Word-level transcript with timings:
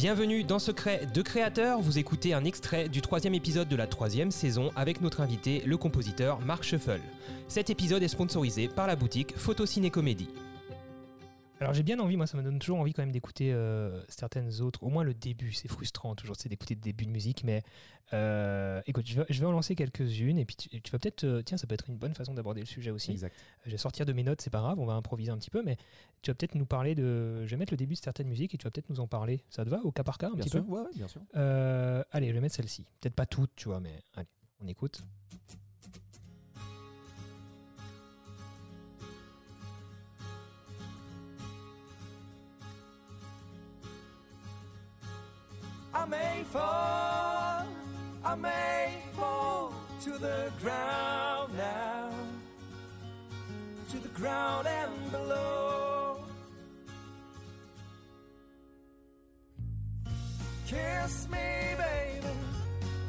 Bienvenue 0.00 0.44
dans 0.44 0.60
Secret 0.60 1.08
de 1.12 1.22
Créateur, 1.22 1.80
vous 1.80 1.98
écoutez 1.98 2.32
un 2.32 2.44
extrait 2.44 2.88
du 2.88 3.00
troisième 3.00 3.34
épisode 3.34 3.66
de 3.66 3.74
la 3.74 3.88
troisième 3.88 4.30
saison 4.30 4.70
avec 4.76 5.00
notre 5.00 5.20
invité, 5.20 5.60
le 5.66 5.76
compositeur 5.76 6.38
Marc 6.40 6.62
Scheffel. 6.62 7.00
Cet 7.48 7.68
épisode 7.68 8.04
est 8.04 8.06
sponsorisé 8.06 8.68
par 8.68 8.86
la 8.86 8.94
boutique 8.94 9.36
Photo 9.36 9.66
Ciné 9.66 9.90
Comédie. 9.90 10.28
Alors 11.60 11.74
j'ai 11.74 11.82
bien 11.82 11.98
envie, 11.98 12.16
moi 12.16 12.26
ça 12.26 12.36
me 12.36 12.42
donne 12.42 12.58
toujours 12.58 12.78
envie 12.78 12.92
quand 12.92 13.02
même 13.02 13.12
d'écouter 13.12 13.52
euh, 13.52 14.02
certaines 14.08 14.60
autres, 14.60 14.82
au 14.82 14.88
moins 14.88 15.02
le 15.02 15.14
début, 15.14 15.52
c'est 15.52 15.68
frustrant 15.68 16.14
toujours, 16.14 16.36
c'est 16.38 16.48
d'écouter 16.48 16.74
le 16.74 16.80
début 16.80 17.04
de 17.04 17.10
musique, 17.10 17.42
mais 17.44 17.62
euh, 18.12 18.80
écoute, 18.86 19.06
je 19.06 19.16
vais, 19.16 19.26
je 19.28 19.40
vais, 19.40 19.46
en 19.46 19.52
lancer 19.52 19.74
quelques-unes 19.74 20.38
et 20.38 20.44
puis 20.44 20.56
tu, 20.56 20.90
vas 20.90 20.98
peut-être, 20.98 21.24
euh, 21.24 21.42
tiens 21.42 21.58
ça 21.58 21.66
peut 21.66 21.74
être 21.74 21.88
une 21.88 21.96
bonne 21.96 22.14
façon 22.14 22.32
d'aborder 22.32 22.60
le 22.60 22.66
sujet 22.66 22.90
aussi. 22.90 23.10
Exact. 23.12 23.34
Je 23.66 23.70
vais 23.70 23.76
sortir 23.76 24.06
de 24.06 24.12
mes 24.12 24.22
notes, 24.22 24.40
c'est 24.40 24.50
pas 24.50 24.60
grave, 24.60 24.78
on 24.78 24.86
va 24.86 24.94
improviser 24.94 25.30
un 25.30 25.38
petit 25.38 25.50
peu, 25.50 25.62
mais 25.62 25.76
tu 26.22 26.30
vas 26.30 26.34
peut-être 26.34 26.54
nous 26.54 26.66
parler 26.66 26.94
de, 26.94 27.44
je 27.44 27.50
vais 27.50 27.56
mettre 27.56 27.72
le 27.72 27.76
début 27.78 27.94
de 27.94 28.00
certaines 28.00 28.28
musiques 28.28 28.54
et 28.54 28.58
tu 28.58 28.64
vas 28.64 28.70
peut-être 28.70 28.90
nous 28.90 29.00
en 29.00 29.08
parler. 29.08 29.42
Ça 29.50 29.64
te 29.64 29.70
va 29.70 29.80
au 29.82 29.90
cas 29.90 30.04
par 30.04 30.18
cas 30.18 30.28
un 30.28 30.34
bien 30.34 30.44
petit 30.44 30.50
sûr, 30.50 30.64
peu? 30.64 30.70
Ouais, 30.70 30.86
bien 30.94 31.08
sûr. 31.08 31.20
Allez, 31.34 32.28
je 32.28 32.34
vais 32.34 32.40
mettre 32.40 32.54
celle-ci, 32.54 32.84
peut-être 33.00 33.16
pas 33.16 33.26
toutes, 33.26 33.54
tu 33.56 33.68
vois, 33.68 33.80
mais 33.80 33.92
allez, 34.14 34.28
on 34.60 34.68
écoute. 34.68 35.02
I 46.00 46.04
may 46.06 46.44
fall, 46.44 47.66
I 48.24 48.34
may 48.36 49.02
fall 49.14 49.72
to 50.02 50.10
the 50.10 50.52
ground 50.62 51.52
now, 51.56 52.10
to 53.90 53.96
the 53.98 54.08
ground 54.10 54.68
and 54.68 55.10
below. 55.10 56.20
Kiss 60.68 61.28
me, 61.32 61.74
baby, 61.76 62.34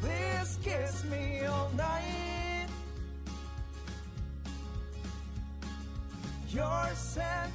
please 0.01 0.57
kiss 0.63 1.03
me 1.11 1.45
all 1.45 1.69
night. 1.77 2.69
Your 6.49 6.89
scent 6.95 7.53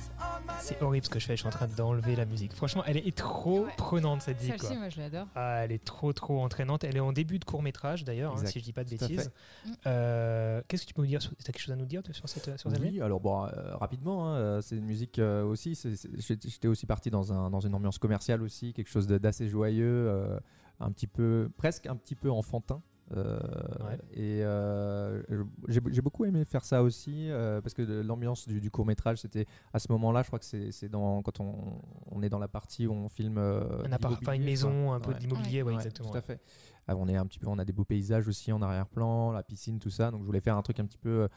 C'est 0.61 0.81
horrible 0.83 1.05
ce 1.05 1.11
que 1.11 1.19
je 1.19 1.27
fais, 1.27 1.35
je 1.35 1.41
suis 1.41 1.47
en 1.47 1.51
train 1.51 1.67
d'enlever 1.69 2.17
la 2.17 2.25
musique. 2.25 2.55
Franchement, 2.55 2.83
elle 2.87 2.97
est 2.97 3.17
trop 3.17 3.65
Ouais. 3.65 3.73
prenante 3.77 4.23
cette 4.23 4.41
zik. 4.41 4.55
Celle-ci, 4.59 4.77
moi, 4.79 4.89
je 4.89 4.99
l'adore. 4.99 5.27
Ah, 5.35 5.65
elle 5.65 5.73
est 5.73 5.85
trop 5.85 6.13
trop 6.13 6.41
entraînante. 6.43 6.85
Elle 6.85 6.97
est 6.97 7.01
en 7.01 7.13
début 7.13 7.39
de 7.39 7.45
court 7.45 7.63
métrage 7.63 8.05
d'ailleurs, 8.05 8.35
hein, 8.35 8.47
si 8.47 8.61
je 8.61 8.65
dis 8.65 8.73
pas 8.73 8.85
de 8.85 8.91
bêtises. 8.91 9.31
fait. 9.65 9.71
Euh, 9.87 10.63
Qu'est-ce 10.69 10.83
que 10.83 10.89
tu 10.89 10.95
peux 10.95 11.03
nous 11.03 11.09
dire 11.09 11.21
sur- 11.21 11.35
T'as 11.37 11.53
quelque 11.53 11.61
chose 11.61 11.73
à 11.73 11.77
nous 11.77 11.85
dire 11.87 12.03
sur 12.13 12.29
cette 12.29 12.59
sur 12.59 12.71
cette 12.71 12.81
Oui, 12.81 13.01
alors 13.01 13.21
bon, 13.21 13.45
euh, 13.45 13.77
rapidement, 13.77 14.29
hein, 14.29 14.37
euh, 14.37 14.61
c'est 14.63 14.77
une 14.77 14.87
musique 14.87 15.19
euh, 15.19 15.45
aussi. 15.45 15.79
J'étais 16.19 16.69
aussi 16.69 16.87
parti 16.87 17.11
dans, 17.11 17.33
un, 17.33 17.51
dans 17.51 17.61
une 17.61 17.75
ambiance 17.75 17.99
commerciale 17.99 18.43
aussi, 18.43 18.73
quelque 18.73 18.91
chose 18.91 19.07
de- 19.07 19.19
d'assez 19.19 19.49
joyeux, 19.49 20.09
euh, 20.09 20.39
un 20.81 20.91
petit 20.93 21.07
peu, 21.07 21.51
presque 21.57 21.87
un 21.87 21.97
petit 21.97 22.15
peu 22.15 22.31
enfantin. 22.31 22.81
Euh, 23.13 23.39
Ouais. 23.85 23.99
Et 24.15 24.43
euh, 24.43 25.23
j'ai 25.69 26.01
beaucoup 26.01 26.25
aimé 26.25 26.45
faire 26.45 26.65
ça 26.65 26.83
aussi 26.83 27.31
euh, 27.31 27.61
parce 27.61 27.75
que 27.75 27.83
l'ambiance 27.83 28.49
du, 28.49 28.71
court 28.71 28.87
métrage, 28.87 29.19
c'était 29.19 29.47
à 29.73 29.79
ce 29.79 29.93
moment-là, 29.93 30.23
je 30.23 30.29
crois 30.29 30.39
que 30.39 30.45
c'est 30.45 30.89
dans 30.89 31.23
quand 31.23 31.39
on, 31.41 31.81
on 32.11 32.23
est 32.23 32.31
dans 32.31 32.39
la 32.39 32.49
partie 32.49 32.87
où 32.87 32.93
on 32.93 33.09
filme 33.09 33.39
Un 33.39 33.93
appart- 33.93 34.21
une 34.35 34.45
maison, 34.45 34.87
quoi. 34.87 34.95
un 34.97 35.01
peu 35.01 35.13
Ouais. 35.13 35.19
d'immobilier, 35.19 35.63
ouais, 35.63 35.75
exactement. 35.75 36.11
Tout 36.11 36.17
à 36.17 36.23
fait. 36.23 36.41
Ah, 36.89 36.97
on 36.97 37.07
est 37.09 37.17
un 37.17 37.27
petit 37.27 37.39
peu, 37.39 37.47
on 37.49 37.59
a 37.59 37.65
des 37.65 37.73
beaux 37.73 37.85
paysages 37.85 38.27
aussi 38.29 38.53
en 38.53 38.63
arrière-plan, 38.63 39.33
la 39.33 39.43
piscine, 39.43 39.79
tout 39.79 39.91
ça. 39.91 40.11
Donc 40.11 40.21
je 40.23 40.27
voulais 40.27 40.41
faire 40.41 40.57
un 40.57 40.63
truc 40.63 40.81
un 40.81 40.87
petit 40.87 40.99
peu, 40.99 41.29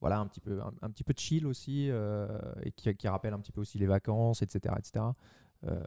voilà, 0.00 0.18
un 0.18 0.26
petit 0.26 0.40
peu, 0.40 0.60
un, 0.60 0.72
un 0.82 0.90
petit 0.90 1.04
peu 1.04 1.12
chill 1.16 1.46
aussi 1.46 1.88
euh, 1.90 2.26
et 2.62 2.72
qui, 2.72 2.94
qui 2.94 3.08
rappelle 3.08 3.34
un 3.34 3.38
petit 3.40 3.52
peu 3.52 3.60
aussi 3.60 3.78
les 3.78 3.86
vacances, 3.86 4.42
etc., 4.42 4.74
etc. 4.78 5.04
Euh, 5.64 5.82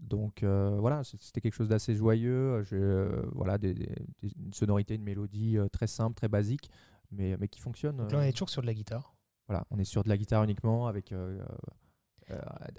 donc 0.00 0.42
euh, 0.42 0.76
voilà, 0.80 1.02
c'était 1.04 1.40
quelque 1.40 1.54
chose 1.54 1.68
d'assez 1.68 1.94
joyeux. 1.94 2.62
J'ai, 2.64 2.76
euh, 2.76 3.22
voilà, 3.32 3.58
des, 3.58 3.74
des- 3.74 3.86
des- 4.22 4.32
une 4.38 4.52
sonorité, 4.54 4.94
une 4.94 5.02
mélodie 5.02 5.58
très 5.72 5.86
simple, 5.86 6.14
très 6.14 6.28
basique, 6.28 6.70
mais, 7.10 7.36
mais 7.38 7.48
qui 7.48 7.60
fonctionne. 7.60 7.96
Donc 7.96 8.12
là, 8.12 8.18
on 8.18 8.22
est 8.22 8.32
toujours 8.32 8.50
sur 8.50 8.62
de 8.62 8.66
la 8.66 8.74
guitare. 8.74 9.14
Voilà, 9.48 9.64
on 9.70 9.78
est 9.78 9.84
sur 9.84 10.04
de 10.04 10.08
la 10.08 10.16
guitare 10.16 10.44
uniquement 10.44 10.86
avec 10.86 11.10
euh, 11.12 11.42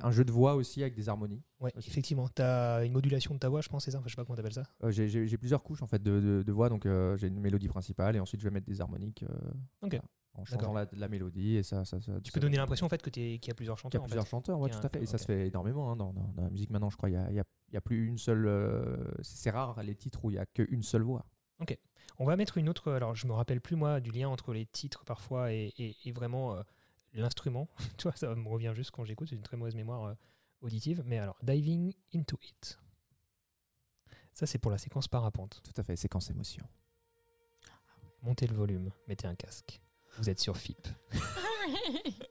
un 0.02 0.12
jeu 0.12 0.24
de 0.24 0.32
voix 0.32 0.54
aussi 0.56 0.82
avec 0.84 0.94
des 0.96 1.10
harmonies. 1.10 1.42
Aussi. 1.60 1.90
effectivement. 1.90 2.28
T'as 2.30 2.86
une 2.86 2.94
modulation 2.94 3.34
de 3.34 3.40
ta 3.40 3.50
voix, 3.50 3.62
je 3.62 3.70
pense, 3.70 3.84
c'est 3.86 3.92
ça? 3.92 3.98
Enfin, 3.98 4.08
Je 4.08 4.12
sais 4.14 4.16
pas 4.16 4.24
comment 4.26 4.36
t'appelles 4.36 4.54
ça. 4.54 4.64
Euh, 4.84 4.92
j'ai- 4.92 5.38
plusieurs 5.38 5.64
couches 5.64 5.82
en 5.82 5.88
fait 5.88 6.02
de, 6.04 6.20
de- 6.20 6.44
de 6.44 6.52
voix, 6.52 6.70
donc 6.70 6.86
euh, 6.86 7.18
j'ai 7.18 7.28
une 7.28 7.40
mélodie 7.40 7.68
principale 7.68 8.16
et 8.16 8.20
ensuite 8.20 8.42
je 8.42 8.48
vais 8.48 8.54
mettre 8.54 8.68
des 8.68 8.80
harmoniques 8.82 9.26
Ok. 9.82 9.92
voilà, 9.94 10.04
en 10.40 10.46
changeant 10.46 10.74
la, 10.74 10.88
la 10.94 11.08
mélodie 11.08 11.56
et 11.58 11.64
ça, 11.64 11.86
ça, 11.86 12.00
ça- 12.02 12.20
Tu 12.22 12.30
ça- 12.30 12.34
peux 12.34 12.40
donner 12.40 12.58
l'impression 12.58 12.86
en 12.86 12.90
fait 12.90 13.02
que 13.02 13.10
qu'il 13.10 13.24
y 13.46 13.52
a 13.52 13.54
plusieurs 13.54 13.76
qu'il 13.78 13.82
y 13.82 13.92
chanteurs. 13.92 14.02
a 14.02 14.06
plusieurs 14.06 14.24
fait. 14.26 14.30
chanteurs, 14.30 14.60
ouais, 14.60 14.70
tout 14.70 14.80
à 14.84 14.90
fait. 14.90 15.02
Et 15.02 15.06
ça 15.06 15.16
ok. 15.16 15.20
se 15.22 15.26
fait 15.26 15.48
énormément 15.48 15.92
hein, 15.92 15.96
dans, 15.96 16.14
dans- 16.14 16.32
dans 16.36 16.44
la 16.44 16.50
musique 16.50 16.70
maintenant, 16.70 16.90
je 16.90 16.98
crois. 16.98 17.10
Il 17.10 17.14
y 17.14 17.18
a, 17.18 17.30
il 17.30 17.36
y 17.36 17.40
a- 17.40 17.46
il 17.70 17.74
y 17.74 17.78
a 17.78 17.82
plus 17.82 18.08
une 18.08 18.18
seule. 18.18 18.46
euh, 18.48 18.98
c'est 19.22 19.52
rare 19.52 19.82
les 19.84 19.96
titres 19.96 20.24
où 20.26 20.32
il 20.32 20.36
y 20.36 20.40
a 20.40 20.46
qu'une 20.46 20.84
seule 20.84 21.04
voix. 21.04 21.26
On 22.22 22.26
va 22.26 22.36
mettre 22.36 22.58
une 22.58 22.68
autre. 22.68 22.92
Alors, 22.92 23.16
je 23.16 23.28
me 23.28 23.32
rappelle 23.34 23.62
plus 23.62 23.78
moi 23.78 24.02
du 24.02 24.12
lien 24.12 24.28
entre 24.28 24.52
les 24.52 24.66
titres 24.66 25.06
parfois 25.06 25.54
et, 25.54 25.72
et- 25.78 25.96
et 26.06 26.12
vraiment 26.12 26.56
euh, 26.56 26.64
l'instrument. 27.14 27.70
tu 27.98 28.04
vois, 28.04 28.16
ça 28.18 28.34
me 28.36 28.48
revient 28.50 28.74
juste 28.76 28.92
quand 28.92 29.06
j'écoute. 29.06 29.30
C'est 29.30 29.36
une 29.38 29.42
très 29.42 29.56
mauvaise 29.56 29.76
mémoire 29.76 30.04
euh, 30.06 30.14
auditive. 30.62 31.02
Mais 31.06 31.18
alors, 31.18 31.38
diving 31.44 31.94
into 32.14 32.38
it. 32.44 32.78
Ça, 34.34 34.46
c'est 34.46 34.58
pour 34.58 34.72
la 34.72 34.78
séquence 34.78 35.08
parapente. 35.08 35.62
Tout 35.64 35.74
à 35.80 35.84
fait, 35.84 35.96
séquence 35.96 36.30
émotion. 36.30 36.66
Montez 38.22 38.48
le 38.48 38.56
volume, 38.56 38.92
mettez 39.08 39.28
un 39.28 39.36
casque. 39.36 39.82
Vous 40.18 40.30
êtes 40.30 40.40
sur 40.40 40.58
FIP. 40.58 40.88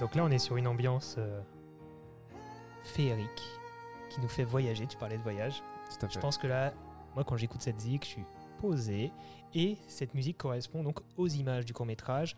Donc 0.00 0.14
là, 0.14 0.24
on 0.24 0.30
est 0.30 0.38
sur 0.38 0.56
une 0.56 0.66
ambiance 0.66 1.16
euh, 1.18 1.42
féerique 2.84 3.42
qui 4.08 4.20
nous 4.22 4.28
fait 4.28 4.44
voyager. 4.44 4.86
Tu 4.86 4.96
parlais 4.96 5.18
de 5.18 5.22
voyage. 5.22 5.62
Tout 5.90 6.06
à 6.06 6.08
Je 6.08 6.18
pense 6.18 6.38
que 6.38 6.46
là, 6.46 6.72
moi, 7.14 7.22
quand 7.22 7.36
j'écoute 7.36 7.60
cette 7.60 7.78
zik, 7.78 8.04
je 8.04 8.08
suis 8.08 8.24
posé. 8.60 9.12
Et 9.54 9.76
cette 9.88 10.14
musique 10.14 10.38
correspond 10.38 10.82
donc 10.82 11.00
aux 11.18 11.28
images 11.28 11.66
du 11.66 11.74
court-métrage 11.74 12.34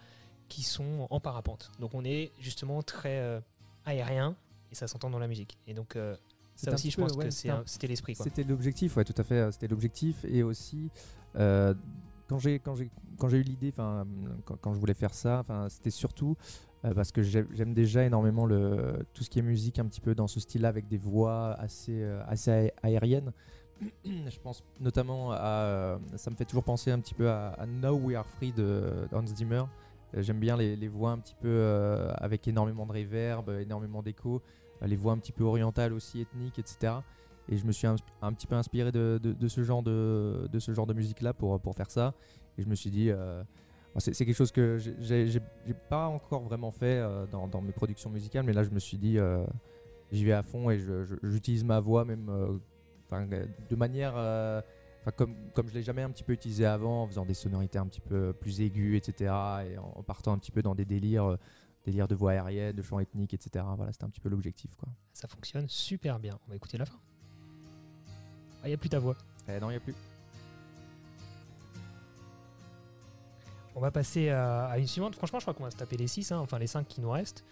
qui 0.49 0.65
sont 0.65 1.07
en 1.09 1.21
parapente. 1.21 1.71
Donc 1.79 1.95
on 1.95 2.05
est 2.05 2.33
justement 2.41 2.83
très 2.83 3.19
euh, 3.21 3.41
aérien 3.85 4.35
et 4.73 4.75
ça 4.75 4.89
s'entend 4.89 5.09
dans 5.09 5.21
la 5.21 5.29
musique. 5.29 5.57
Et 5.69 5.75
donc, 5.75 5.95
euh, 5.95 6.17
ça 6.57 6.73
aussi, 6.73 6.91
je 6.91 6.97
peu, 6.97 7.03
pense 7.03 7.13
ouais, 7.13 7.27
que 7.27 7.31
c'était 7.67 7.87
l'esprit. 7.87 8.17
C'était 8.17 8.43
l'objectif, 8.43 8.97
ouais, 8.97 9.05
tout 9.05 9.15
à 9.17 9.23
fait. 9.23 9.53
C'était 9.53 9.69
l'objectif. 9.69 10.25
Et 10.25 10.43
aussi, 10.43 10.91
quand 11.35 12.39
j'ai 12.39 12.59
eu 12.59 13.43
l'idée, 13.43 13.73
quand, 13.73 14.05
quand 14.45 14.75
je 14.75 14.81
voulais 14.81 14.95
faire 14.95 15.15
ça, 15.15 15.45
c'était 15.69 15.91
surtout 15.91 16.37
parce 16.95 17.13
que 17.13 17.23
j'ai- 17.23 17.47
j'aime 17.55 17.75
déjà 17.75 18.05
énormément 18.05 18.49
tout 19.15 19.23
ce 19.23 19.31
qui 19.31 19.39
est 19.39 19.43
musique 19.43 19.79
un 19.79 19.87
petit 19.87 20.01
peu 20.01 20.15
dans 20.15 20.27
ce 20.27 20.41
style-là 20.41 20.69
avec 20.69 20.89
des 20.89 20.99
voix 20.99 21.53
assez 21.59 22.03
euh, 22.03 22.23
assez 22.27 22.51
aé- 22.51 22.73
aériennes. 22.83 23.33
je 24.05 24.39
pense 24.43 24.63
notamment 24.81 25.33
à, 25.33 25.39
euh, 25.41 25.99
ça 26.17 26.31
me 26.31 26.37
fait 26.37 26.45
toujours 26.45 26.65
penser 26.65 26.91
un 26.91 26.99
petit 27.01 27.15
peu 27.15 27.29
à, 27.31 27.49
à 27.51 27.67
Now 27.67 27.95
We 27.97 28.17
Are 28.17 28.27
Free 28.27 28.53
de 28.53 29.09
Hans 29.13 29.27
Zimmer. 29.27 29.65
Euh, 30.15 30.23
J'aime 30.23 30.39
bien 30.39 30.57
les, 30.57 30.89
voix 30.89 31.13
un 31.13 31.19
petit 31.19 31.35
peu 31.41 31.49
euh, 31.49 32.13
avec 32.17 32.47
énormément 32.47 32.87
de 32.87 32.93
réverb, 32.93 33.49
énormément 33.61 34.03
d'écho, 34.03 34.43
euh, 34.83 34.87
les 34.87 34.97
voix 34.97 35.13
un 35.13 35.19
petit 35.19 35.33
peu 35.33 35.45
orientales 35.45 35.93
aussi, 35.93 36.21
ethniques, 36.21 36.59
etc. 36.59 36.95
Et 37.49 37.57
je 37.57 37.67
me 37.67 37.73
suis 37.73 37.87
un, 37.87 37.97
petit 38.33 38.47
peu 38.47 38.55
inspiré 38.55 38.93
de, 38.93 39.19
ce 39.49 39.63
genre 39.65 39.83
de, 39.83 40.49
de 40.53 40.59
ce 40.61 40.73
genre 40.73 40.87
de 40.87 40.95
musique 40.95 41.21
là 41.23 41.33
pour, 41.33 41.59
pour 41.61 41.75
faire 41.75 41.91
ça. 41.91 42.15
Et 42.59 42.63
je 42.63 42.69
me 42.69 42.75
suis 42.75 42.91
dit, 42.91 43.11
euh, 43.11 43.43
c'est 44.01 44.13
quelque 44.25 44.35
chose 44.37 44.53
que 44.53 44.79
j'ai- 44.79 45.41
pas 45.89 46.07
encore 46.09 46.43
vraiment 46.43 46.71
fait 46.71 46.99
euh, 46.99 47.27
dans, 47.27 47.47
dans 47.49 47.61
mes 47.61 47.73
productions 47.73 48.11
musicales, 48.11 48.45
mais 48.45 48.53
là 48.53 48.65
je 48.65 48.71
me 48.71 48.79
suis 48.79 48.97
dit, 48.99 49.19
euh, 49.19 49.45
j'y 50.11 50.25
vais 50.25 50.33
à 50.33 50.43
fond 50.43 50.71
et 50.71 50.79
j'utilise 51.23 51.65
ma 51.65 51.81
voix 51.81 52.05
même 52.05 52.29
euh, 52.29 52.59
de 53.69 53.77
manière, 53.77 54.15
comme, 55.17 55.35
comme 55.55 55.69
je 55.69 55.75
l'ai 55.75 55.83
jamais 55.83 56.03
un 56.03 56.11
petit 56.11 56.25
peu 56.25 56.33
utilisé 56.33 56.65
avant, 56.65 57.03
en 57.03 57.07
faisant 57.07 57.27
des 57.27 57.35
sonorités 57.35 57.79
un 57.79 57.87
petit 57.87 58.01
peu 58.01 58.33
plus 58.33 58.61
aiguës, 58.63 58.97
etc. 58.97 59.33
Et 59.71 59.77
en, 59.79 59.93
en 59.97 60.03
partant 60.03 60.33
un 60.33 60.39
petit 60.39 60.51
peu 60.53 60.63
dans 60.63 60.75
des 60.75 60.87
délires. 60.87 61.37
délire 61.85 62.09
de 62.09 62.15
voix 62.15 62.31
aérienne, 62.33 62.75
de 62.75 62.81
chant 62.81 63.01
ethnique, 63.01 63.35
etc. 63.35 63.65
Voilà, 63.77 63.93
c'était 63.93 64.05
un 64.05 64.09
petit 64.09 64.21
peu 64.21 64.29
l'objectif, 64.31 64.75
quoi. 64.77 64.89
Ça 65.13 65.29
fonctionne 65.29 65.69
super 65.69 66.19
bien. 66.21 66.39
On 66.47 66.51
va 66.51 66.57
écouter 66.57 66.79
la 66.79 66.87
fin. 66.87 66.99
Ah, 68.63 68.67
il 68.67 68.69
n'y 68.69 68.75
a 68.75 68.79
plus 68.79 68.89
ta 68.89 68.99
voix. 69.01 69.17
Eh 69.49 69.59
non, 69.61 69.69
il 69.69 69.73
n'y 69.73 69.77
a 69.77 69.81
plus. 69.81 69.95
On 73.75 73.81
va 73.81 73.91
passer 73.91 74.29
à, 74.31 74.79
une 74.79 74.87
suivante. 74.87 75.15
Franchement, 75.15 75.39
je 75.39 75.45
crois 75.45 75.55
qu'on 75.55 75.65
va 75.65 75.71
se 75.71 75.77
taper 75.77 75.97
les 75.97 76.07
6, 76.07 76.33
enfin 76.33 76.59
les 76.59 76.67
5 76.67 76.87
qui 76.87 77.01
nous 77.01 77.11
restent. 77.11 77.45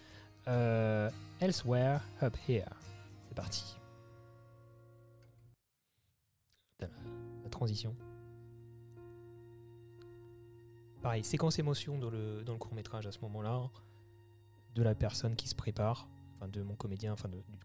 Euh, 0.47 1.09
Elsewhere, 1.39 2.01
Up 2.21 2.35
Here. 2.47 2.69
C'est 3.27 3.35
parti. 3.35 3.77
La, 6.79 6.87
transition. 7.49 7.95
Pareil, 11.01 11.23
séquence 11.23 11.59
émotion 11.59 11.97
dans 11.97 12.09
le, 12.09 12.43
dans 12.43 12.53
le 12.53 12.59
court 12.59 12.73
métrage 12.73 13.07
à 13.07 13.11
ce 13.11 13.19
moment-là. 13.21 13.69
De 14.75 14.83
la 14.83 14.95
personne 14.95 15.35
qui 15.35 15.49
se 15.49 15.55
prépare, 15.55 16.07
enfin 16.35 16.47
de 16.47 16.61
mon 16.61 16.75
comédien, 16.75 17.11
enfin 17.13 17.27
de- 17.27 17.37
du 17.37 17.59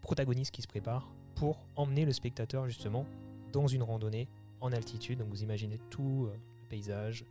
protagoniste 0.00 0.52
qui 0.52 0.62
se 0.62 0.68
prépare 0.68 1.10
pour 1.34 1.66
emmener 1.76 2.04
le 2.06 2.12
spectateur 2.12 2.66
justement 2.66 3.04
dans 3.52 3.66
une 3.66 3.82
randonnée 3.82 4.28
en 4.60 4.72
altitude. 4.72 5.18
Donc 5.18 5.28
vous 5.28 5.42
imaginez 5.42 5.78
tout 5.90 6.28
euh, 6.28 6.34
le 6.62 6.68
paysage, 6.68 7.24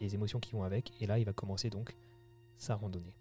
les 0.00 0.14
émotions 0.14 0.40
qui 0.40 0.52
vont 0.52 0.62
avec. 0.62 0.92
Et 1.00 1.06
là, 1.06 1.18
il 1.18 1.24
va 1.24 1.32
commencer 1.32 1.70
donc 1.70 1.94
sa 2.56 2.74
randonnée. 2.74 3.14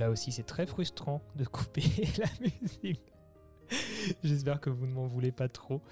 Là 0.00 0.08
aussi, 0.10 0.32
c'est 0.32 0.44
très 0.44 0.66
frustrant 0.66 1.20
de 1.36 1.44
couper 1.44 1.82
la 2.18 2.26
musique. 2.40 3.02
J'espère 4.24 4.58
que 4.58 4.70
vous 4.70 4.86
ne 4.86 4.92
m'en 4.92 5.06
voulez 5.06 5.30
pas 5.30 5.48
trop. 5.48 5.82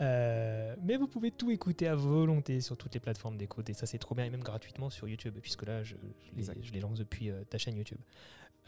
Euh, 0.00 0.74
mais 0.82 0.96
vous 0.96 1.06
pouvez 1.06 1.30
tout 1.30 1.50
écouter 1.50 1.86
à 1.86 1.94
volonté 1.94 2.62
sur 2.62 2.78
toutes 2.78 2.94
les 2.94 3.00
plateformes 3.00 3.36
d'écoute. 3.36 3.68
Et 3.68 3.74
ça, 3.74 3.84
c'est 3.84 3.98
trop 3.98 4.14
bien. 4.14 4.24
Et 4.24 4.30
même 4.30 4.42
gratuitement 4.42 4.88
sur 4.88 5.06
YouTube, 5.06 5.36
puisque 5.42 5.66
là, 5.66 5.82
je, 5.84 5.96
je 6.24 6.32
les, 6.34 6.38
Exact. 6.40 6.58
je 6.62 6.72
les 6.72 6.80
lance 6.80 6.98
depuis 6.98 7.30
euh, 7.30 7.44
ta 7.44 7.58
chaîne 7.58 7.76
YouTube. 7.76 7.98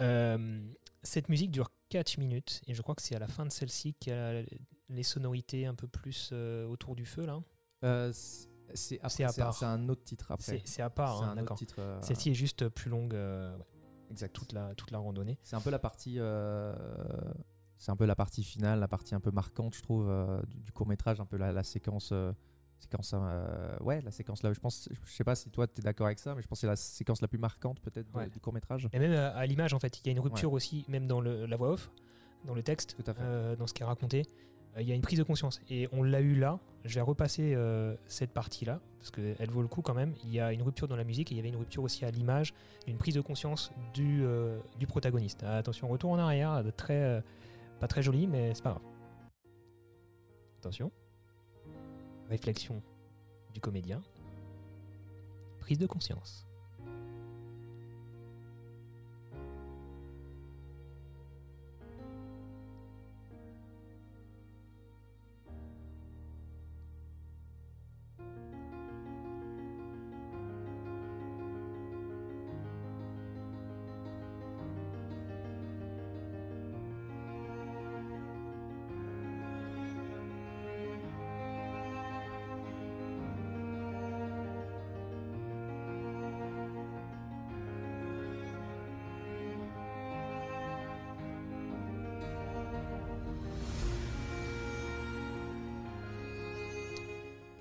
Euh, 0.02 0.60
cette 1.02 1.30
musique 1.30 1.50
dure 1.50 1.70
4 1.88 2.18
minutes. 2.18 2.60
Et 2.68 2.74
je 2.74 2.82
crois 2.82 2.94
que 2.94 3.00
c'est 3.02 3.16
à 3.16 3.18
la 3.20 3.26
fin 3.26 3.46
de 3.46 3.50
celle-ci 3.50 3.94
qu'il 3.94 4.12
y 4.12 4.16
a 4.16 4.42
les 4.90 5.02
sonorités 5.02 5.64
un 5.64 5.74
peu 5.74 5.88
plus 5.88 6.30
autour 6.68 6.94
du 6.94 7.06
feu. 7.06 7.24
là. 7.26 7.40
C'est- 8.74 9.00
à 9.24 9.32
part. 9.32 9.54
c'est 9.54 9.64
un 9.64 9.88
autre 9.88 10.04
titre 10.04 10.30
après. 10.30 10.60
C'est 10.66 10.82
à 10.82 10.90
part. 10.90 11.22
Hein, 11.22 11.34
Celle-ci 12.02 12.30
est 12.30 12.34
juste 12.34 12.68
plus 12.68 12.90
longue. 12.90 13.14
ouais, 13.14 13.50
exact. 14.10 14.32
toute, 14.34 14.52
la, 14.52 14.74
toute 14.74 14.90
la 14.90 14.98
randonnée. 14.98 15.38
C'est 15.42 15.56
un 15.56 15.60
peu 15.60 15.70
la 15.70 15.78
partie. 15.78 16.16
euh, 16.18 16.74
c'est 17.78 17.90
un 17.90 17.96
peu 17.96 18.04
la 18.04 18.14
partie 18.14 18.44
finale, 18.44 18.78
la 18.80 18.88
partie 18.88 19.14
un 19.14 19.20
peu 19.20 19.30
marquante, 19.30 19.74
je 19.74 19.82
trouve, 19.82 20.06
euh, 20.08 20.40
du, 20.48 20.70
court 20.72 20.86
métrage, 20.86 21.20
un 21.20 21.24
peu 21.26 21.36
la, 21.36 21.52
la 21.52 21.62
séquence. 21.62 22.10
euh, 22.12 22.32
séquence 22.78 23.12
euh, 23.14 23.76
ouais, 23.80 24.00
la 24.02 24.10
séquence 24.10 24.42
là. 24.42 24.52
Je 24.52 24.60
pense, 24.60 24.88
je 25.04 25.12
sais 25.12 25.24
pas 25.24 25.34
si 25.34 25.50
toi 25.50 25.66
tu 25.66 25.80
es 25.80 25.82
d'accord 25.82 26.06
avec 26.06 26.18
ça, 26.18 26.34
mais 26.34 26.42
je 26.42 26.48
pense 26.48 26.58
que 26.58 26.60
c'est 26.62 26.66
la 26.66 26.76
séquence 26.76 27.20
la 27.20 27.28
plus 27.28 27.38
marquante 27.38 27.80
peut-être 27.80 28.08
Ouais. 28.14 28.28
du 28.30 28.40
court 28.40 28.52
métrage. 28.54 28.88
Et 28.92 28.98
même 28.98 29.12
à 29.12 29.44
l'image, 29.46 29.74
en 29.74 29.78
fait, 29.78 29.98
il 30.00 30.06
y 30.06 30.08
a 30.08 30.12
une 30.12 30.20
rupture 30.20 30.52
aussi, 30.52 30.84
même 30.88 31.06
dans 31.06 31.20
le- 31.20 31.44
la 31.46 31.56
voix 31.56 31.72
off, 31.72 31.90
dans 32.46 32.54
le 32.54 32.62
texte, 32.62 32.96
Tout 33.02 33.10
à 33.10 33.14
fait. 33.14 33.56
dans 33.56 33.66
ce 33.66 33.74
qui 33.74 33.82
est 33.82 33.86
raconté. 33.86 34.22
Euh, 34.76 34.82
Il 34.82 34.88
y 34.88 34.92
a 34.92 34.94
une 34.94 35.02
prise 35.02 35.18
de 35.18 35.24
conscience. 35.24 35.60
Et 35.68 35.88
on 35.92 36.02
l'a 36.02 36.20
eu 36.20 36.34
là. 36.34 36.58
Je 36.84 36.94
vais 36.94 37.00
repasser 37.00 37.54
euh, 37.54 37.94
cette 38.06 38.30
partie-là, 38.30 38.80
parce 38.98 39.10
qu'elle 39.10 39.50
vaut 39.50 39.62
le 39.62 39.68
coup 39.68 39.82
quand 39.82 39.94
même. 39.94 40.14
Il 40.24 40.32
y 40.32 40.40
a 40.40 40.52
une 40.52 40.62
rupture 40.62 40.88
dans 40.88 40.96
la 40.96 41.04
musique 41.04 41.30
et 41.30 41.34
il 41.34 41.36
y 41.36 41.40
avait 41.40 41.50
une 41.50 41.56
rupture 41.56 41.82
aussi 41.82 42.04
à 42.04 42.10
l'image, 42.10 42.54
une 42.86 42.96
prise 42.96 43.14
de 43.14 43.20
conscience 43.20 43.70
du, 43.92 44.24
euh, 44.24 44.58
protagoniste. 44.88 45.42
Ah, 45.46 45.58
attention, 45.58 45.88
retour 45.88 46.10
en 46.10 46.18
arrière, 46.18 46.62
très, 46.76 47.22
pas 47.80 47.86
très 47.86 48.02
joli, 48.02 48.26
mais 48.26 48.54
c'est 48.54 48.62
pas 48.62 48.70
grave. 48.70 48.82
Attention. 50.60 50.90
Réflexion 52.30 52.82
du 53.52 53.60
comédien. 53.60 54.00
Prise 55.58 55.78
de 55.78 55.86
conscience. 55.86 56.49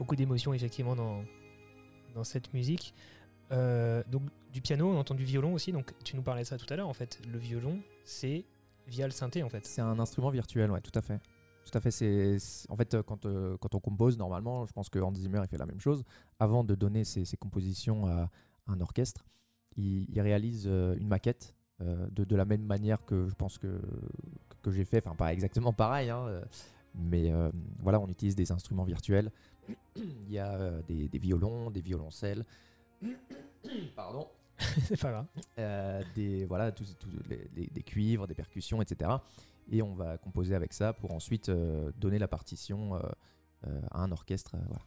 Beaucoup 0.09 0.15
d'émotions 0.15 0.55
effectivement 0.55 0.95
dans, 0.95 1.23
dans 2.15 2.23
cette 2.23 2.51
musique. 2.55 2.95
Euh, 3.51 4.01
donc 4.09 4.23
du 4.51 4.59
piano, 4.59 4.89
on 4.89 4.97
entend 4.97 5.13
du 5.13 5.23
violon 5.23 5.53
aussi. 5.53 5.71
Donc 5.71 5.93
tu 6.03 6.15
nous 6.15 6.23
parlais 6.23 6.41
de 6.41 6.47
ça 6.47 6.57
tout 6.57 6.65
à 6.73 6.75
l'heure. 6.75 6.89
En 6.89 6.95
fait, 6.95 7.19
le 7.31 7.37
violon, 7.37 7.79
c'est 8.05 8.43
via 8.87 9.05
le 9.05 9.11
synthé 9.11 9.43
en 9.43 9.49
fait. 9.49 9.67
C'est 9.67 9.81
un 9.81 9.99
instrument 9.99 10.31
virtuel, 10.31 10.71
ouais, 10.71 10.81
tout 10.81 10.97
à 10.97 11.03
fait. 11.03 11.19
Tout 11.63 11.77
à 11.77 11.79
fait. 11.79 11.91
C'est 11.91 12.37
en 12.69 12.75
fait 12.75 12.95
euh, 12.95 13.03
quand, 13.03 13.27
euh, 13.27 13.55
quand 13.57 13.75
on 13.75 13.79
compose 13.79 14.17
normalement, 14.17 14.65
je 14.65 14.73
pense 14.73 14.89
que 14.89 14.97
Hans 14.97 15.13
Zimmer 15.13 15.41
il 15.43 15.47
fait 15.47 15.59
la 15.59 15.67
même 15.67 15.79
chose. 15.79 16.03
Avant 16.39 16.63
de 16.63 16.73
donner 16.73 17.03
ses, 17.03 17.37
compositions 17.37 18.07
à 18.07 18.31
un 18.65 18.81
orchestre, 18.81 19.27
il, 19.77 20.19
réalise 20.19 20.65
une 20.65 21.07
maquette 21.07 21.53
de, 21.81 22.23
de 22.23 22.35
la 22.35 22.45
même 22.45 22.63
manière 22.63 23.05
que 23.05 23.27
je 23.27 23.35
pense 23.35 23.59
que 23.59 23.79
que 24.63 24.71
j'ai 24.71 24.85
fait. 24.85 25.05
Enfin 25.05 25.15
pas 25.15 25.31
exactement 25.33 25.71
pareil, 25.71 26.09
hein, 26.09 26.41
mais 26.95 27.31
voilà, 27.79 27.99
on 27.99 28.07
utilise 28.07 28.35
des 28.35 28.51
instruments 28.51 28.85
virtuels. 28.85 29.31
il 29.95 30.31
y 30.31 30.37
a 30.39 30.53
euh, 30.53 30.81
des, 30.87 31.07
des 31.07 31.19
violons, 31.19 31.69
des 31.71 31.81
violoncelles. 31.81 32.45
Pardon. 33.95 34.27
c'est 34.85 34.99
pas 34.99 35.11
grave. 35.11 35.25
Euh, 35.57 36.03
des, 36.15 36.45
voilà, 36.45 36.71
tous, 36.71 36.95
tous 36.99 37.09
les, 37.29 37.49
les- 37.55 37.67
des 37.67 37.83
cuivres, 37.83 38.27
des 38.27 38.33
percussions, 38.35 38.81
etc. 38.81 39.09
Et 39.71 39.81
on 39.81 39.93
va 39.93 40.17
composer 40.17 40.55
avec 40.55 40.73
ça 40.73 40.93
pour 40.93 41.11
ensuite 41.13 41.49
euh, 41.49 41.91
donner 41.97 42.19
la 42.19 42.27
partition 42.27 42.95
euh, 42.95 43.81
à 43.91 44.01
un 44.01 44.11
orchestre. 44.11 44.55
voilà. 44.67 44.81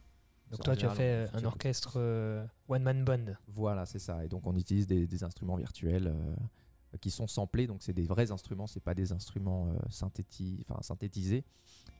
Donc 0.50 0.64
toi, 0.64 0.76
tu 0.76 0.84
as 0.84 0.90
fait 0.90 1.28
un 1.32 1.44
orchestre 1.44 1.94
euh, 1.96 2.44
one 2.68 2.82
man 2.82 3.04
band. 3.04 3.32
Voilà, 3.48 3.86
c'est 3.86 3.98
ça. 3.98 4.22
Et 4.24 4.28
donc 4.28 4.46
on 4.46 4.54
utilise 4.56 4.86
des, 4.86 5.06
des 5.06 5.24
instruments 5.24 5.56
virtuels 5.56 6.12
qui 7.00 7.10
sont 7.10 7.26
samplés, 7.26 7.66
donc 7.66 7.82
c'est 7.82 7.92
des 7.92 8.04
vrais 8.06 8.30
instruments, 8.32 8.66
c'est 8.66 8.82
pas 8.82 8.94
des 8.94 9.12
instruments 9.12 9.68
euh, 9.70 9.78
synthéti- 9.90 10.64
enfin, 10.68 10.80
synthétisés. 10.82 11.44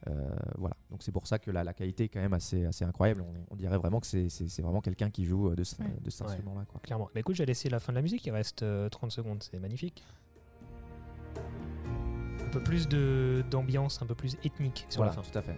Euh, 0.09 0.29
voilà, 0.59 0.77
donc 0.91 1.03
c'est 1.03 1.13
pour 1.13 1.27
ça 1.27 1.39
que 1.39 1.51
la, 1.51 1.65
la 1.65 1.75
qualité 1.75 2.05
est 2.05 2.09
quand 2.09 2.21
même 2.21 2.33
assez, 2.35 2.65
assez 2.67 2.85
incroyable. 2.85 3.23
On, 3.23 3.55
on 3.55 3.57
dirait 3.57 3.79
vraiment 3.79 4.01
que 4.01 4.07
c'est- 4.07 4.61
vraiment 4.61 4.81
quelqu'un 4.81 5.11
qui 5.11 5.25
joue 5.25 5.51
euh, 5.51 5.55
de, 5.55 5.65
ce- 5.65 5.77
Ouais. 5.81 5.89
de 6.03 6.11
cet 6.11 6.27
Ouais. 6.27 6.33
instrument-là. 6.33 6.65
quoi. 6.67 6.81
Clairement. 6.81 7.09
Bah 7.15 7.21
écoute, 7.21 7.37
j'ai 7.37 7.47
laissé 7.47 7.69
la 7.69 7.81
fin 7.81 7.93
de 7.93 7.97
la 7.97 8.03
musique. 8.03 8.25
Il 8.27 8.31
reste 8.33 8.63
euh, 8.63 8.89
30 8.89 9.11
secondes. 9.13 9.43
C'est 9.43 9.59
magnifique. 9.59 10.05
Un 12.41 12.51
peu 12.51 12.61
plus 12.63 12.89
de- 12.89 13.45
d'ambiance, 13.51 14.03
un 14.03 14.07
peu 14.07 14.15
plus 14.15 14.37
ethnique 14.45 14.87
sur 14.91 14.99
Voilà, 14.99 15.15
la 15.17 15.23
fin. 15.23 15.31
tout 15.31 15.39
à 15.39 15.43
fait. 15.43 15.57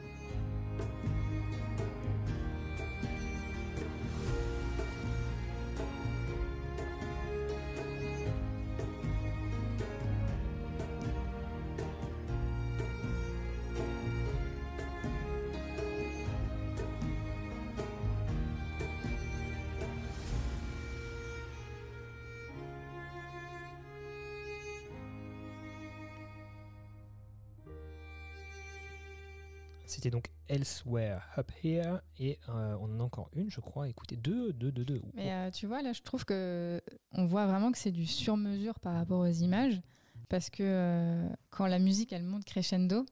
C'était 29.95 30.11
donc 30.11 30.29
Elsewhere 30.49 31.21
Up 31.39 31.53
Here. 31.63 32.01
Et 32.19 32.41
euh, 32.49 32.77
on 32.81 32.87
en 32.97 32.99
a 33.01 33.03
encore 33.05 33.31
une, 33.33 33.49
je 33.49 33.61
crois. 33.61 33.89
Écoutez, 33.89 34.17
deux, 34.17 34.53
deux, 34.53 34.73
deux, 34.73 34.85
deux. 34.85 35.01
Mais 35.15 35.33
euh, 35.33 35.51
tu 35.53 35.69
vois, 35.69 35.83
là, 35.83 35.93
je 35.93 36.03
trouve 36.03 36.25
que 36.25 36.81
on 37.13 37.27
voit 37.27 37.47
vraiment 37.47 37.71
que 37.71 37.79
c'est 37.79 37.93
du 37.93 38.05
sur-mesure 38.05 38.81
par 38.81 38.95
rapport 38.95 39.21
aux 39.21 39.27
images. 39.33 39.81
Parce 40.29 40.51
que 40.51 40.65
euh, 40.65 41.29
quand 41.51 41.67
la 41.67 41.79
musique, 41.79 42.13
elle 42.13 42.25
monte 42.25 42.45
crescendo, 42.45 43.07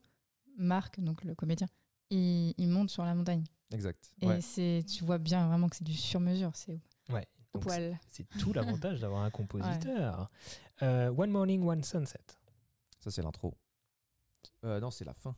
Marc, 0.56 0.98
donc 0.98 1.22
le 1.22 1.36
comédien, 1.36 1.68
il, 2.10 2.52
il 2.58 2.68
monte 2.68 2.90
sur 2.90 3.04
la 3.04 3.14
montagne. 3.14 3.44
Exact. 3.72 4.12
Et 4.20 4.26
Ouais. 4.26 4.40
c'est, 4.40 4.84
tu 4.88 5.04
vois 5.04 5.18
bien 5.18 5.46
vraiment 5.46 5.68
que 5.68 5.76
c'est 5.76 5.84
du 5.84 5.94
sur-mesure. 5.94 6.50
C'est 6.54 6.80
Ouais. 7.10 7.28
au 7.54 7.58
Donc, 7.58 7.68
poil. 7.68 7.96
C'est 8.10 8.26
tout 8.40 8.52
l'avantage 8.52 8.98
d'avoir 9.00 9.22
un 9.22 9.30
compositeur. 9.30 10.30
Euh, 10.82 11.14
One 11.16 11.30
Morning, 11.30 11.62
One 11.64 11.84
Sunset. 11.84 12.18
Ça, 12.98 13.12
c'est 13.12 13.22
l'intro. 13.22 13.54
Euh, 14.64 14.80
non, 14.80 14.90
c'est 14.90 15.04
la 15.04 15.14
fin. 15.14 15.36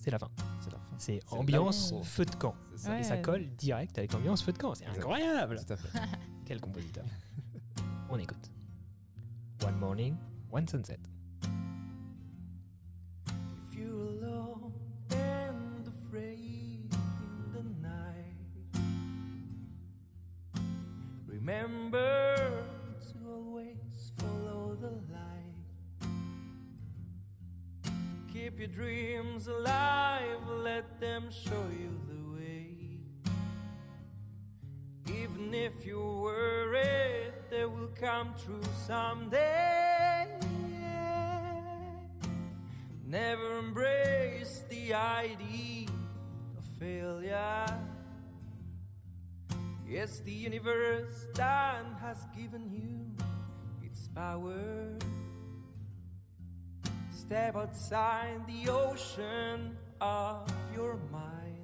C'est 0.00 0.10
la 0.10 0.18
fin. 0.18 0.30
C'est 0.60 0.72
la 0.72 0.78
fin. 0.78 0.84
C'est 0.96 1.20
C'est 1.26 1.32
ambiance 1.34 1.94
feu 2.02 2.24
de 2.24 2.34
camp. 2.34 2.54
C'est 2.74 2.78
ça. 2.84 2.90
Ouais. 2.92 3.00
Et 3.00 3.02
ça 3.02 3.18
colle 3.18 3.46
direct 3.56 3.98
avec 3.98 4.12
l'ambiance 4.12 4.42
feu 4.42 4.52
de 4.52 4.58
camp. 4.58 4.74
C'est 4.74 4.86
incroyable. 4.86 5.60
Tout 5.64 5.72
à 5.74 5.76
fait. 5.76 5.98
Quel 6.46 6.60
compositeur. 6.60 7.04
On 8.08 8.18
écoute. 8.18 8.50
One 9.62 9.76
Morning, 9.76 10.16
One 10.50 10.66
Sunset. 10.66 10.98
Its 54.30 54.38
power. 54.38 54.98
Step 57.10 57.56
outside 57.56 58.40
the 58.46 58.70
ocean 58.70 59.76
of 60.00 60.46
your 60.74 60.96
mind. 61.12 61.56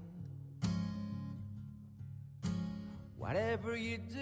Whatever 3.18 3.76
you 3.76 3.99
do, 3.99 4.20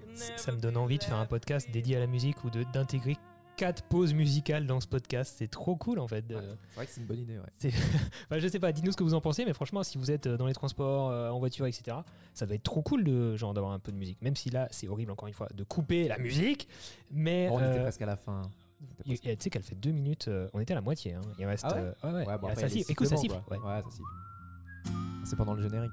you 0.00 0.16
Ça 0.36 0.50
me 0.52 0.58
donne 0.58 0.76
envie 0.76 0.98
de 0.98 1.04
faire 1.04 1.18
un 1.18 1.26
podcast 1.26 1.70
dédié 1.70 1.96
à 1.96 2.00
la 2.00 2.06
musique 2.06 2.42
ou 2.44 2.50
d'intégrer 2.50 3.16
quatre 3.56 3.82
pauses 3.84 4.14
musicales 4.14 4.66
dans 4.66 4.80
ce 4.80 4.86
podcast. 4.86 5.34
C'est 5.38 5.48
trop 5.50 5.76
cool 5.76 5.98
en 5.98 6.06
fait. 6.08 6.26
de- 6.26 6.34
Ouais. 6.36 6.42
C'est 6.70 6.76
vrai 6.76 6.86
que 6.86 6.92
c'est 6.92 7.00
une 7.00 7.06
bonne 7.06 7.18
idée. 7.20 7.38
Ouais. 7.38 7.44
Enfin, 8.26 8.38
je 8.38 8.48
sais 8.48 8.58
pas, 8.60 8.72
dites-nous 8.72 8.92
ce 8.92 8.96
que 8.96 9.02
vous 9.04 9.14
en 9.14 9.20
pensez, 9.20 9.44
mais 9.44 9.52
franchement, 9.54 9.82
si 9.82 9.98
vous 9.98 10.10
êtes 10.10 10.26
euh, 10.26 10.36
dans 10.36 10.46
les 10.46 10.52
transports, 10.54 11.10
euh, 11.10 11.30
en 11.30 11.38
voiture, 11.38 11.66
etc., 11.66 11.96
ça 12.34 12.46
doit 12.46 12.54
être 12.56 12.62
trop 12.62 12.82
cool 12.82 13.04
de 13.04 13.34
genre 13.36 13.54
d'avoir 13.54 13.72
un 13.72 13.78
peu 13.78 13.90
de 13.92 13.96
musique. 13.96 14.20
Même 14.22 14.36
si 14.36 14.50
là, 14.50 14.68
c'est 14.70 14.88
horrible 14.88 15.10
encore 15.12 15.28
une 15.28 15.34
fois 15.34 15.48
de 15.54 15.64
couper 15.64 16.08
la 16.08 16.18
musique, 16.18 16.68
mais 17.10 17.48
on 17.50 17.58
était 17.58 17.66
euh, 17.78 17.82
presque 17.82 18.02
à 18.02 18.06
la 18.06 18.16
fin. 18.16 18.42
il- 19.06 19.18
tu 19.18 19.36
sais 19.40 19.50
qu'elle 19.50 19.62
fait 19.62 19.74
deux 19.74 19.90
minutes. 19.92 20.28
euh, 20.28 20.48
on 20.52 20.60
était 20.60 20.72
à 20.72 20.76
la 20.76 20.82
moitié. 20.82 21.14
hein. 21.14 21.20
Il 21.38 21.46
reste. 21.46 21.64
Ah 21.68 21.74
ouais 21.76 22.12
ouais, 22.12 22.24
bon, 22.24 22.30
Ah, 22.30 22.34
après, 22.34 22.54
ça 22.56 22.66
il 22.66 22.70
siffle. 22.70 22.92
Écoute, 22.92 23.06
ça 23.06 23.16
siffle. 23.16 23.34
Ouais. 23.50 23.58
ça 23.64 23.90
siffle. 23.90 24.02
C'est 25.24 25.36
pendant 25.36 25.54
le 25.54 25.62
générique. 25.62 25.90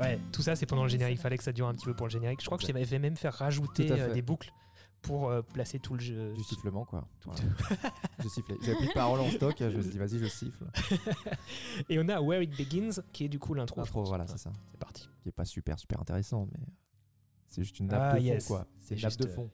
Ouais, 0.00 0.18
tout 0.32 0.42
ça, 0.42 0.56
c'est 0.56 0.66
pendant 0.66 0.82
le 0.84 0.88
générique. 0.88 1.18
Fallait 1.18 1.36
que 1.38 1.44
ça 1.44 1.52
dure 1.52 1.66
un 1.68 1.74
petit 1.74 1.84
peu 1.86 1.94
pour 1.94 2.06
le 2.06 2.10
générique. 2.12 2.40
Je 2.40 2.46
crois 2.46 2.58
que 2.58 2.62
je 2.62 2.68
t'avais 2.68 2.84
fait 2.84 2.98
même 2.98 3.16
faire 3.16 3.34
rajouter 3.34 3.88
des 4.12 4.22
boucles 4.22 4.52
pour 5.02 5.28
euh, 5.30 5.42
placer 5.42 5.78
tout 5.78 5.94
le 5.94 6.00
jeu. 6.00 6.32
Du 6.34 6.42
sifflement, 6.44 6.84
quoi. 6.84 7.06
Voilà. 7.24 7.40
je 8.22 8.28
sifflais. 8.28 8.56
J'avais 8.62 8.76
plus 8.78 8.86
de 8.88 8.92
paroles 8.92 9.20
en 9.20 9.30
stock. 9.30 9.56
Je 9.58 9.64
me 9.76 9.82
suis 9.82 9.90
dit, 9.90 9.98
vas-y, 9.98 10.18
je 10.18 10.26
siffle. 10.26 10.64
Et 11.88 11.98
on 11.98 12.08
a 12.08 12.20
Where 12.20 12.42
It 12.42 12.56
Begins, 12.56 13.02
qui 13.12 13.24
est 13.24 13.28
du 13.28 13.38
coup 13.38 13.54
l'intro. 13.54 13.80
L'intro, 13.80 14.04
voilà, 14.04 14.26
c'est 14.26 14.38
ça. 14.38 14.52
C'est 14.70 14.78
parti. 14.80 15.08
Qui 15.22 15.28
est 15.28 15.32
pas 15.32 15.44
super, 15.44 15.78
super 15.78 16.00
intéressant, 16.00 16.48
mais 16.52 16.60
c'est 17.48 17.62
juste 17.62 17.78
une 17.80 17.88
nappe 17.88 18.00
Ah, 18.02 18.12
de 18.14 18.18
fond, 18.20 18.24
yes. 18.24 18.46
quoi. 18.46 18.66
C'est 18.80 18.94
une 18.94 19.02
nappe 19.02 19.10
juste, 19.10 19.22
de 19.22 19.28
euh, 19.28 19.34
fond. 19.34 19.50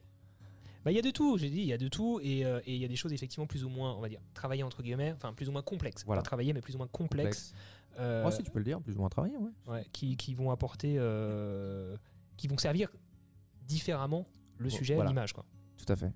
Bah, 0.85 0.91
il 0.91 0.95
y 0.95 0.99
a 0.99 1.01
de 1.01 1.11
tout, 1.11 1.37
j'ai 1.37 1.49
dit, 1.49 1.59
il 1.59 1.65
y 1.67 1.73
a 1.73 1.77
de 1.77 1.87
tout, 1.89 2.19
et 2.23 2.45
euh, 2.45 2.61
il 2.65 2.77
y 2.77 2.85
a 2.85 2.87
des 2.87 2.95
choses 2.95 3.11
effectivement 3.11 3.45
plus 3.47 3.65
ou 3.65 3.69
moins, 3.69 3.93
on 3.95 3.99
va 4.01 4.07
dire, 4.07 4.21
travaillées 4.33 4.63
entre 4.63 4.81
guillemets, 4.81 5.11
enfin 5.13 5.33
plus 5.33 5.49
ou 5.49 5.51
moins 5.51 5.61
complexes. 5.61 6.03
Voilà. 6.05 6.21
Pas 6.21 6.25
travaillées, 6.25 6.53
mais 6.53 6.61
plus 6.61 6.75
ou 6.75 6.77
moins 6.77 6.87
complexes. 6.87 7.53
euh, 7.99 8.21
Moi 8.21 8.31
aussi, 8.31 8.43
tu 8.43 8.51
peux 8.51 8.59
le 8.59 8.65
dire, 8.65 8.79
plus 8.81 8.95
ou 8.95 8.99
moins 8.99 9.09
travaillé, 9.09 9.35
ouais. 9.35 9.51
ouais, 9.67 9.85
qui, 9.91 10.15
qui 10.15 10.33
vont 10.35 10.51
apporter, 10.51 10.95
euh, 10.97 11.97
qui 12.37 12.47
vont 12.47 12.57
servir 12.57 12.89
différemment 13.67 14.25
le 14.59 14.69
sujet, 14.69 14.95
voilà. 14.95 15.09
l'image. 15.09 15.33
quoi. 15.33 15.45
Tout 15.77 15.91
à 15.91 15.95
fait. 15.95 16.11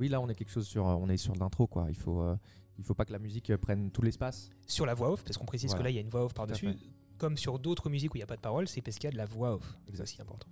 Oui, 0.00 0.08
là, 0.08 0.20
on 0.20 0.28
est 0.28 0.34
quelque 0.34 0.50
chose 0.50 0.66
sur, 0.66 0.84
on 0.84 1.08
est 1.08 1.16
sur 1.16 1.34
l'intro, 1.36 1.66
quoi. 1.68 1.86
Il 1.88 1.96
faut, 1.96 2.20
euh, 2.22 2.36
il 2.78 2.84
faut 2.84 2.94
pas 2.94 3.04
que 3.04 3.12
la 3.12 3.18
musique 3.20 3.50
euh, 3.50 3.58
prenne 3.58 3.90
tout 3.92 4.02
l'espace. 4.02 4.50
Sur 4.66 4.86
la 4.86 4.94
voix 4.94 5.12
off, 5.12 5.22
parce 5.24 5.36
qu'on 5.38 5.44
précise 5.44 5.72
que 5.74 5.82
là, 5.82 5.90
il 5.90 5.94
y 5.94 5.98
a 5.98 6.00
une 6.00 6.08
voix 6.08 6.24
off 6.24 6.34
par-dessus. 6.34 6.70
Comme 7.18 7.36
sur 7.36 7.60
d'autres 7.60 7.90
musiques 7.90 8.12
où 8.12 8.16
il 8.16 8.20
n'y 8.20 8.24
a 8.24 8.26
pas 8.26 8.34
de 8.36 8.40
parole, 8.40 8.66
c'est 8.66 8.80
parce 8.82 8.96
qu'il 8.98 9.04
y 9.06 9.08
a 9.08 9.12
de 9.12 9.16
la 9.16 9.24
voix 9.24 9.54
off. 9.54 9.78
C'est 9.92 10.00
aussi 10.00 10.20
important. 10.20 10.48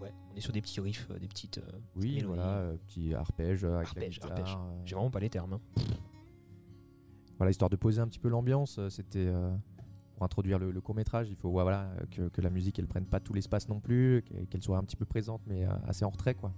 Ouais, 0.00 0.12
on 0.32 0.36
est 0.36 0.40
sur 0.40 0.52
des 0.52 0.62
petits 0.62 0.80
riffs, 0.80 1.06
euh, 1.10 1.18
des 1.18 1.28
petites. 1.28 1.58
euh, 1.58 1.62
Oui, 1.94 2.08
mélodies. 2.14 2.24
voilà, 2.26 2.48
euh, 2.58 2.76
petit 2.86 3.14
arpège 3.14 3.64
euh, 3.64 3.76
avec 3.76 3.88
Arpège, 3.88 4.20
la 4.20 4.26
arpège. 4.26 4.44
guitare. 4.46 4.62
euh, 4.66 4.82
J'ai 4.86 4.94
vraiment 4.94 5.10
pas 5.10 5.20
les 5.20 5.30
termes. 5.30 5.52
hein. 5.54 5.60
Voilà, 7.36 7.50
histoire 7.50 7.68
de 7.70 7.76
poser 7.76 8.00
un 8.00 8.08
petit 8.08 8.18
peu 8.18 8.28
l'ambiance, 8.28 8.78
euh, 8.78 8.88
c'était 8.88 9.26
euh, 9.26 9.54
pour 10.16 10.24
introduire 10.24 10.58
le, 10.58 10.80
court 10.80 10.94
métrage. 10.94 11.28
Il 11.30 11.36
faut 11.36 11.50
voilà, 11.50 11.88
que, 12.10 12.40
la 12.40 12.50
musique 12.50 12.78
elle 12.78 12.88
prenne 12.88 13.06
pas 13.06 13.20
tout 13.20 13.32
l'espace 13.32 13.68
non 13.68 13.80
plus, 13.80 14.24
qu'elle 14.50 14.62
soit 14.62 14.78
un 14.78 14.82
petit 14.82 14.96
peu 14.96 15.04
présente, 15.04 15.42
mais 15.46 15.64
euh, 15.64 15.70
assez 15.86 16.04
en 16.04 16.10
retrait, 16.10 16.34
quoi. 16.34 16.52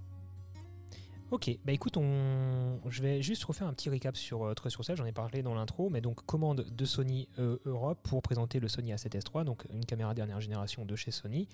Ok, 1.31 1.59
bah 1.63 1.73
écoute, 1.73 1.95
je 1.95 3.01
vais 3.03 3.21
juste 3.21 3.43
refaire 3.43 3.67
un 3.67 3.73
petit 3.73 3.91
recap 3.91 4.17
sur 4.17 4.45
euh, 4.45 4.55
sur 4.67 4.83
Sage, 4.83 4.97
j'en 4.97 5.05
ai 5.05 5.11
parlé 5.11 5.43
dans 5.43 5.53
l'intro, 5.53 5.91
mais 5.91 6.01
donc 6.01 6.25
commande 6.25 6.65
de 6.71 6.85
Sony 6.85 7.29
euh, 7.37 7.59
Europe 7.65 7.99
pour 8.01 8.23
présenter 8.23 8.59
le 8.59 8.67
Sony 8.67 8.93
A7S 8.93 9.25
III, 9.31 9.45
donc 9.45 9.63
une 9.71 9.85
caméra 9.85 10.15
dernière 10.15 10.41
génération 10.41 10.85
de 10.85 10.95
chez 10.95 11.11
Sony, 11.11 11.47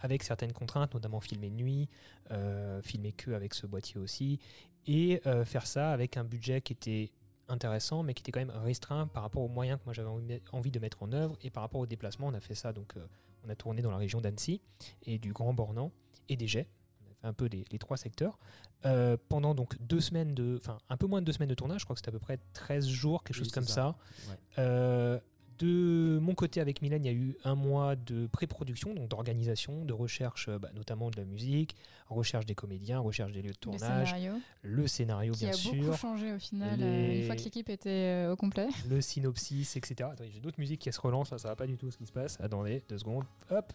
avec 0.00 0.24
certaines 0.24 0.52
contraintes, 0.52 0.94
notamment 0.94 1.20
filmer 1.20 1.48
nuit, 1.48 1.88
euh, 2.32 2.82
filmer 2.82 3.12
que 3.12 3.30
avec 3.30 3.54
ce 3.54 3.68
boîtier 3.68 4.00
aussi, 4.00 4.40
et 4.88 5.22
faire 5.44 5.66
ça 5.66 5.92
avec 5.92 6.16
un 6.16 6.24
budget 6.24 6.60
qui 6.60 6.72
était 6.72 7.12
intéressant, 7.50 8.02
mais 8.02 8.14
qui 8.14 8.22
était 8.22 8.32
quand 8.32 8.40
même 8.40 8.50
restreint 8.50 9.06
par 9.06 9.22
rapport 9.22 9.42
aux 9.42 9.48
moyens 9.48 9.78
que 9.80 9.84
moi 9.84 9.92
j'avais 9.94 10.08
envie- 10.52 10.70
de 10.70 10.78
mettre 10.78 11.02
en 11.02 11.12
œuvre, 11.12 11.36
et 11.42 11.50
par 11.50 11.62
rapport 11.62 11.80
au 11.80 11.86
déplacement, 11.86 12.26
on 12.28 12.34
a 12.34 12.40
fait 12.40 12.54
ça, 12.54 12.72
donc 12.72 12.96
euh, 12.96 13.06
on 13.44 13.48
a 13.48 13.54
tourné 13.54 13.82
dans 13.82 13.90
la 13.90 13.96
région 13.96 14.20
d'Annecy, 14.20 14.60
et 15.04 15.18
du 15.18 15.32
Grand 15.32 15.52
Bornand, 15.54 15.92
et 16.28 16.36
des 16.36 16.46
Jets, 16.46 16.68
on 17.06 17.10
a 17.10 17.14
fait 17.14 17.26
un 17.26 17.32
peu 17.32 17.46
les- 17.46 17.64
les 17.70 17.78
trois 17.78 17.96
secteurs. 17.96 18.38
Euh, 18.86 19.16
pendant 19.28 19.54
donc 19.54 19.76
deux 19.80 20.00
semaines 20.00 20.34
de, 20.34 20.58
enfin 20.62 20.78
un 20.88 20.96
peu 20.96 21.06
moins 21.06 21.20
de 21.20 21.26
deux 21.26 21.32
semaines 21.32 21.50
de 21.50 21.54
tournage, 21.54 21.80
je 21.80 21.84
crois 21.84 21.94
que 21.94 22.00
c'était 22.00 22.08
à 22.08 22.12
peu 22.12 22.18
près 22.18 22.38
13 22.54 22.86
jours, 22.88 23.22
quelque 23.24 23.36
Oui, 23.36 23.44
chose 23.44 23.52
comme 23.52 23.64
ça. 23.64 23.74
ça. 23.74 24.30
Ouais. 24.30 24.38
Euh, 24.58 25.20
de 25.60 26.18
mon 26.20 26.34
côté 26.34 26.60
avec 26.60 26.82
Mylène, 26.82 27.04
il 27.04 27.06
y 27.06 27.14
a 27.14 27.16
eu 27.16 27.36
un 27.44 27.54
mois 27.54 27.94
de 27.96 28.26
pré-production, 28.26 28.94
donc 28.94 29.08
d'organisation, 29.08 29.84
de 29.84 29.92
recherche, 29.92 30.48
euh, 30.48 30.58
bah, 30.58 30.70
notamment 30.74 31.10
de 31.10 31.16
la 31.18 31.24
musique, 31.24 31.76
recherche 32.08 32.46
des 32.46 32.54
comédiens, 32.54 32.98
recherche 32.98 33.32
des 33.32 33.42
lieux 33.42 33.50
de 33.50 33.54
Le 33.54 33.78
tournage, 33.78 34.08
scénario, 34.08 34.32
le 34.62 34.86
scénario, 34.86 35.32
qui 35.34 35.40
bien 35.40 35.50
a 35.50 35.52
sûr, 35.52 35.74
beaucoup 35.74 35.96
changé 35.96 36.32
au 36.32 36.38
final, 36.38 36.78
Les- 36.80 36.84
euh, 36.84 37.20
une 37.20 37.26
fois 37.26 37.36
que 37.36 37.42
l'équipe 37.42 37.68
était 37.68 37.88
euh, 38.26 38.32
au 38.32 38.36
complet. 38.36 38.68
le 38.88 39.00
synopsis, 39.00 39.76
etc. 39.76 40.08
Attendez, 40.12 40.30
j'ai 40.32 40.40
d'autres 40.40 40.58
musiques 40.60 40.80
qui 40.80 40.92
se 40.92 41.00
relancent, 41.00 41.30
là, 41.30 41.38
ça 41.38 41.48
va 41.48 41.56
pas 41.56 41.66
du 41.66 41.76
tout 41.76 41.90
ce 41.90 41.98
qui 41.98 42.06
se 42.06 42.12
passe. 42.12 42.38
Attendez, 42.40 42.82
deux 42.88 42.98
secondes, 42.98 43.24
hop. 43.50 43.72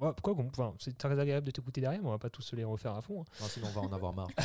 Ouais, 0.00 0.10
pourquoi 0.16 0.34
enfin, 0.44 0.74
C'est 0.78 0.96
très 0.96 1.18
agréable 1.18 1.44
de 1.44 1.50
t'écouter 1.50 1.80
derrière, 1.80 2.00
mais 2.00 2.06
on 2.06 2.12
va 2.12 2.18
pas 2.18 2.30
tous 2.30 2.42
se 2.42 2.54
les 2.54 2.62
refaire 2.62 2.94
à 2.94 3.02
fond. 3.02 3.22
hein. 3.22 3.24
Non, 3.40 3.46
sinon, 3.48 3.66
on 3.68 3.80
va 3.80 3.88
en 3.88 3.92
avoir 3.92 4.12
marre. 4.12 4.28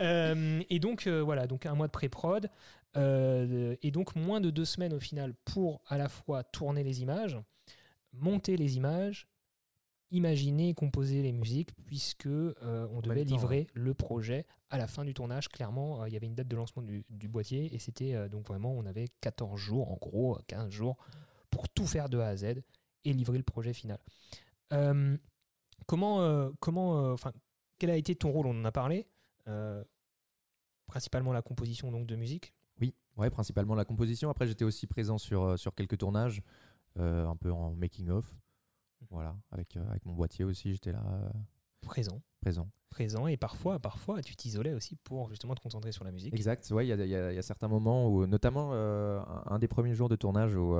Euh, 0.00 0.62
et 0.70 0.78
donc 0.78 1.06
euh, 1.06 1.20
voilà, 1.22 1.46
donc 1.46 1.66
un 1.66 1.74
mois 1.74 1.86
de 1.86 1.92
pré-prod 1.92 2.48
euh, 2.96 3.76
et 3.82 3.90
donc 3.90 4.14
moins 4.16 4.40
de 4.40 4.50
deux 4.50 4.64
semaines 4.64 4.92
au 4.92 5.00
final 5.00 5.34
pour 5.44 5.82
à 5.86 5.98
la 5.98 6.08
fois 6.08 6.42
tourner 6.44 6.82
les 6.82 7.02
images, 7.02 7.38
monter 8.12 8.56
les 8.56 8.76
images, 8.76 9.28
imaginer 10.10 10.70
et 10.70 10.74
composer 10.74 11.22
les 11.22 11.32
musiques 11.32 11.70
puisque 11.86 12.26
on 12.26 13.00
devait 13.00 13.24
temps, 13.24 13.34
livrer 13.34 13.66
le 13.74 13.92
projet 13.94 14.46
à 14.70 14.78
la 14.78 14.86
fin 14.86 15.04
du 15.04 15.12
tournage. 15.14 15.48
Clairement, 15.48 16.06
il 16.06 16.12
y 16.12 16.16
avait 16.16 16.26
une 16.26 16.34
date 16.34 16.48
de 16.48 16.56
lancement 16.56 16.82
du, 16.82 17.04
du 17.10 17.28
boîtier 17.28 17.74
et 17.74 17.78
c'était 17.78 18.28
donc 18.28 18.46
vraiment 18.46 18.72
on 18.72 18.86
avait 18.86 19.08
14 19.20 19.58
jours 19.58 19.90
en 19.90 19.96
gros, 19.96 20.38
15 20.46 20.70
jours 20.70 20.96
pour 21.50 21.68
tout 21.68 21.86
faire 21.86 22.08
de 22.08 22.18
A 22.18 22.28
à 22.28 22.36
Z 22.36 22.62
et 23.04 23.12
livrer 23.12 23.38
le 23.38 23.44
projet 23.44 23.72
final. 23.72 23.98
Euh, 24.72 25.16
comment, 25.86 26.20
euh, 26.20 26.50
comment, 26.60 27.12
euh, 27.12 27.16
quel 27.78 27.90
a 27.90 27.96
été 27.96 28.14
ton 28.14 28.30
rôle? 28.30 28.46
On 28.46 28.60
en 28.60 28.64
a 28.64 28.72
parlé. 28.72 29.08
Principalement 30.86 31.32
la 31.32 31.42
composition 31.42 31.90
donc 31.90 32.06
de 32.06 32.16
musique. 32.16 32.54
Oui, 32.80 32.94
ouais, 33.16 33.30
principalement 33.30 33.74
la 33.74 33.84
composition. 33.84 34.30
Après, 34.30 34.46
j'étais 34.46 34.64
aussi 34.64 34.86
présent 34.86 35.18
sur, 35.18 35.58
sur 35.58 35.74
quelques 35.74 35.98
tournages, 35.98 36.42
un 36.96 37.36
peu 37.36 37.52
en 37.52 37.74
making 37.74 38.08
of. 38.10 38.34
Voilà, 39.08 39.36
avec, 39.50 39.76
avec 39.76 40.04
mon 40.04 40.14
boîtier 40.14 40.44
aussi, 40.44 40.72
j'étais 40.72 40.92
là. 40.92 41.02
Présent. 41.80 42.20
présent. 42.40 42.70
Présent. 42.90 43.26
Et 43.26 43.36
parfois, 43.36 43.78
parfois, 43.78 44.20
tu 44.20 44.36
t'isolais 44.36 44.74
aussi 44.74 44.96
pour 44.96 45.30
justement 45.30 45.54
te 45.54 45.60
concentrer 45.60 45.92
sur 45.92 46.04
la 46.04 46.12
musique. 46.12 46.34
Exact, 46.34 46.68
ouais, 46.72 46.86
il 46.86 46.88
y, 46.88 47.08
y 47.08 47.14
a 47.14 47.32
il 47.32 47.34
y 47.34 47.38
a 47.38 47.42
certains 47.42 47.68
moments 47.68 48.08
où, 48.08 48.26
notamment 48.26 48.74
un, 48.74 49.44
un 49.46 49.58
des 49.58 49.68
premiers 49.68 49.94
jours 49.94 50.08
de 50.08 50.16
tournage 50.16 50.54
où, 50.54 50.76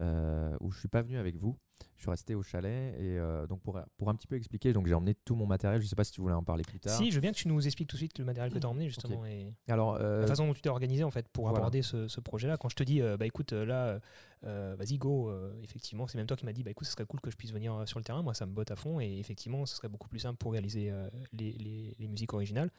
euh, 0.00 0.56
où 0.60 0.70
je 0.70 0.78
suis 0.78 0.88
pas 0.88 1.02
venu 1.02 1.18
avec 1.18 1.36
vous, 1.36 1.56
je 1.96 2.02
suis 2.02 2.10
resté 2.10 2.34
au 2.34 2.42
chalet 2.42 2.94
et 2.98 3.18
euh, 3.18 3.46
donc 3.46 3.60
pour, 3.62 3.78
pour 3.98 4.08
un 4.08 4.14
petit 4.14 4.26
peu 4.26 4.36
expliquer, 4.36 4.72
donc 4.72 4.86
j'ai 4.86 4.94
emmené 4.94 5.14
tout 5.14 5.34
mon 5.34 5.46
matériel, 5.46 5.80
je 5.80 5.86
sais 5.86 5.96
pas 5.96 6.04
si 6.04 6.12
tu 6.12 6.20
voulais 6.20 6.34
en 6.34 6.42
parler 6.42 6.62
plus 6.64 6.80
tard. 6.80 6.96
Si, 6.96 7.10
je 7.10 7.16
veux 7.16 7.20
bien 7.20 7.32
que 7.32 7.36
tu 7.36 7.48
nous 7.48 7.64
expliques 7.66 7.88
tout 7.88 7.96
de 7.96 8.00
suite 8.00 8.18
le 8.18 8.24
matériel 8.24 8.52
que 8.52 8.58
tu 8.58 8.66
as 8.66 8.70
emmené 8.70 8.86
justement 8.88 9.24
et 9.26 9.54
Alors, 9.68 9.96
euh, 10.00 10.20
la 10.22 10.26
façon 10.26 10.46
dont 10.46 10.54
tu 10.54 10.62
t'es 10.62 10.68
organisé 10.70 11.04
en 11.04 11.10
fait 11.10 11.28
pour 11.28 11.44
voilà. 11.44 11.58
aborder 11.58 11.82
ce, 11.82 12.08
ce 12.08 12.20
projet-là. 12.20 12.56
Quand 12.56 12.68
je 12.68 12.76
te 12.76 12.82
dis, 12.82 13.00
bah 13.18 13.26
écoute, 13.26 13.52
là, 13.52 14.00
vas-y, 14.42 14.96
go, 14.98 15.30
effectivement, 15.62 16.06
c'est 16.06 16.18
même 16.18 16.26
toi 16.26 16.36
qui 16.36 16.46
m'as 16.46 16.52
dit, 16.52 16.62
bah 16.62 16.70
écoute, 16.70 16.86
ce 16.86 16.92
serait 16.92 17.04
cool 17.06 17.20
que 17.20 17.30
je 17.30 17.36
puisse 17.36 17.52
venir 17.52 17.82
sur 17.86 17.98
le 17.98 18.04
terrain. 18.04 18.22
Moi, 18.22 18.34
ça 18.34 18.46
me 18.46 18.52
botte 18.52 18.70
à 18.70 18.76
fond 18.76 19.00
et 19.00 19.18
effectivement, 19.18 19.66
ce 19.66 19.76
serait 19.76 19.88
beaucoup 19.88 20.08
plus 20.08 20.20
simple 20.20 20.38
pour 20.38 20.52
réaliser 20.52 20.92
les, 21.32 21.52
les- 21.52 21.94
les 21.98 22.08
musiques 22.08 22.32
originales. 22.32 22.70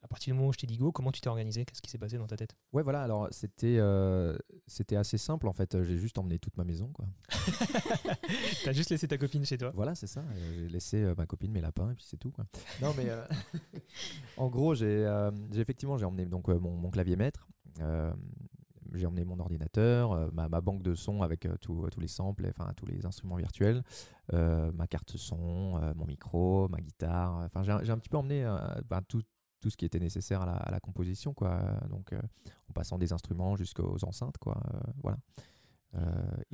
À 0.00 0.06
partir 0.08 0.32
du 0.32 0.38
moment 0.38 0.48
où 0.48 0.52
je 0.52 0.58
t'ai 0.58 0.66
dit 0.66 0.76
go, 0.76 0.92
comment 0.92 1.10
tu 1.10 1.20
t'es 1.20 1.28
organisé? 1.28 1.64
Qu'est-ce 1.64 1.82
qui 1.82 1.90
s'est 1.90 1.98
passé 1.98 2.18
dans 2.18 2.26
ta 2.26 2.36
tête? 2.36 2.54
Ouais, 2.72 2.82
voilà, 2.82 3.02
alors 3.02 3.28
c'était 3.32 3.76
euh, 3.78 4.36
c'était 4.66 4.96
assez 4.96 5.18
simple 5.18 5.48
en 5.48 5.52
fait, 5.52 5.82
j'ai 5.82 5.96
juste 5.98 6.18
emmené 6.18 6.38
toute 6.38 6.56
ma 6.56 6.64
maison 6.64 6.88
quoi. 6.92 7.06
T'as 8.64 8.72
juste 8.72 8.90
laissé 8.90 9.08
ta 9.08 9.18
copine 9.18 9.44
chez 9.44 9.58
toi? 9.58 9.72
Voilà, 9.74 9.94
c'est 9.94 10.06
ça. 10.06 10.20
euh, 10.20 10.54
J'ai 10.54 10.68
laissé 10.68 11.02
euh, 11.02 11.14
ma 11.16 11.26
copine, 11.26 11.50
mes 11.52 11.60
lapins, 11.60 11.90
et 11.90 11.94
puis 11.94 12.04
c'est 12.08 12.16
tout. 12.16 12.30
Quoi. 12.30 12.44
Non, 12.80 12.94
mais 12.94 13.08
euh, 13.10 13.24
en 14.36 14.48
gros, 14.48 14.74
j'ai 14.74 15.04
effectivement 15.54 15.98
j'ai 15.98 16.04
emmené 16.04 16.26
donc 16.26 16.48
mon, 16.48 16.76
mon 16.76 16.90
clavier 16.90 17.16
maître. 17.16 17.48
j'ai 18.94 19.04
emmené 19.06 19.24
mon 19.24 19.38
ordinateur, 19.40 20.32
ma, 20.32 20.48
ma 20.48 20.60
banque 20.60 20.82
de 20.82 20.94
son 20.94 21.22
avec 21.22 21.46
tout- 21.60 21.88
tous 21.90 22.00
les 22.00 22.08
samples, 22.08 22.46
enfin 22.48 22.72
tous 22.76 22.86
les 22.86 23.04
instruments 23.04 23.36
virtuels, 23.36 23.82
ma 24.32 24.86
carte 24.88 25.16
son, 25.16 25.80
mon 25.96 26.06
micro, 26.06 26.68
ma 26.68 26.80
guitare. 26.80 27.34
Enfin, 27.46 27.62
j'ai 27.64 27.90
un- 27.92 27.98
petit 27.98 28.08
peu 28.08 28.16
emmené 28.16 28.44
ben, 28.88 29.02
tout, 29.02 29.22
tout 29.60 29.70
ce 29.70 29.76
qui 29.76 29.84
était 29.84 29.98
nécessaire 30.00 30.42
à 30.42 30.46
la, 30.46 30.52
à 30.56 30.70
la 30.70 30.80
composition, 30.80 31.34
quoi. 31.34 31.60
Donc, 31.90 32.12
euh, 32.12 32.20
en 32.68 32.72
passant 32.72 32.98
des 32.98 33.12
instruments 33.12 33.56
jusqu'aux 33.56 33.96
enceintes, 34.04 34.38
quoi. 34.38 34.60
euh, 34.74 34.78
voilà. 35.02 35.18
Euh, 35.94 36.00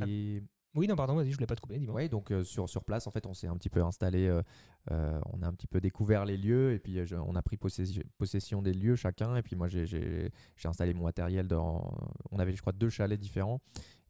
Ah, 0.00 0.04
et 0.08 0.42
Oui, 0.76 0.86
non, 0.88 0.96
pardon, 0.96 1.14
vas-y, 1.14 1.30
je 1.30 1.36
voulais 1.36 1.46
pas 1.46 1.54
te 1.56 1.60
couper, 1.60 1.78
dis-moi. 1.78 1.94
oui, 1.96 2.08
donc 2.08 2.30
euh, 2.32 2.42
sur, 2.44 2.68
sur 2.68 2.82
place, 2.84 3.06
en 3.06 3.10
fait, 3.12 3.26
on 3.26 3.34
s'est 3.34 3.46
un 3.46 3.56
petit 3.56 3.68
peu 3.70 3.82
installé, 3.84 4.26
euh, 4.26 4.42
euh, 4.90 5.20
on 5.32 5.40
a 5.42 5.46
un 5.46 5.52
petit 5.52 5.66
peu 5.68 5.80
découvert 5.80 6.24
les 6.24 6.36
lieux, 6.36 6.72
et 6.72 6.78
puis 6.80 6.98
euh, 6.98 7.04
je- 7.06 7.14
on 7.16 7.34
a 7.36 7.42
pris 7.42 7.56
possession, 7.56 8.02
possession 8.18 8.60
des 8.62 8.72
lieux 8.74 8.96
chacun, 8.96 9.36
et 9.36 9.42
puis 9.42 9.54
moi 9.54 9.68
j'ai- 9.68 10.32
installé 10.64 10.94
mon 10.94 11.04
matériel 11.04 11.46
dans. 11.46 11.94
On 12.32 12.38
avait, 12.40 12.52
je 12.54 12.60
crois, 12.60 12.72
deux 12.72 12.88
chalets 12.90 13.20
différents, 13.20 13.60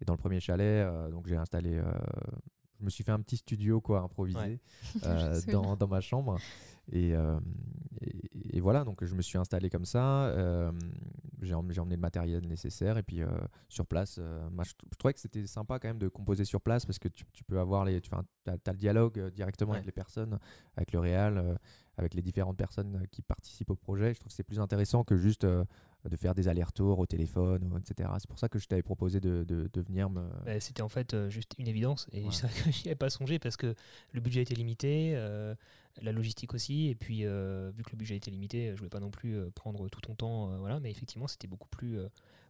et 0.01 0.05
dans 0.07 0.15
le 0.15 0.19
premier 0.19 0.41
chalet, 0.41 0.87
euh, 0.87 1.11
donc 1.11 1.27
j'ai 1.27 1.37
installé. 1.37 1.83
Je 2.81 2.85
me 2.85 2.91
suis 2.91 3.05
fait 3.05 3.13
un 3.13 3.21
petit 3.21 3.37
studio, 3.37 3.81
quoi, 3.81 4.01
improvisé, 4.01 4.39
Ouais. 4.39 4.59
euh, 5.05 5.41
dans, 5.51 5.77
dans 5.77 5.89
ma 5.89 6.01
chambre. 6.01 6.37
Et, 6.93 7.15
euh, 7.15 7.39
et, 8.03 8.57
et 8.59 8.61
voilà, 8.61 8.85
donc 8.85 9.03
je 9.05 9.15
me 9.15 9.23
suis 9.23 9.39
installé 9.39 9.71
comme 9.71 9.85
ça. 9.87 10.25
euh, 10.27 10.71
j'ai 11.41 11.55
emmené, 11.55 11.75
le 11.97 12.01
matériel 12.01 12.47
nécessaire. 12.47 12.99
Et 12.99 13.03
puis 13.03 13.21
sur 13.69 13.87
place, 13.87 14.17
je, 14.19 14.63
je 14.93 14.97
trouvais 14.99 15.15
que 15.15 15.21
c'était 15.21 15.47
sympa 15.47 15.79
quand 15.79 15.89
même 15.89 15.99
de 15.99 16.09
composer 16.09 16.45
sur 16.45 16.61
place 16.61 16.85
parce 16.87 16.99
que 16.99 17.09
tu, 17.09 17.25
tu 17.33 17.45
peux 17.45 17.59
avoir 17.59 17.85
les. 17.85 18.01
Tu 18.01 18.11
as, 18.15 18.23
le 18.73 18.77
dialogue 18.79 19.31
directement 19.35 19.73
Ouais. 19.73 19.77
avec 19.79 19.87
les 19.87 19.93
personnes, 19.93 20.39
avec 20.77 20.93
le 20.93 21.01
réal, 21.01 21.59
avec 21.97 22.15
les 22.15 22.23
différentes 22.23 22.57
personnes 22.57 23.07
qui 23.11 23.23
participent 23.23 23.71
au 23.71 23.77
projet. 23.77 24.13
Je 24.15 24.21
trouve 24.21 24.29
que 24.31 24.35
c'est 24.35 24.43
plus 24.43 24.61
intéressant 24.61 25.05
que 25.05 25.17
juste 25.17 25.47
de 26.09 26.17
faire 26.17 26.35
des 26.35 26.49
allers-retours 26.49 26.99
au 26.99 27.07
téléphone, 27.07 27.81
etc. 27.81 28.11
C'est 28.19 28.29
pour 28.29 28.39
ça 28.39 28.49
que 28.49 28.59
je 28.59 28.67
t'avais 28.67 28.83
proposé 28.83 29.21
de, 29.21 29.45
de, 29.45 29.71
de 29.73 29.81
venir 29.81 30.11
me. 30.11 30.23
Bah, 30.45 30.61
C'était 30.61 30.83
en 30.83 30.89
fait 30.89 31.15
euh, 31.15 31.31
juste 31.31 31.53
une 31.59 31.67
évidence 31.69 32.07
et 32.13 32.23
Ouais. 32.25 32.31
que 32.65 32.71
j'y 32.71 32.89
avais 32.89 32.95
pas 32.95 33.11
songé 33.11 33.39
parce 33.39 33.57
que 33.57 33.75
le 34.13 34.21
budget 34.21 34.43
était 34.43 34.55
limité, 34.55 35.13
euh, 35.17 35.55
la 36.03 36.13
logistique 36.13 36.53
aussi, 36.55 36.89
et 36.89 36.95
puis 36.95 37.25
euh, 37.25 37.71
vu 37.75 37.83
que 37.85 37.91
le 37.93 37.97
budget 37.97 38.17
était 38.17 38.31
limité, 38.31 38.73
je 38.73 38.77
voulais 38.79 38.91
pas 38.91 39.01
non 39.01 39.11
plus 39.11 39.39
prendre 39.55 39.89
tout 39.89 40.01
ton 40.01 40.15
temps, 40.15 40.59
voilà, 40.59 40.81
mais 40.81 40.91
effectivement 40.91 41.27
c'était 41.29 41.47
beaucoup 41.47 41.69
plus 41.69 41.99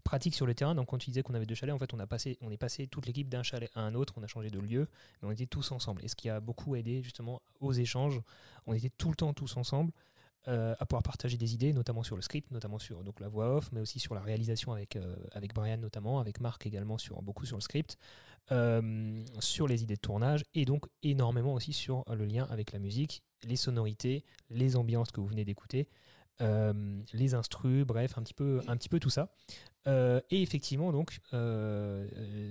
pratique 0.02 0.34
sur 0.34 0.46
le 0.46 0.54
terrain. 0.54 0.74
Donc 0.74 0.88
quand 0.88 0.98
tu 0.98 1.10
disais 1.10 1.22
qu'on 1.22 1.34
avait 1.34 1.46
deux 1.46 1.54
chalets, 1.54 1.74
en 1.74 1.78
fait 1.78 1.92
on 1.94 1.98
a 2.00 2.06
passé, 2.06 2.38
on 2.40 2.50
est 2.50 2.56
passé 2.56 2.86
toute 2.86 3.06
l'équipe 3.06 3.28
d'un 3.28 3.42
chalet 3.42 3.70
à 3.74 3.80
un 3.82 3.94
autre, 3.94 4.14
on 4.16 4.22
a 4.22 4.26
changé 4.26 4.50
de 4.50 4.58
lieu, 4.58 4.88
mais 5.22 5.28
on 5.28 5.30
était 5.30 5.46
tous 5.46 5.72
ensemble. 5.72 6.02
Et 6.04 6.08
ce 6.08 6.16
qui 6.16 6.28
a 6.28 6.40
beaucoup 6.40 6.74
aidé 6.74 7.02
justement 7.02 7.40
aux 7.60 7.72
échanges, 7.72 8.20
on 8.66 8.72
était 8.74 8.90
tout 8.96 9.10
le 9.10 9.14
temps 9.16 9.32
tous 9.34 9.56
ensemble. 9.56 9.92
Euh, 10.46 10.74
à 10.78 10.84
pouvoir 10.84 11.02
partager 11.02 11.38
des 11.38 11.54
idées, 11.54 11.72
notamment 11.72 12.02
sur 12.02 12.16
le 12.16 12.22
script, 12.22 12.50
notamment 12.50 12.78
sur 12.78 13.02
donc, 13.02 13.18
la 13.18 13.28
voix 13.28 13.56
off, 13.56 13.72
mais 13.72 13.80
aussi 13.80 13.98
sur 13.98 14.14
la 14.14 14.20
réalisation 14.20 14.72
avec, 14.72 14.96
euh, 14.96 15.16
avec 15.32 15.54
Brian 15.54 15.78
notamment, 15.78 16.20
avec 16.20 16.38
Marc 16.38 16.66
également, 16.66 16.98
sur, 16.98 17.22
beaucoup 17.22 17.46
sur 17.46 17.56
le 17.56 17.62
script, 17.62 17.96
euh, 18.52 19.24
sur 19.40 19.66
les 19.66 19.82
idées 19.82 19.94
de 19.94 20.00
tournage, 20.00 20.44
et 20.54 20.66
donc 20.66 20.84
énormément 21.02 21.54
aussi 21.54 21.72
sur 21.72 22.04
le 22.12 22.26
lien 22.26 22.46
avec 22.50 22.72
la 22.72 22.78
musique, 22.78 23.22
les 23.42 23.56
sonorités, 23.56 24.22
les 24.50 24.76
ambiances 24.76 25.12
que 25.12 25.20
vous 25.22 25.28
venez 25.28 25.46
d'écouter, 25.46 25.88
les 26.40 27.34
instrus, 27.34 27.86
bref, 27.86 28.18
un 28.18 28.22
petit 28.22 28.34
peu, 28.34 28.60
un 28.66 28.76
petit 28.76 28.90
peu 28.90 29.00
tout 29.00 29.08
ça. 29.08 29.30
Et 29.86 30.42
effectivement, 30.42 30.92
donc, 30.92 31.20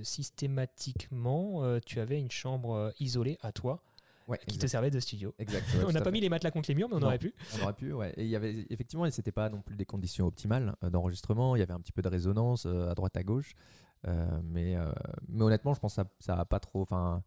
systématiquement, 0.03 1.79
tu 1.85 1.99
avais 1.99 2.19
une 2.19 2.31
chambre 2.31 2.91
isolée 2.99 3.37
à 3.41 3.51
toi 3.51 3.83
Ouais, 4.27 4.39
qui 4.47 4.57
te 4.57 4.67
servait 4.67 4.89
de 4.91 4.99
studio. 4.99 5.33
Exact, 5.39 5.65
ouais, 5.75 5.83
on 5.87 5.91
n'a 5.91 5.99
pas 5.99 6.05
fait. 6.05 6.11
mis 6.11 6.21
les 6.21 6.29
matelas 6.29 6.51
contre 6.51 6.69
les 6.69 6.75
murs, 6.75 6.87
mais 6.89 6.95
on 6.95 6.99
Non. 6.99 7.07
aurait 7.07 7.19
pu. 7.19 7.33
On 7.59 7.63
aurait 7.63 7.73
pu, 7.73 7.91
ouais. 7.93 8.13
Et 8.17 8.23
il 8.23 8.29
y 8.29 8.35
avait 8.35 8.65
effectivement, 8.69 9.09
c'était 9.11 9.31
pas 9.31 9.49
non 9.49 9.61
plus 9.61 9.75
des 9.75 9.85
conditions 9.85 10.25
optimales 10.27 10.75
euh, 10.83 10.89
d'enregistrement. 10.89 11.55
Il 11.55 11.59
y 11.59 11.61
avait 11.63 11.73
un 11.73 11.79
petit 11.81 11.91
peu 11.91 12.01
de 12.01 12.07
résonance 12.09 12.65
euh, 12.65 12.89
à 12.89 12.95
droite 12.95 13.17
à 13.17 13.23
gauche, 13.23 13.53
Euh, 14.05 14.41
mais 14.43 14.75
euh, 14.75 14.91
mais 15.29 15.43
honnêtement, 15.43 15.73
je 15.73 15.79
pense 15.79 15.93
que 15.93 16.01
ça, 16.01 16.09
ça 16.19 16.35
a 16.39 16.45
pas 16.45 16.59
trop. 16.59 16.81
Enfin, 16.81 17.23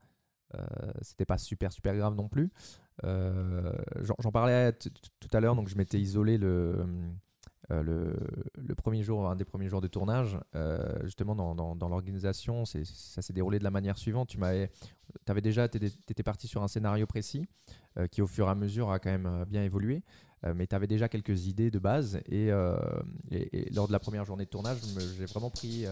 euh, 0.54 0.62
c'était 1.02 1.24
pas 1.26 1.38
super 1.38 1.72
super 1.72 1.94
grave 1.96 2.14
non 2.14 2.28
plus. 2.28 2.50
J'en 3.02 4.30
parlais 4.32 4.72
tout 4.72 5.28
à 5.32 5.40
l'heure, 5.40 5.54
donc 5.56 5.68
je 5.68 5.76
m'étais 5.76 5.98
isolé 6.00 6.38
le 6.38 6.84
euh, 7.70 7.82
le, 8.56 8.74
premier 8.74 9.02
jour, 9.02 9.28
un 9.28 9.36
des 9.36 9.44
premiers 9.44 9.68
jours 9.68 9.80
de 9.80 9.88
tournage, 9.88 10.38
euh, 10.54 10.78
justement 11.04 11.34
dans, 11.34 11.88
l'organisation, 11.88 12.64
ça 12.64 13.22
s'est 13.22 13.32
déroulé 13.32 13.58
de 13.58 13.64
la 13.64 13.70
manière 13.70 13.98
suivante. 13.98 14.28
Tu 14.28 14.38
m'avais, 14.38 14.70
avais 15.26 15.40
déjà, 15.40 15.68
tu 15.68 15.78
étais 15.78 16.22
parti 16.22 16.46
sur 16.46 16.62
un 16.62 16.68
scénario 16.68 17.06
précis 17.06 17.46
euh, 17.98 18.06
qui 18.06 18.22
au 18.22 18.26
fur 18.26 18.46
et 18.46 18.50
à 18.50 18.54
mesure 18.54 18.90
a 18.90 18.98
quand 18.98 19.10
même 19.10 19.44
bien 19.48 19.62
évolué. 19.62 20.02
Mais 20.54 20.68
tu 20.68 20.76
avais 20.76 20.86
déjà 20.86 21.08
quelques 21.08 21.46
idées 21.46 21.72
de 21.72 21.80
base 21.80 22.20
et, 22.26 22.50
lors 23.74 23.88
de 23.88 23.92
la 23.92 23.98
première 23.98 24.24
journée 24.24 24.44
de 24.44 24.50
tournage, 24.50 24.78
j'ai 25.18 25.24
vraiment 25.24 25.50
pris, 25.50 25.86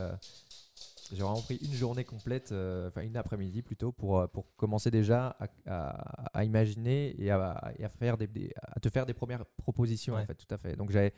j'ai 1.14 1.22
vraiment 1.22 1.40
pris 1.40 1.57
une 1.57 1.72
journée 1.72 2.05
complète, 2.05 2.53
euh, 2.53 2.88
enfin 2.88 3.03
une 3.03 3.16
après-midi 3.16 3.62
plutôt, 3.62 3.92
pour, 3.92 4.18
euh, 4.18 4.27
pour 4.27 4.44
commencer 4.57 4.90
déjà 4.90 5.37
à, 5.38 5.46
à- 5.66 6.29
à 6.38 6.44
imaginer 6.44 7.14
et 7.18 7.31
à, 7.31 7.72
et 7.79 7.85
à 7.85 7.88
faire 7.88 8.16
des, 8.18 8.27
des- 8.27 8.53
à 8.57 8.81
te 8.81 8.88
faire 8.88 9.07
des 9.07 9.14
premières 9.14 9.44
propositions 9.57 10.14
Ouais. 10.14 10.22
en 10.22 10.27
fait, 10.27 10.35
tout 10.35 10.53
à 10.55 10.59
fait. 10.59 10.77
Donc 10.77 10.90
j'avais, 10.90 11.12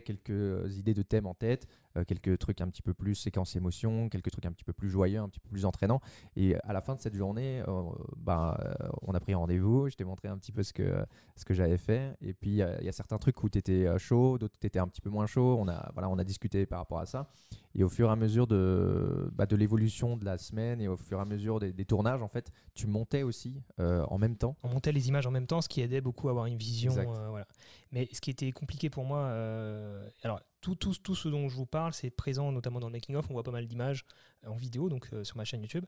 quelques 0.00 0.76
idées 0.76 0.94
de 0.94 1.02
thèmes 1.02 1.26
en 1.26 1.34
tête, 1.34 1.66
quelques 2.04 2.38
trucs 2.38 2.60
un 2.60 2.68
petit 2.68 2.82
peu 2.82 2.94
plus 2.94 3.14
séquence 3.14 3.56
émotion, 3.56 4.08
quelques 4.08 4.30
trucs 4.30 4.46
un 4.46 4.52
petit 4.52 4.64
peu 4.64 4.72
plus 4.72 4.88
joyeux, 4.90 5.18
un 5.18 5.28
petit 5.28 5.40
peu 5.40 5.48
plus 5.48 5.64
entraînants. 5.64 6.00
Et 6.36 6.56
à 6.62 6.72
la 6.72 6.80
fin 6.80 6.94
de 6.94 7.00
cette 7.00 7.14
journée, 7.14 7.62
euh, 7.66 7.82
bah, 8.16 8.58
euh, 8.80 8.88
on 9.02 9.12
a 9.14 9.20
pris 9.20 9.34
rendez-vous, 9.34 9.88
je 9.88 9.96
t'ai 9.96 10.04
montré 10.04 10.28
un 10.28 10.38
petit 10.38 10.52
peu 10.52 10.62
ce 10.62 10.72
que, 10.72 11.04
ce 11.36 11.44
que 11.44 11.54
j'avais 11.54 11.78
fait. 11.78 12.16
Et 12.20 12.34
puis 12.34 12.50
il 12.50 12.56
y, 12.56 12.62
a- 12.62 12.92
certains 12.92 13.18
trucs 13.18 13.42
où 13.42 13.48
tu 13.48 13.58
étais 13.58 13.86
chaud, 13.98 14.38
d'autres 14.38 14.54
où 14.56 14.60
tu 14.60 14.66
étais 14.66 14.78
un 14.78 14.88
petit 14.88 15.00
peu 15.00 15.10
moins 15.10 15.26
chaud. 15.26 15.56
On 15.60 15.68
a, 15.68 15.90
voilà, 15.92 16.08
on 16.08 16.18
a 16.18 16.24
discuté 16.24 16.66
par 16.66 16.80
rapport 16.80 16.98
à 16.98 17.06
ça. 17.06 17.28
Et 17.74 17.84
au 17.84 17.88
fur 17.88 18.08
et 18.08 18.12
à 18.12 18.16
mesure 18.16 18.46
de, 18.46 19.30
bah, 19.34 19.46
de 19.46 19.54
l'évolution 19.54 20.16
de 20.16 20.24
la 20.24 20.38
semaine 20.38 20.80
et 20.80 20.88
au 20.88 20.96
fur 20.96 21.18
et 21.18 21.22
à 21.22 21.24
mesure 21.24 21.60
des, 21.60 21.72
des 21.72 21.84
tournages, 21.84 22.22
en 22.22 22.28
fait, 22.28 22.50
tu 22.74 22.86
montais 22.86 23.22
aussi 23.22 23.62
euh, 23.78 24.04
en 24.08 24.18
même 24.18 24.36
temps. 24.36 24.56
On 24.62 24.68
montait 24.68 24.90
les 24.90 25.08
images 25.08 25.26
en 25.26 25.30
même 25.30 25.46
temps, 25.46 25.60
ce 25.60 25.68
qui 25.68 25.80
aidait 25.80 26.00
beaucoup 26.00 26.28
à 26.28 26.30
avoir 26.30 26.46
une 26.46 26.56
vision. 26.56 26.92
Euh, 26.96 27.28
voilà. 27.28 27.46
Mais 27.92 28.08
ce 28.12 28.20
qui 28.20 28.30
était 28.30 28.52
compliqué 28.52 28.90
pour 28.90 29.04
moi, 29.04 29.20
euh, 29.20 30.06
alors 30.22 30.40
tout, 30.60 30.74
tout, 30.74 30.94
tout 31.02 31.14
ce 31.14 31.28
dont 31.28 31.48
je 31.48 31.56
vous 31.56 31.66
parle, 31.66 31.92
c'est 31.94 32.10
présent 32.10 32.52
notamment 32.52 32.80
dans 32.80 32.88
le 32.88 32.92
making 32.92 33.16
of. 33.16 33.30
On 33.30 33.32
voit 33.32 33.42
pas 33.42 33.50
mal 33.50 33.66
d'images 33.66 34.04
euh, 34.44 34.50
en 34.50 34.56
vidéo, 34.56 34.88
donc 34.88 35.08
euh, 35.12 35.24
sur 35.24 35.36
ma 35.36 35.44
chaîne 35.44 35.62
YouTube. 35.62 35.84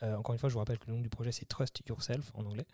Encore 0.00 0.32
une 0.32 0.38
fois, 0.40 0.48
je 0.48 0.54
vous 0.54 0.58
rappelle 0.58 0.80
que 0.80 0.88
le 0.88 0.94
nom 0.94 1.00
du 1.00 1.08
projet 1.10 1.30
c'est 1.30 1.44
Trust 1.44 1.80
Yourself 1.88 2.32
en 2.34 2.44
anglais. 2.44 2.66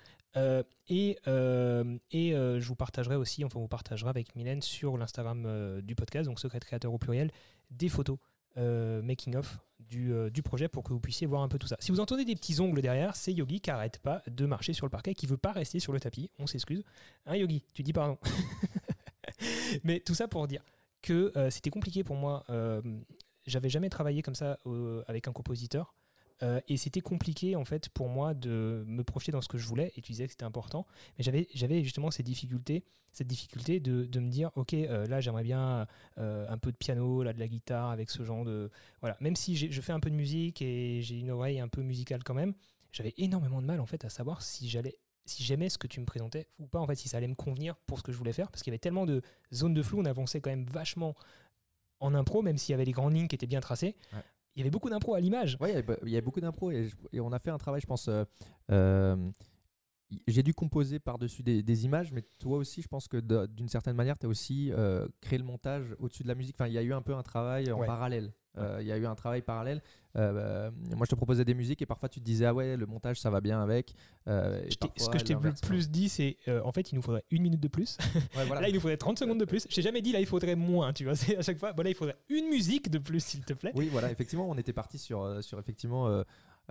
Et 0.88 1.18
et 1.26 2.30
je 2.32 2.66
vous 2.66 2.74
partagerai 2.74 3.16
aussi, 3.16 3.44
enfin, 3.44 3.58
on 3.58 3.62
vous 3.62 3.68
partagera 3.68 4.08
avec 4.08 4.34
Mylène 4.34 4.62
sur 4.62 4.96
l'Instagram 4.96 5.82
du 5.82 5.94
podcast, 5.94 6.26
donc 6.26 6.40
Secret 6.40 6.60
Créateur 6.60 6.90
au 6.90 6.96
pluriel, 6.96 7.30
des 7.70 7.90
photos 7.90 8.16
euh, 8.58 9.02
making 9.02 9.36
of 9.36 9.58
du, 9.78 10.12
euh, 10.12 10.30
du 10.30 10.42
projet 10.42 10.68
pour 10.68 10.82
que 10.82 10.92
vous 10.92 11.00
puissiez 11.00 11.26
voir 11.26 11.42
un 11.42 11.48
peu 11.48 11.58
tout 11.58 11.66
ça. 11.66 11.76
Si 11.80 11.90
vous 11.92 12.00
entendez 12.00 12.24
des 12.24 12.34
petits 12.34 12.60
ongles 12.60 12.82
derrière, 12.82 13.16
c'est 13.16 13.32
Yogi 13.32 13.60
qui 13.60 13.70
arrête 13.70 13.98
pas 13.98 14.22
de 14.26 14.46
marcher 14.46 14.72
sur 14.72 14.86
le 14.86 14.90
parquet, 14.90 15.14
qui 15.14 15.26
veut 15.26 15.36
pas 15.36 15.52
rester 15.52 15.80
sur 15.80 15.92
le 15.92 16.00
tapis. 16.00 16.30
On 16.38 16.46
s'excuse. 16.46 16.84
Hein, 17.26 17.36
Yogi, 17.36 17.64
tu 17.72 17.82
dis 17.82 17.92
pardon. 17.92 18.18
Mais 19.84 20.00
tout 20.00 20.14
ça 20.14 20.28
pour 20.28 20.46
dire 20.46 20.62
que 21.02 21.32
euh, 21.36 21.50
c'était 21.50 21.70
compliqué 21.70 22.04
pour 22.04 22.16
moi. 22.16 22.44
J'avais 23.46 23.70
jamais 23.70 23.88
travaillé 23.88 24.20
comme 24.22 24.34
ça 24.34 24.58
avec 25.06 25.26
un 25.26 25.32
compositeur. 25.32 25.94
Euh, 26.44 26.60
et 26.68 26.76
c'était 26.76 27.00
compliqué 27.00 27.56
en 27.56 27.64
fait 27.64 27.88
pour 27.88 28.08
moi 28.08 28.32
de 28.32 28.84
me 28.86 29.02
projeter 29.02 29.32
dans 29.32 29.40
ce 29.40 29.48
que 29.48 29.58
je 29.58 29.66
voulais 29.66 29.92
et 29.96 30.02
tu 30.02 30.12
disais 30.12 30.26
que 30.26 30.30
c'était 30.30 30.44
important 30.44 30.86
mais 31.16 31.24
j'avais 31.24 31.48
j'avais 31.52 31.82
justement 31.82 32.12
ces 32.12 32.22
difficultés 32.22 32.84
cette 33.10 33.26
difficulté 33.26 33.80
de, 33.80 34.04
de 34.04 34.20
me 34.20 34.30
dire 34.30 34.52
ok 34.54 34.72
euh, 34.74 35.04
là 35.06 35.20
j'aimerais 35.20 35.42
bien 35.42 35.88
euh, 36.18 36.46
un 36.48 36.56
peu 36.56 36.70
de 36.70 36.76
piano 36.76 37.24
là 37.24 37.32
de 37.32 37.40
la 37.40 37.48
guitare 37.48 37.90
avec 37.90 38.08
ce 38.08 38.22
genre 38.22 38.44
de 38.44 38.70
voilà 39.00 39.16
même 39.18 39.34
si 39.34 39.56
je 39.56 39.80
fais 39.80 39.90
un 39.90 39.98
peu 39.98 40.10
de 40.10 40.14
musique 40.14 40.62
et 40.62 41.02
j'ai 41.02 41.18
une 41.18 41.32
oreille 41.32 41.58
un 41.58 41.66
peu 41.66 41.82
musicale 41.82 42.22
quand 42.22 42.34
même 42.34 42.54
j'avais 42.92 43.14
énormément 43.16 43.60
de 43.60 43.66
mal 43.66 43.80
en 43.80 43.86
fait 43.86 44.04
à 44.04 44.08
savoir 44.08 44.40
si 44.42 44.68
j'allais 44.68 44.96
si 45.28 45.42
j'aimais 45.42 45.68
ce 45.68 45.78
que 45.78 45.86
tu 45.86 46.00
me 46.00 46.06
présentais 46.06 46.48
ou 46.58 46.66
pas, 46.66 46.78
en 46.78 46.86
fait, 46.86 46.94
si 46.94 47.08
ça 47.08 47.18
allait 47.18 47.28
me 47.28 47.34
convenir 47.34 47.76
pour 47.86 47.98
ce 47.98 48.02
que 48.02 48.12
je 48.12 48.16
voulais 48.16 48.32
faire, 48.32 48.50
parce 48.50 48.62
qu'il 48.62 48.70
y 48.70 48.72
avait 48.72 48.78
tellement 48.78 49.06
de 49.06 49.22
zones 49.52 49.74
de 49.74 49.82
flou, 49.82 50.00
on 50.00 50.04
avançait 50.06 50.40
quand 50.40 50.48
même 50.50 50.64
vachement 50.64 51.14
en 52.00 52.14
impro, 52.14 52.42
même 52.42 52.56
s'il 52.58 52.72
y 52.72 52.74
avait 52.74 52.84
les 52.84 52.92
grandes 52.92 53.14
lignes 53.14 53.28
qui 53.28 53.34
étaient 53.34 53.46
bien 53.46 53.60
tracées. 53.60 53.94
Il 54.58 54.62
y 54.62 54.64
avait 54.64 54.70
beaucoup 54.70 54.90
d'impro 54.90 55.14
à 55.14 55.20
l'image. 55.20 55.56
Ouais, 55.60 55.70
il 56.02 56.08
y 56.10 56.16
avait- 56.16 56.20
beaucoup 56.20 56.40
d'impro 56.40 56.72
et, 56.72 56.90
on 57.20 57.30
a 57.32 57.38
fait 57.38 57.50
un 57.50 57.58
travail, 57.58 57.80
je 57.80 57.86
pense. 57.86 58.08
euh, 58.08 58.24
euh, 58.72 59.30
j'ai 60.26 60.42
dû 60.42 60.52
composer 60.52 60.98
par-dessus 60.98 61.44
des, 61.44 61.62
des 61.62 61.84
images, 61.84 62.10
mais 62.12 62.22
toi 62.40 62.56
aussi, 62.56 62.82
je 62.82 62.88
pense 62.88 63.06
que 63.06 63.18
d'une 63.46 63.68
certaine 63.68 63.94
manière, 63.94 64.18
tu 64.18 64.26
as 64.26 64.28
aussi 64.28 64.72
euh, 64.72 65.06
créé 65.20 65.38
le 65.38 65.44
montage 65.44 65.94
au-dessus 66.00 66.24
de 66.24 66.28
la 66.28 66.34
musique. 66.34 66.56
Enfin, 66.58 66.66
il 66.66 66.72
y 66.72 66.78
a 66.78 66.82
eu 66.82 66.92
un 66.92 67.02
peu 67.02 67.14
un 67.14 67.22
travail 67.22 67.70
en 67.70 67.78
Ouais. 67.78 67.86
parallèle. 67.86 68.32
Euh, 68.58 68.78
Il 68.80 68.86
y 68.86 68.92
a 68.92 68.96
eu 68.98 69.06
un 69.06 69.14
travail 69.14 69.42
parallèle. 69.42 69.82
Euh, 70.16 70.32
euh, 70.34 70.70
moi, 70.96 71.04
je 71.06 71.10
te 71.10 71.14
proposais 71.14 71.44
des 71.44 71.54
musiques 71.54 71.80
et 71.82 71.86
parfois 71.86 72.08
tu 72.08 72.18
te 72.20 72.24
disais, 72.24 72.46
ah 72.46 72.54
ouais, 72.54 72.76
le 72.76 72.86
montage, 72.86 73.20
ça 73.20 73.30
va 73.30 73.40
bien 73.40 73.62
avec. 73.62 73.90
Et 74.26 74.70
ce 74.96 75.08
que 75.08 75.18
je 75.18 75.24
t'ai 75.24 75.34
le 75.34 75.52
plus 75.62 75.90
dit, 75.90 76.08
c'est 76.08 76.36
en 76.64 76.72
fait, 76.72 76.90
il 76.92 76.96
nous 76.96 77.02
faudrait 77.02 77.24
une 77.30 77.42
minute 77.42 77.60
de 77.60 77.68
plus. 77.68 77.96
Ouais, 78.36 78.44
voilà. 78.46 78.60
Là, 78.62 78.68
il 78.68 78.74
nous 78.74 78.80
faudrait 78.80 78.96
30 78.96 79.18
secondes 79.18 79.38
de 79.40 79.44
plus. 79.44 79.66
Je 79.70 79.74
t'ai 79.74 79.82
jamais 79.82 80.02
dit, 80.02 80.12
là, 80.12 80.20
il 80.20 80.26
faudrait 80.26 80.56
moins, 80.56 80.92
tu 80.92 81.04
vois. 81.04 81.14
C'est 81.14 81.36
à 81.36 81.42
chaque 81.42 81.58
fois, 81.58 81.72
bon, 81.72 81.82
là, 81.82 81.90
il 81.90 81.94
faudrait 81.96 82.16
une 82.28 82.48
musique 82.48 82.90
de 82.90 82.98
plus, 82.98 83.20
s'il 83.20 83.44
te 83.44 83.52
plaît. 83.52 83.72
Oui, 83.74 83.88
voilà, 83.90 84.10
effectivement, 84.10 84.48
on 84.48 84.56
était 84.58 84.72
parti 84.72 84.98
sur, 84.98 85.42
sur 85.42 85.58
effectivement. 85.58 86.08
euh, 86.08 86.22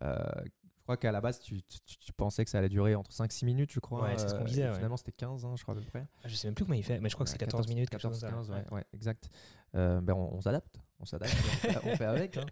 je 0.02 0.90
crois 0.90 0.98
qu'à 0.98 1.12
la 1.12 1.20
base, 1.20 1.40
tu, 1.42 1.62
tu- 1.64 1.98
tu 2.00 2.14
pensais 2.14 2.46
que 2.46 2.50
ça 2.50 2.60
allait 2.60 2.70
durer 2.70 2.96
entre 2.96 3.12
5-6 3.12 3.44
minutes, 3.46 3.72
je 3.74 3.82
crois. 3.82 4.04
Ouais, 4.04 4.18
c'est 4.18 4.30
ce 4.30 4.36
qu'on 4.36 4.46
disait, 4.46 4.68
ouais. 4.70 4.74
Finalement, 4.76 4.96
c'était 4.96 5.12
15, 5.12 5.44
hein, 5.44 5.54
je 5.58 5.64
crois, 5.64 5.76
à 5.76 5.78
peu 5.78 5.84
près. 5.84 6.08
Ah, 6.24 6.28
Je 6.30 6.36
sais 6.36 6.48
même 6.48 6.56
plus 6.56 6.64
comment 6.64 6.78
il 6.78 6.84
fait, 6.84 7.02
mais 7.02 7.10
je 7.10 7.14
crois 7.16 7.26
que 7.26 7.30
c'est 7.30 7.36
Ouais, 7.36 7.40
14, 7.46 7.68
minutes, 7.68 7.90
quelque 7.90 8.02
14, 8.04 8.16
chose 8.22 8.30
comme 8.30 8.38
15, 8.40 8.48
ça. 8.48 8.54
ouais, 8.54 8.64
ouais, 8.72 8.86
exact. 8.94 9.30
Euh, 9.76 10.00
ben, 10.00 10.14
on, 10.14 10.36
on 10.36 10.40
s'adapte, 10.42 10.80
on 11.00 11.06
s'adapte, 11.06 11.34
on, 11.36 11.50
fait- 11.70 11.80
on 11.92 11.96
fait 11.96 12.06
avec. 12.06 12.38
hein. 12.38 12.46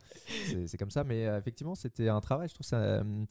C'est- 0.68 0.78
comme 0.78 0.92
ça, 0.92 1.04
mais 1.04 1.26
euh, 1.26 1.38
effectivement, 1.40 1.76
c'était 1.76 2.10
un 2.10 2.22
travail, 2.22 2.48
je 2.50 2.54
trouve 2.54 2.66
ça. 2.68 2.78
euh, 2.78 3.26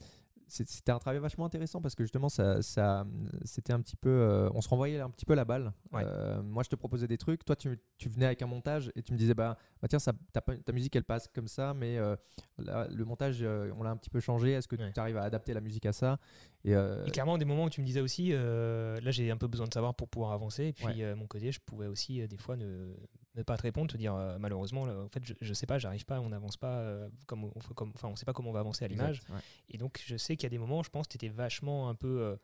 c'était 0.46 0.92
un 0.92 0.98
travail 0.98 1.18
vachement 1.20 1.46
intéressant 1.46 1.80
parce 1.80 1.94
que 1.94 2.04
justement, 2.04 2.28
ça, 2.28 2.60
ça, 2.60 3.06
c'était 3.44 3.72
un 3.72 3.80
petit 3.80 3.96
peu. 3.96 4.10
euh, 4.10 4.50
on 4.54 4.60
se 4.60 4.68
renvoyait 4.68 5.00
un 5.00 5.08
petit 5.08 5.24
peu 5.24 5.34
la 5.34 5.44
balle. 5.46 5.72
Ouais. 5.90 6.02
Euh, 6.04 6.42
moi, 6.42 6.62
je 6.62 6.68
te 6.68 6.76
proposais 6.76 7.08
des 7.08 7.16
trucs, 7.16 7.44
toi, 7.46 7.56
tu, 7.56 7.78
tu 7.96 8.10
venais 8.10 8.26
avec 8.26 8.42
un 8.42 8.46
montage 8.46 8.92
et 8.94 9.02
tu 9.02 9.14
me 9.14 9.18
disais, 9.18 9.32
bah, 9.34 9.56
bah 9.80 9.88
tiens, 9.88 9.98
ça, 9.98 10.12
ta, 10.34 10.42
ta 10.42 10.72
musique, 10.72 10.94
elle 10.96 11.02
passe 11.04 11.28
comme 11.34 11.48
ça, 11.48 11.72
mais 11.72 11.96
euh, 11.96 12.14
le 12.58 13.04
montage, 13.04 13.42
on 13.42 13.82
l'a 13.82 13.90
un 13.90 13.96
petit 13.96 14.10
peu 14.10 14.20
changé. 14.20 14.52
Est-ce 14.52 14.68
que 14.68 14.76
Ouais. 14.76 14.92
tu 14.92 15.00
arrives 15.00 15.16
à 15.16 15.22
adapter 15.22 15.54
la 15.54 15.60
musique 15.62 15.86
à 15.86 15.92
ça? 15.92 16.18
Et, 16.64 16.72
Et 16.72 17.10
clairement, 17.10 17.38
des 17.38 17.46
moments 17.46 17.64
où 17.64 17.70
tu 17.70 17.80
me 17.80 17.86
disais 17.86 18.00
aussi, 18.02 18.30
là 18.32 19.10
j'ai 19.10 19.30
un 19.30 19.38
peu 19.38 19.48
besoin 19.48 19.66
de 19.66 19.72
savoir 19.74 19.94
pour 19.94 20.08
pouvoir 20.08 20.32
avancer. 20.32 20.66
Et 20.66 20.72
puis, 20.74 20.84
Ouais. 21.04 21.14
mon 21.14 21.26
côté, 21.26 21.52
je 21.52 21.60
pouvais 21.60 21.86
aussi 21.86 22.26
des 22.28 22.36
fois 22.36 22.56
ne, 22.56 22.92
ne 23.36 23.42
pas 23.42 23.56
te 23.56 23.62
répondre, 23.62 23.90
te 23.90 23.96
dire 23.96 24.14
euh, 24.14 24.36
malheureusement, 24.38 24.86
là, 24.86 24.94
en 24.96 25.08
fait, 25.08 25.24
je, 25.24 25.34
je 25.40 25.54
sais 25.54 25.66
pas, 25.66 25.78
j'arrive 25.78 26.04
pas, 26.04 26.20
on 26.20 26.28
n'avance 26.28 26.56
pas 26.56 26.76
euh, 26.78 27.08
comme 27.26 27.44
on 27.44 27.50
comme, 27.74 27.92
enfin, 27.94 28.08
on 28.08 28.16
sait 28.16 28.24
pas 28.24 28.32
comment 28.32 28.50
on 28.50 28.52
va 28.54 28.60
avancer 28.60 28.84
à 28.84 28.88
l'image. 28.88 29.22
ouais. 29.30 29.40
Et 29.70 29.78
donc, 29.78 30.02
je 30.06 30.16
sais 30.16 30.36
qu'il 30.36 30.44
y 30.44 30.46
a 30.46 30.50
des 30.50 30.58
moments, 30.58 30.82
je 30.82 30.90
pense, 30.90 31.08
tu 31.08 31.16
étais 31.16 31.28
vachement 31.28 31.88
un 31.88 31.94
peu, 31.94 32.20
euh, 32.20 32.36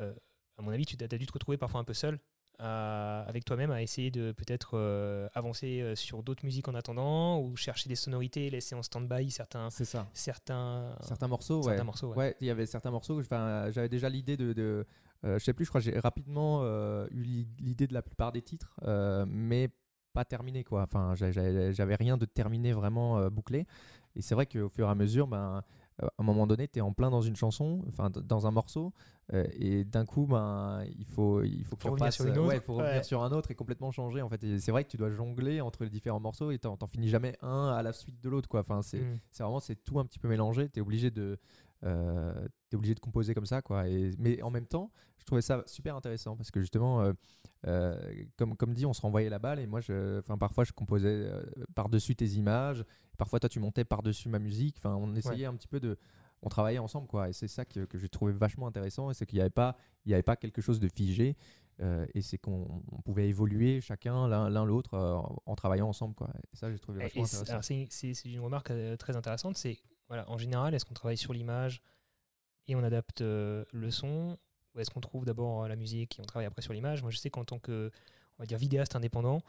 euh, 0.00 0.12
à 0.58 0.62
mon 0.62 0.70
avis, 0.70 0.84
tu 0.86 0.96
as 1.02 1.06
dû 1.08 1.26
te 1.26 1.32
retrouver 1.32 1.56
parfois 1.58 1.80
un 1.80 1.84
peu 1.84 1.94
seul. 1.94 2.18
à- 2.58 3.22
avec 3.26 3.44
toi-même 3.44 3.70
à 3.72 3.82
essayer 3.82 4.10
de 4.10 4.30
peut-être 4.30 4.72
euh, 4.74 5.26
avancer 5.34 5.94
sur 5.96 6.22
d'autres 6.22 6.44
musiques 6.44 6.68
en 6.68 6.74
attendant 6.74 7.40
ou 7.40 7.56
chercher 7.56 7.88
des 7.88 7.96
sonorités, 7.96 8.50
laisser 8.50 8.74
en 8.76 8.82
stand-by 8.82 9.30
certains, 9.30 9.70
ça. 9.70 10.06
certains, 10.12 10.94
Certains 11.02 11.28
morceaux, 11.28 11.62
certains 11.62 11.78
ouais. 11.78 11.84
morceaux. 11.84 12.08
ouais. 12.10 12.16
Ouais, 12.16 12.36
il 12.40 12.46
y 12.46 12.50
avait 12.50 12.66
certains 12.66 12.90
morceaux. 12.90 13.16
que- 13.20 13.24
J'avais 13.72 13.88
déjà 13.88 14.08
l'idée 14.08 14.36
de. 14.36 14.52
de 14.52 14.86
je 15.24 15.38
sais 15.38 15.54
plus, 15.54 15.64
je 15.64 15.70
crois 15.70 15.80
que 15.80 15.86
j'ai 15.90 15.98
rapidement 15.98 16.62
eu 17.10 17.22
l'i- 17.22 17.48
l'idée 17.58 17.86
de 17.86 17.94
la 17.94 18.02
plupart 18.02 18.30
des 18.32 18.42
titres, 18.42 18.78
mais 19.26 19.70
pas 20.12 20.24
terminé 20.24 20.64
quoi. 20.64 20.82
Enfin, 20.82 21.14
j'a- 21.14 21.30
j'a- 21.32 21.72
j'avais 21.72 21.94
rien 21.94 22.16
de 22.16 22.24
terminé 22.26 22.72
vraiment 22.72 23.18
euh, 23.18 23.30
bouclé. 23.30 23.66
Et 24.14 24.20
c'est 24.22 24.34
vrai 24.34 24.44
qu'au 24.46 24.68
fur 24.68 24.86
et 24.86 24.90
à 24.90 24.94
mesure, 24.94 25.26
ben, 25.26 25.62
euh, 26.02 26.06
à 26.06 26.10
un 26.18 26.22
moment 26.22 26.46
donné, 26.46 26.68
tu 26.68 26.78
es 26.78 26.82
en 26.82 26.92
plein 26.92 27.10
dans 27.10 27.22
une 27.22 27.34
chanson, 27.36 27.82
enfin 27.88 28.10
dans 28.10 28.46
un 28.46 28.50
morceau, 28.50 28.92
euh, 29.32 29.46
et 29.54 29.84
d'un 29.84 30.04
coup, 30.04 30.26
ben, 30.26 30.84
il 30.98 31.06
faut, 31.06 31.42
il 31.42 31.64
faut 31.64 31.76
que 31.76 31.82
Faut 31.82 31.88
tu 31.88 31.92
revenir 31.92 32.12
sur 32.12 32.26
une 32.26 32.36
euh, 32.36 32.40
autre. 32.40 32.48
ouais, 32.48 32.60
faut 32.60 32.74
revenir 32.74 32.96
Ouais. 32.96 33.02
sur 33.02 33.22
un 33.22 33.32
autre 33.32 33.50
et 33.50 33.54
complètement 33.54 33.90
changer 33.90 34.20
en 34.20 34.28
fait. 34.28 34.58
C'est 34.58 34.70
vrai 34.70 34.84
que 34.84 34.90
tu 34.90 34.98
dois 34.98 35.08
jongler 35.10 35.62
entre 35.62 35.84
les 35.84 35.90
différents 35.90 36.20
morceaux 36.20 36.50
et 36.50 36.58
t'en 36.58 36.76
finis 36.88 37.08
jamais 37.08 37.36
un 37.40 37.68
à 37.68 37.82
la 37.82 37.94
suite 37.94 38.20
de 38.20 38.28
l'autre 38.28 38.48
quoi. 38.50 38.60
Enfin, 38.60 38.82
c'est 38.82 39.00
Mm. 39.00 39.18
vraiment 39.38 39.60
c'est 39.60 39.76
tout 39.82 39.98
un 39.98 40.04
petit 40.04 40.18
peu 40.18 40.28
mélangé 40.28 40.68
tu 40.68 40.78
es 40.78 40.82
obligé 40.82 41.10
de 41.10 41.38
obligé 42.76 42.94
de 42.94 43.00
composer 43.00 43.34
comme 43.34 43.46
ça 43.46 43.62
quoi. 43.62 43.88
Et, 43.88 44.10
mais 44.18 44.42
en 44.42 44.50
même 44.50 44.66
temps 44.66 44.90
je 45.18 45.24
trouvais 45.24 45.42
ça 45.42 45.62
super 45.66 45.94
intéressant 45.96 46.36
parce 46.36 46.50
que 46.50 46.60
justement 46.60 47.00
euh, 47.02 47.12
euh, 47.66 47.96
comme, 48.36 48.56
comme 48.56 48.74
dit 48.74 48.86
on 48.86 48.92
se 48.92 49.00
renvoyait 49.00 49.28
la 49.30 49.38
balle 49.38 49.60
et 49.60 49.66
moi 49.66 49.80
je, 49.80 50.18
enfin 50.18 50.36
parfois 50.38 50.64
je 50.64 50.72
composais 50.72 51.08
euh, 51.08 51.42
par 51.74 51.88
dessus 51.88 52.16
tes 52.16 52.26
images. 52.30 52.84
Parfois 53.18 53.38
toi 53.40 53.48
tu 53.48 53.60
montais 53.60 53.84
par 53.84 54.02
dessus 54.02 54.28
ma 54.28 54.38
musique. 54.38 54.76
Enfin 54.78 54.94
on 54.96 55.14
essayait 55.14 55.46
un 55.46 55.54
petit 55.54 55.68
peu 55.68 55.80
de 55.80 55.96
on 56.42 56.48
travaillait 56.48 56.80
ensemble 56.80 57.06
quoi. 57.06 57.28
Et 57.28 57.32
c'est 57.32 57.46
ça 57.48 57.64
que, 57.64 57.84
que 57.84 57.98
j'ai 57.98 58.08
trouvé 58.08 58.32
vachement 58.32 58.66
intéressant 58.66 59.10
et 59.10 59.14
c'est 59.14 59.26
qu'il 59.26 59.36
n'y 59.36 59.42
avait 59.42 59.50
pas 59.50 59.76
il 60.04 60.10
y 60.10 60.14
avait 60.14 60.22
pas 60.24 60.34
quelque 60.36 60.60
chose 60.60 60.80
de 60.80 60.88
figé 60.88 61.36
euh, 61.80 62.04
et 62.14 62.20
c'est 62.20 62.36
qu'on 62.38 62.82
on 62.90 63.00
pouvait 63.00 63.28
évoluer 63.28 63.80
chacun 63.80 64.28
l'un 64.28 64.64
l'autre 64.64 64.94
euh, 64.94 65.14
en, 65.14 65.36
en 65.46 65.54
travaillant 65.54 65.88
ensemble 65.88 66.14
quoi. 66.16 66.30
Et 66.52 66.56
ça 66.56 66.70
j'ai 66.70 66.78
trouvé 66.80 67.00
vachement 67.04 67.24
c'est- 67.26 67.40
intéressant. 67.42 67.74
une 68.24 68.40
remarque 68.40 68.70
euh, 68.72 68.96
très 68.96 69.14
intéressante. 69.16 69.56
C'est 69.56 69.78
voilà, 70.08 70.28
en 70.30 70.36
général, 70.36 70.74
est-ce 70.74 70.84
qu'on 70.84 70.92
travaille 70.92 71.16
sur 71.16 71.32
l'image 71.32 71.80
et 72.68 72.76
on 72.76 72.82
adapte 72.82 73.20
euh, 73.20 73.64
le 73.72 73.90
son, 73.90 74.38
ou 74.74 74.80
est-ce 74.80 74.90
qu'on 74.90 75.00
trouve 75.00 75.24
d'abord 75.24 75.64
euh, 75.64 75.68
la 75.68 75.76
musique 75.76 76.18
et 76.18 76.22
on 76.22 76.26
travaille 76.26 76.46
après 76.46 76.62
sur 76.62 76.72
l'image. 76.72 77.02
Moi, 77.02 77.10
je 77.10 77.18
sais 77.18 77.30
qu'en 77.30 77.44
tant 77.44 77.58
que 77.58 77.90
on 78.38 78.42
va 78.42 78.46
dire 78.46 78.58
vidéaste 78.58 78.96
indépendant, 78.96 79.42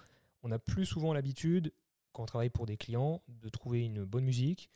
on 0.44 0.52
a 0.52 0.60
plus 0.60 0.86
souvent 0.86 1.14
l'habitude 1.14 1.72
quand 2.12 2.24
on 2.24 2.26
travaille 2.26 2.50
pour 2.50 2.66
des 2.66 2.78
clients 2.78 3.22
de 3.28 3.50
trouver 3.50 3.84
une 3.84 4.04
bonne 4.04 4.26
musique 4.26 4.70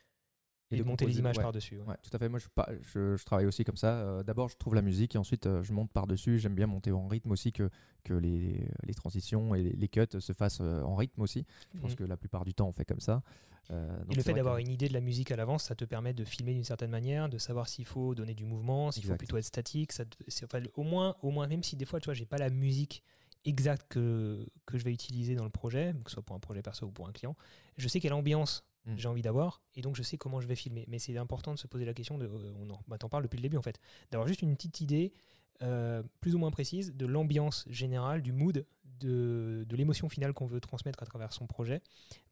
et, 0.71 0.75
Et 0.75 0.79
de, 0.79 0.83
monter 0.83 1.05
les 1.05 1.19
images 1.19 1.37
ouais. 1.37 1.43
par-dessus. 1.43 1.77
ouais. 1.77 1.85
Ouais, 1.87 1.95
tout 2.03 2.09
à 2.13 2.19
fait. 2.19 2.27
Moi, 2.29 2.39
je, 2.39 2.47
pas- 2.53 2.69
je, 2.81 3.15
je 3.15 3.23
travaille 3.25 3.45
aussi 3.45 3.63
comme 3.63 3.77
ça. 3.77 3.99
Euh, 3.99 4.23
D'abord, 4.23 4.49
je 4.49 4.57
trouve 4.57 4.75
la 4.75 4.81
musique 4.81 5.15
et 5.15 5.17
ensuite, 5.17 5.45
euh, 5.47 5.63
je 5.63 5.71
monte 5.73 5.91
par-dessus. 5.91 6.39
J'aime 6.39 6.55
bien 6.55 6.67
monter 6.67 6.91
en 6.91 7.07
rythme 7.07 7.31
aussi, 7.31 7.53
que, 7.53 7.69
que 8.03 8.13
les, 8.13 8.67
les 8.83 8.93
transitions 8.93 9.55
et 9.55 9.63
les, 9.63 9.71
les 9.71 9.87
cuts 9.87 10.01
se 10.19 10.33
fassent 10.33 10.59
euh, 10.61 10.81
en 10.81 10.95
rythme 10.95 11.21
aussi. 11.21 11.45
Je 11.73 11.79
pense 11.79 11.91
Mhm. 11.91 11.95
que 11.97 12.03
la 12.03 12.17
plupart 12.17 12.43
du 12.43 12.53
temps, 12.53 12.67
on 12.67 12.73
fait 12.73 12.85
comme 12.85 12.99
ça. 12.99 13.23
Donc 13.69 14.13
Et 14.13 14.15
le 14.15 14.23
fait 14.23 14.33
d'avoir 14.33 14.55
que- 14.55 14.61
une 14.61 14.69
idée 14.69 14.87
de 14.87 14.93
la 14.93 15.01
musique 15.01 15.29
à 15.29 15.35
l'avance, 15.35 15.65
ça 15.65 15.75
te 15.75 15.83
permet 15.83 16.13
de 16.13 16.23
filmer 16.23 16.53
d'une 16.53 16.63
certaine 16.63 16.89
manière, 16.89 17.27
de 17.27 17.37
savoir 17.37 17.67
s'il 17.67 17.83
faut 17.85 18.15
donner 18.15 18.33
du 18.33 18.45
mouvement, 18.45 18.91
s'il 18.91 19.03
faut 19.03 19.15
plutôt 19.15 19.35
être 19.35 19.43
statique. 19.43 19.91
Ça 19.91 20.05
enfin, 20.45 20.61
au 20.75 20.83
moins, 20.83 21.15
au 21.21 21.31
moins, 21.31 21.47
même 21.47 21.63
si 21.63 21.75
des 21.75 21.83
fois, 21.83 21.99
tu 21.99 22.05
vois, 22.05 22.13
j'ai 22.13 22.25
pas 22.25 22.37
la 22.37 22.49
musique 22.49 23.03
exacte 23.43 23.85
que, 23.89 24.45
que 24.65 24.77
je 24.77 24.83
vais 24.85 24.93
utiliser 24.93 25.35
dans 25.35 25.43
le 25.43 25.49
projet, 25.49 25.93
que 26.03 26.09
ce 26.09 26.15
soit 26.15 26.23
pour 26.23 26.35
un 26.35 26.39
projet 26.39 26.61
perso 26.61 26.85
ou 26.85 26.91
pour 26.91 27.07
un 27.09 27.11
client, 27.11 27.35
je 27.77 27.87
sais 27.89 27.99
quelle 27.99 28.13
ambiance 28.13 28.63
Mm. 28.87 28.97
j'ai 28.97 29.07
envie 29.07 29.21
d'avoir 29.21 29.61
et 29.75 29.81
donc 29.81 29.95
je 29.95 30.03
sais 30.03 30.17
comment 30.17 30.41
je 30.41 30.47
vais 30.47 30.55
filmer. 30.55 30.85
Mais 30.87 30.99
c'est 30.99 31.15
important 31.17 31.53
de 31.53 31.59
se 31.59 31.67
poser 31.67 31.85
la 31.85 31.93
question 31.93 32.17
de, 32.17 32.25
euh, 32.25 32.53
on 32.59 32.69
en, 32.69 32.79
bah, 32.87 32.97
t'en 32.97 33.09
parles 33.09 33.23
depuis 33.23 33.37
le 33.37 33.43
début 33.43 33.57
en 33.57 33.61
fait, 33.61 33.79
d'avoir 34.11 34.27
juste 34.27 34.41
une 34.41 34.55
petite 34.55 34.81
idée 34.81 35.13
euh, 35.61 36.03
plus 36.21 36.35
ou 36.35 36.37
moins 36.37 36.51
précise 36.51 36.95
de 36.95 37.05
l'ambiance 37.05 37.65
générale, 37.69 38.21
du 38.21 38.31
mood, 38.31 38.65
de, 38.99 39.65
de 39.67 39.75
l'émotion 39.75 40.09
finale 40.09 40.33
qu'on 40.33 40.45
veut 40.45 40.59
transmettre 40.59 41.03
à 41.03 41.05
travers 41.05 41.33
son 41.33 41.47
projet 41.47 41.81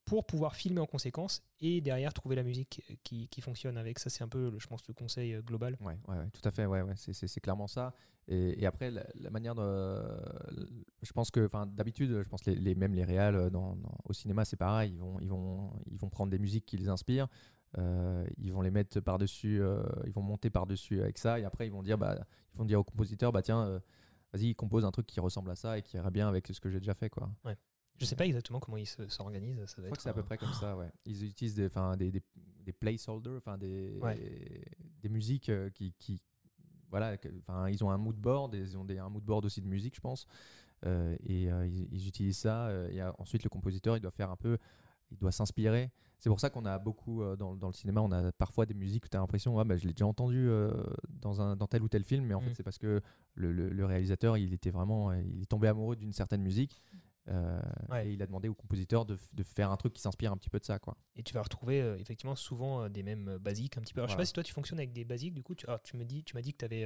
pour 0.05 0.25
pouvoir 0.25 0.55
filmer 0.55 0.79
en 0.79 0.85
conséquence 0.85 1.43
et 1.59 1.81
derrière 1.81 2.13
trouver 2.13 2.35
la 2.35 2.43
musique 2.43 2.83
qui, 3.03 3.27
qui 3.27 3.41
fonctionne 3.41 3.77
avec. 3.77 3.97
Ça, 3.97 4.09
c'est 4.11 4.23
un 4.23 4.27
peu, 4.27 4.53
je 4.59 4.67
pense, 4.67 4.87
le 4.87 4.93
conseil 4.93 5.33
euh, 5.33 5.41
global. 5.41 5.77
Ouais, 5.81 5.97
ouais, 6.07 6.17
ouais, 6.17 6.29
tout 6.31 6.47
à 6.47 6.51
fait, 6.51 6.65
ouais, 6.67 6.81
ouais, 6.83 6.93
c'est- 6.95 7.39
clairement 7.39 7.67
ça. 7.67 7.93
Et, 8.27 8.65
après, 8.65 8.89
la, 8.89 9.29
manière 9.29 9.53
de. 9.53 10.01
Je 11.03 11.11
pense 11.11 11.29
que, 11.29 11.47
d'habitude, 11.67 12.21
je 12.23 12.29
pense 12.29 12.45
les, 12.45 12.75
même 12.75 12.93
les 12.93 13.03
réals 13.03 13.35
euh, 13.35 13.49
au 14.03 14.13
cinéma, 14.13 14.45
c'est 14.45 14.57
pareil. 14.57 14.93
Ils 14.93 14.99
vont, 14.99 15.19
ils, 15.19 15.29
vont, 15.29 15.71
ils 15.91 15.97
vont 15.97 16.09
prendre 16.09 16.31
des 16.31 16.39
musiques 16.39 16.65
qui 16.65 16.77
les 16.77 16.89
inspirent, 16.89 17.27
euh, 17.77 18.25
ils 18.37 18.51
vont 18.53 18.61
les 18.61 18.71
mettre 18.71 18.99
par-dessus, 18.99 19.61
euh, 19.61 19.83
ils 20.05 20.13
vont 20.13 20.21
monter 20.21 20.49
par-dessus 20.49 21.01
avec 21.01 21.17
ça, 21.17 21.39
et 21.39 21.43
après, 21.45 21.67
ils 21.67 21.71
vont 21.71 21.83
dire, 21.83 21.97
bah, 21.97 22.15
ils 22.53 22.57
vont 22.57 22.65
dire 22.65 22.79
au 22.79 22.83
compositeur, 22.83 23.31
bah, 23.31 23.41
tiens, 23.41 23.65
euh, 23.65 23.79
vas-y, 24.33 24.55
compose 24.55 24.85
un 24.85 24.91
truc 24.91 25.05
qui 25.07 25.19
ressemble 25.19 25.51
à 25.51 25.55
ça 25.55 25.77
et 25.77 25.81
qui 25.81 25.97
irait 25.97 26.11
bien 26.11 26.27
avec 26.27 26.47
ce 26.47 26.59
que 26.59 26.69
j'ai 26.69 26.79
déjà 26.79 26.93
fait, 26.93 27.09
quoi. 27.09 27.29
Je 27.97 28.03
sais 28.05 28.15
pas 28.17 28.25
exactement 28.25 28.59
comment 28.59 28.75
ils 28.77 28.85
se- 28.85 29.07
s'organisent. 29.07 29.63
Je 29.67 29.73
crois 29.81 29.91
que 29.95 30.01
c'est 30.01 30.09
à 30.09 30.13
peu 30.13 30.23
près 30.23 30.37
comme 30.37 30.51
ça, 30.53 30.75
ouais. 30.75 30.91
Ils 31.05 31.23
utilisent 31.23 31.55
des, 31.55 31.69
des, 31.97 32.11
des, 32.11 32.23
des 32.65 32.73
placeholders, 32.73 33.37
enfin 33.37 33.57
des, 33.57 33.99
Ouais. 34.01 34.19
des 35.01 35.07
musiques 35.09 35.49
qui, 35.73 35.93
qui 35.97 36.21
voilà, 36.89 37.17
enfin, 37.39 37.69
ils 37.69 37.83
ont 37.83 37.89
un 37.89 37.97
mood 37.97 38.15
board, 38.17 38.53
ils 38.53 38.77
ont 38.77 38.85
des, 38.85 38.97
un 38.99 39.09
mood 39.09 39.23
board 39.23 39.45
aussi 39.45 39.61
de 39.61 39.67
musique, 39.67 39.95
je 39.95 40.01
pense, 40.01 40.25
Euh, 40.85 41.15
et 41.25 41.51
euh, 41.51 41.65
ils, 41.65 41.87
ils 41.91 42.07
utilisent 42.07 42.37
ça. 42.37 42.67
euh, 42.67 42.89
et 42.89 43.01
ensuite, 43.17 43.43
le 43.43 43.49
compositeur, 43.49 43.95
il 43.97 44.01
doit 44.01 44.11
faire 44.11 44.29
un 44.29 44.35
peu, 44.35 44.57
il 45.11 45.17
doit 45.17 45.31
s'inspirer. 45.31 45.91
C'est 46.19 46.29
pour 46.29 46.39
ça 46.39 46.49
qu'on 46.49 46.65
a 46.65 46.79
beaucoup 46.79 47.21
euh, 47.21 47.35
dans, 47.35 47.55
dans 47.55 47.67
le 47.67 47.73
cinéma, 47.73 48.01
on 48.01 48.11
a 48.11 48.31
parfois 48.31 48.65
des 48.65 48.73
musiques 48.73 49.05
où 49.05 49.09
tu 49.09 49.17
as 49.17 49.19
l'impression, 49.19 49.59
ah, 49.59 49.63
bah, 49.63 49.77
je 49.77 49.85
l'ai 49.85 49.93
déjà 49.93 50.07
entendu 50.07 50.47
euh, 50.49 50.71
dans, 51.09 51.41
un, 51.41 51.55
dans 51.55 51.67
tel 51.67 51.83
ou 51.83 51.89
tel 51.89 52.03
film, 52.03 52.25
mais 52.25 52.33
en 52.33 52.41
Mm. 52.41 52.45
fait, 52.45 52.53
c'est 52.55 52.63
parce 52.63 52.77
que 52.77 53.01
le, 53.35 53.51
le- 53.51 53.69
le 53.69 53.85
réalisateur, 53.85 54.37
il 54.37 54.53
était 54.53 54.71
vraiment, 54.71 55.11
il 55.13 55.41
est 55.41 55.45
tombé 55.49 55.67
amoureux 55.67 55.95
d'une 55.95 56.13
certaine 56.13 56.41
musique. 56.41 56.81
euh, 57.27 57.59
Ouais. 57.89 58.07
Et 58.07 58.13
il 58.13 58.21
a 58.21 58.27
demandé 58.27 58.47
au 58.49 58.53
compositeur 58.55 59.05
de, 59.05 59.17
de 59.33 59.43
faire 59.43 59.71
un 59.71 59.77
truc 59.77 59.93
qui 59.93 60.01
s'inspire 60.01 60.31
un 60.31 60.37
petit 60.37 60.49
peu 60.49 60.59
de 60.59 60.65
ça, 60.65 60.79
quoi. 60.79 60.95
Et 61.15 61.23
tu 61.23 61.33
vas 61.33 61.41
retrouver 61.41 61.81
euh, 61.81 61.97
effectivement 61.97 62.35
souvent 62.35 62.83
euh, 62.83 62.89
des 62.89 63.03
mêmes 63.03 63.37
basiques 63.39 63.77
un 63.77 63.81
petit 63.81 63.93
peu. 63.93 63.99
Alors, 64.01 64.07
je 64.09 64.11
sais 64.13 64.15
Voilà. 64.15 64.21
pas 64.21 64.27
si 64.27 64.33
toi 64.33 64.43
tu 64.43 64.53
fonctionnes 64.53 64.79
avec 64.79 64.93
des 64.93 65.05
basiques, 65.05 65.33
du 65.33 65.43
coup, 65.43 65.53
tu, 65.55 65.65
alors, 65.67 65.81
tu 65.81 65.97
me 65.97 66.05
dis, 66.05 66.23
tu 66.23 66.35
m'as 66.35 66.41
dit 66.41 66.53
que 66.53 66.57
tu 66.59 66.65
avais 66.65 66.85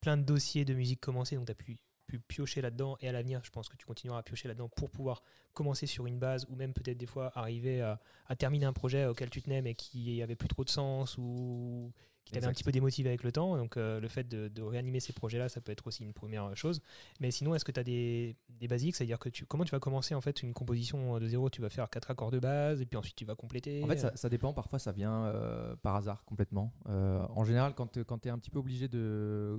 plein 0.00 0.16
de 0.16 0.22
dossiers 0.22 0.64
de 0.64 0.74
musique 0.74 1.00
commencés, 1.00 1.36
donc 1.36 1.46
tu 1.46 1.52
as 1.52 1.54
pu, 1.54 1.78
pu 2.10 2.18
piocher 2.18 2.60
là-dedans 2.60 2.96
et 3.00 3.08
à 3.08 3.12
l'avenir, 3.12 3.40
je 3.44 3.50
pense 3.50 3.68
que 3.68 3.76
tu 3.76 3.86
continueras 3.86 4.18
à 4.18 4.22
piocher 4.24 4.48
là-dedans 4.48 4.68
pour 4.68 4.90
pouvoir 4.90 5.22
commencer 5.52 5.86
sur 5.86 6.06
une 6.06 6.18
base 6.18 6.44
ou 6.48 6.56
même 6.56 6.72
peut-être 6.72 6.98
des 6.98 7.06
fois 7.06 7.30
arriver 7.36 7.80
à, 7.80 8.00
à 8.26 8.34
terminer 8.34 8.66
un 8.66 8.72
projet 8.72 9.06
auquel 9.06 9.30
tu 9.30 9.40
tenais 9.42 9.62
mais 9.62 9.74
qui 9.74 10.20
avait 10.22 10.34
plus 10.34 10.48
trop 10.48 10.64
de 10.64 10.70
sens 10.70 11.16
ou 11.18 11.92
qui 12.24 12.32
t'avait 12.32 12.46
un 12.46 12.52
petit 12.52 12.64
peu 12.64 12.72
démotivé 12.72 13.08
avec 13.08 13.22
le 13.22 13.32
temps. 13.32 13.56
Donc 13.56 13.76
euh, 13.76 14.00
le 14.00 14.08
fait 14.08 14.28
de, 14.28 14.48
de 14.48 14.62
réanimer 14.62 15.00
ces 15.00 15.12
projets-là, 15.12 15.48
ça 15.48 15.60
peut 15.60 15.72
être 15.72 15.86
aussi 15.86 16.02
une 16.02 16.12
première 16.12 16.54
chose. 16.56 16.80
Mais 17.20 17.30
sinon, 17.30 17.54
est-ce 17.54 17.64
que 17.64 17.72
tu 17.72 17.80
as 17.80 17.84
des, 17.84 18.36
des 18.48 18.68
basiques? 18.68 18.96
C'est-à-dire 18.96 19.18
que 19.18 19.28
tu, 19.28 19.46
comment 19.46 19.64
tu 19.64 19.70
vas 19.70 19.80
commencer 19.80 20.14
en 20.14 20.20
fait 20.20 20.42
une 20.42 20.52
composition 20.52 21.18
de 21.18 21.26
zéro? 21.26 21.48
Tu 21.48 21.62
vas 21.62 21.70
faire 21.70 21.88
quatre 21.88 22.10
accords 22.10 22.30
de 22.30 22.38
base 22.38 22.80
et 22.80 22.86
puis 22.86 22.96
ensuite 22.96 23.16
tu 23.16 23.24
vas 23.24 23.34
compléter 23.34 23.82
En 23.84 23.86
fait, 23.86 23.98
ça, 23.98 24.14
ça 24.16 24.28
dépend. 24.28 24.52
Parfois, 24.52 24.78
ça 24.78 24.92
vient 24.92 25.24
euh, 25.26 25.76
par 25.76 25.96
hasard 25.96 26.24
complètement. 26.24 26.72
Euh, 26.88 27.24
en 27.30 27.44
général, 27.44 27.74
quand 27.74 27.86
tu 27.88 28.00
es 28.00 28.30
un 28.30 28.38
petit 28.38 28.50
peu 28.50 28.58
obligé 28.58 28.88
de. 28.88 29.58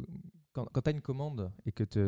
Quand, 0.53 0.65
quand 0.73 0.81
tu 0.81 0.89
as 0.89 0.91
une 0.91 1.01
commande 1.01 1.51
et 1.65 1.71
que 1.71 1.83
tu 1.83 1.99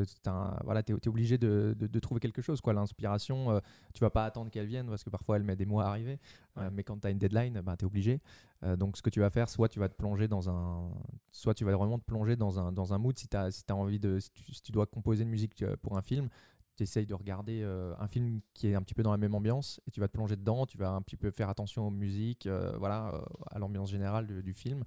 voilà, 0.63 0.81
es, 0.85 1.07
obligé 1.07 1.37
de, 1.37 1.75
de- 1.79 1.87
de 1.87 1.99
trouver 1.99 2.19
quelque 2.19 2.41
chose, 2.41 2.59
quoi. 2.59 2.73
l'inspiration, 2.73 3.51
euh, 3.51 3.59
tu 3.93 4.01
vas 4.01 4.09
pas 4.09 4.25
attendre 4.25 4.51
qu'elle 4.51 4.65
vienne 4.67 4.87
parce 4.87 5.03
que 5.03 5.09
parfois 5.09 5.37
elle 5.37 5.43
met 5.43 5.55
des 5.55 5.65
mois 5.65 5.85
à 5.85 5.89
arriver. 5.89 6.19
Euh, 6.57 6.69
mais 6.73 6.83
quand 6.83 6.99
tu 6.99 7.07
as 7.07 7.11
une 7.11 7.19
deadline, 7.19 7.61
ben, 7.61 7.75
tu 7.77 7.85
es 7.85 7.87
obligé. 7.87 8.19
Euh, 8.63 8.75
donc, 8.75 8.97
ce 8.97 9.01
que 9.01 9.09
tu 9.09 9.21
vas 9.21 9.29
faire, 9.29 9.47
soit 9.49 9.69
tu 9.69 9.79
vas 9.79 9.87
te 9.87 9.95
plonger 9.95 10.27
dans 10.27 10.49
un. 10.49 10.91
Soit 11.31 11.53
tu 11.53 11.63
vas 11.63 11.75
vraiment 11.75 11.99
te 11.99 12.05
plonger 12.05 12.35
dans 12.35 12.59
un, 12.59 12.71
dans 12.71 12.93
un 12.93 12.97
mood 12.97 13.17
si 13.17 13.27
tu 13.27 13.37
as, 13.37 13.51
si 13.51 13.63
as 13.69 13.75
envie 13.75 13.99
de. 13.99 14.19
Si 14.19 14.29
tu, 14.31 14.53
si 14.53 14.61
tu 14.61 14.71
dois 14.71 14.85
composer 14.87 15.23
une 15.23 15.29
musique 15.29 15.61
euh, 15.61 15.75
pour 15.81 15.97
un 15.97 16.01
film, 16.01 16.27
tu 16.75 16.83
essayes 16.83 17.05
de 17.05 17.13
regarder 17.13 17.61
euh, 17.63 17.93
un 17.99 18.07
film 18.07 18.41
qui 18.53 18.67
est 18.67 18.75
un 18.75 18.81
petit 18.81 18.93
peu 18.95 19.03
dans 19.03 19.11
la 19.11 19.17
même 19.17 19.35
ambiance 19.35 19.79
et 19.87 19.91
tu 19.91 19.99
vas 19.99 20.07
te 20.07 20.13
plonger 20.13 20.35
dedans, 20.35 20.65
tu 20.65 20.77
vas 20.77 20.89
un 20.91 21.01
petit 21.01 21.17
peu 21.17 21.31
faire 21.31 21.49
attention 21.49 21.87
aux 21.87 21.91
musiques, 21.91 22.47
euh, 22.47 22.75
voilà, 22.77 23.13
euh, 23.13 23.21
à 23.51 23.59
l'ambiance 23.59 23.89
générale 23.91 24.27
du, 24.27 24.41
du 24.41 24.53
film 24.53 24.83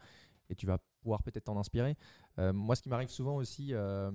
et 0.48 0.54
tu 0.54 0.66
vas 0.66 0.78
pouvoir 1.00 1.22
peut-être 1.22 1.44
t'en 1.44 1.58
inspirer. 1.58 1.96
Euh, 2.38 2.52
moi, 2.52 2.76
ce 2.76 2.82
qui 2.82 2.88
m'arrive 2.88 3.08
souvent 3.08 3.36
aussi, 3.36 3.68
euh, 3.72 4.10